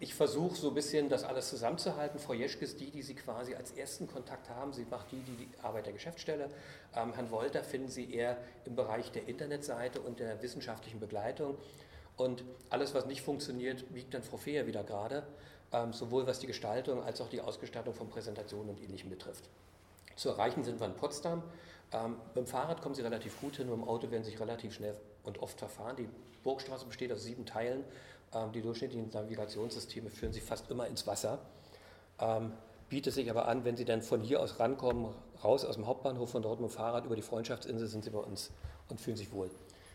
Ich 0.00 0.14
versuche 0.14 0.56
so 0.56 0.68
ein 0.68 0.74
bisschen 0.74 1.08
das 1.08 1.22
alles 1.22 1.48
zusammenzuhalten. 1.48 2.18
Frau 2.18 2.32
Jeschke 2.32 2.64
ist 2.64 2.80
die, 2.80 2.90
die 2.90 3.02
Sie 3.02 3.14
quasi 3.14 3.54
als 3.54 3.70
ersten 3.72 4.08
Kontakt 4.08 4.50
haben. 4.50 4.72
Sie 4.72 4.84
macht 4.90 5.12
die, 5.12 5.20
die, 5.20 5.46
die 5.46 5.48
Arbeit 5.62 5.86
der 5.86 5.92
Geschäftsstelle. 5.92 6.48
Ähm, 6.96 7.12
Herrn 7.14 7.30
Wolter 7.30 7.62
finden 7.62 7.88
Sie 7.88 8.12
eher 8.12 8.36
im 8.64 8.74
Bereich 8.74 9.12
der 9.12 9.28
Internetseite 9.28 10.00
und 10.00 10.18
der 10.18 10.42
wissenschaftlichen 10.42 10.98
Begleitung. 10.98 11.56
Und 12.16 12.44
alles, 12.70 12.94
was 12.94 13.06
nicht 13.06 13.22
funktioniert, 13.22 13.92
biegt 13.92 14.14
dann 14.14 14.22
Frau 14.22 14.36
Fehr 14.36 14.66
wieder 14.66 14.82
gerade, 14.82 15.24
ähm, 15.72 15.92
sowohl 15.92 16.26
was 16.26 16.40
die 16.40 16.46
Gestaltung 16.46 17.02
als 17.02 17.20
auch 17.20 17.28
die 17.28 17.40
Ausgestaltung 17.40 17.94
von 17.94 18.08
Präsentationen 18.08 18.70
und 18.70 18.82
Ähnlichem 18.82 19.10
betrifft. 19.10 19.48
Zu 20.16 20.28
erreichen 20.28 20.64
sind 20.64 20.80
wir 20.80 20.86
in 20.86 20.94
Potsdam. 20.94 21.42
Ähm, 21.92 22.16
mit 22.34 22.48
Fahrrad 22.48 22.82
kommen 22.82 22.94
Sie 22.94 23.02
relativ 23.02 23.40
gut 23.40 23.56
hin, 23.56 23.68
mit 23.68 23.76
dem 23.76 23.88
Auto 23.88 24.10
werden 24.10 24.24
Sie 24.24 24.30
sich 24.30 24.40
relativ 24.40 24.74
schnell 24.74 24.96
und 25.22 25.38
oft 25.38 25.58
verfahren. 25.58 25.96
Die 25.96 26.08
Burgstraße 26.42 26.86
besteht 26.86 27.12
aus 27.12 27.22
sieben 27.22 27.46
Teilen. 27.46 27.84
Ähm, 28.34 28.52
die 28.52 28.62
durchschnittlichen 28.62 29.10
Navigationssysteme 29.10 30.10
führen 30.10 30.32
Sie 30.32 30.40
fast 30.40 30.70
immer 30.70 30.86
ins 30.86 31.06
Wasser. 31.06 31.38
Ähm, 32.18 32.52
bietet 32.88 33.14
sich 33.14 33.30
aber 33.30 33.48
an, 33.48 33.64
wenn 33.64 33.76
Sie 33.76 33.84
dann 33.84 34.02
von 34.02 34.20
hier 34.20 34.40
aus 34.40 34.60
rankommen, 34.60 35.14
raus 35.42 35.64
aus 35.64 35.76
dem 35.76 35.86
Hauptbahnhof 35.86 36.30
von 36.30 36.42
dort 36.42 36.60
mit 36.60 36.70
dem 36.70 36.74
Fahrrad 36.74 37.04
über 37.04 37.16
die 37.16 37.22
Freundschaftsinsel, 37.22 37.86
sind 37.88 38.04
Sie 38.04 38.10
bei 38.10 38.18
uns 38.18 38.50
und 38.88 39.00
fühlen 39.00 39.16
sich 39.16 39.32
wohl. 39.32 39.50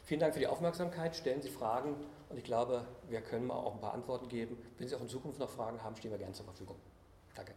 Vielen 0.06 0.20
Dank 0.20 0.34
für 0.34 0.40
die 0.40 0.48
Aufmerksamkeit. 0.48 1.16
Stellen 1.16 1.42
Sie 1.42 1.50
Fragen 1.50 1.96
und 2.30 2.38
ich 2.38 2.44
glaube, 2.44 2.86
wir 3.10 3.22
können 3.22 3.46
mal 3.46 3.56
auch 3.56 3.76
ein 3.76 3.82
paar 3.82 3.94
Antworten 3.94 4.28
geben. 4.28 4.58
Wenn 4.78 4.88
Sie 4.88 4.96
auch 4.96 5.02
in 5.02 5.10
Zukunft 5.10 5.40
noch 5.40 5.50
Fragen 5.50 5.84
haben, 5.84 5.96
stehen 5.96 6.12
wir 6.12 6.18
gerne 6.18 6.34
zur 6.34 6.46
Verfügung. 6.46 6.78
Danke. 7.36 7.54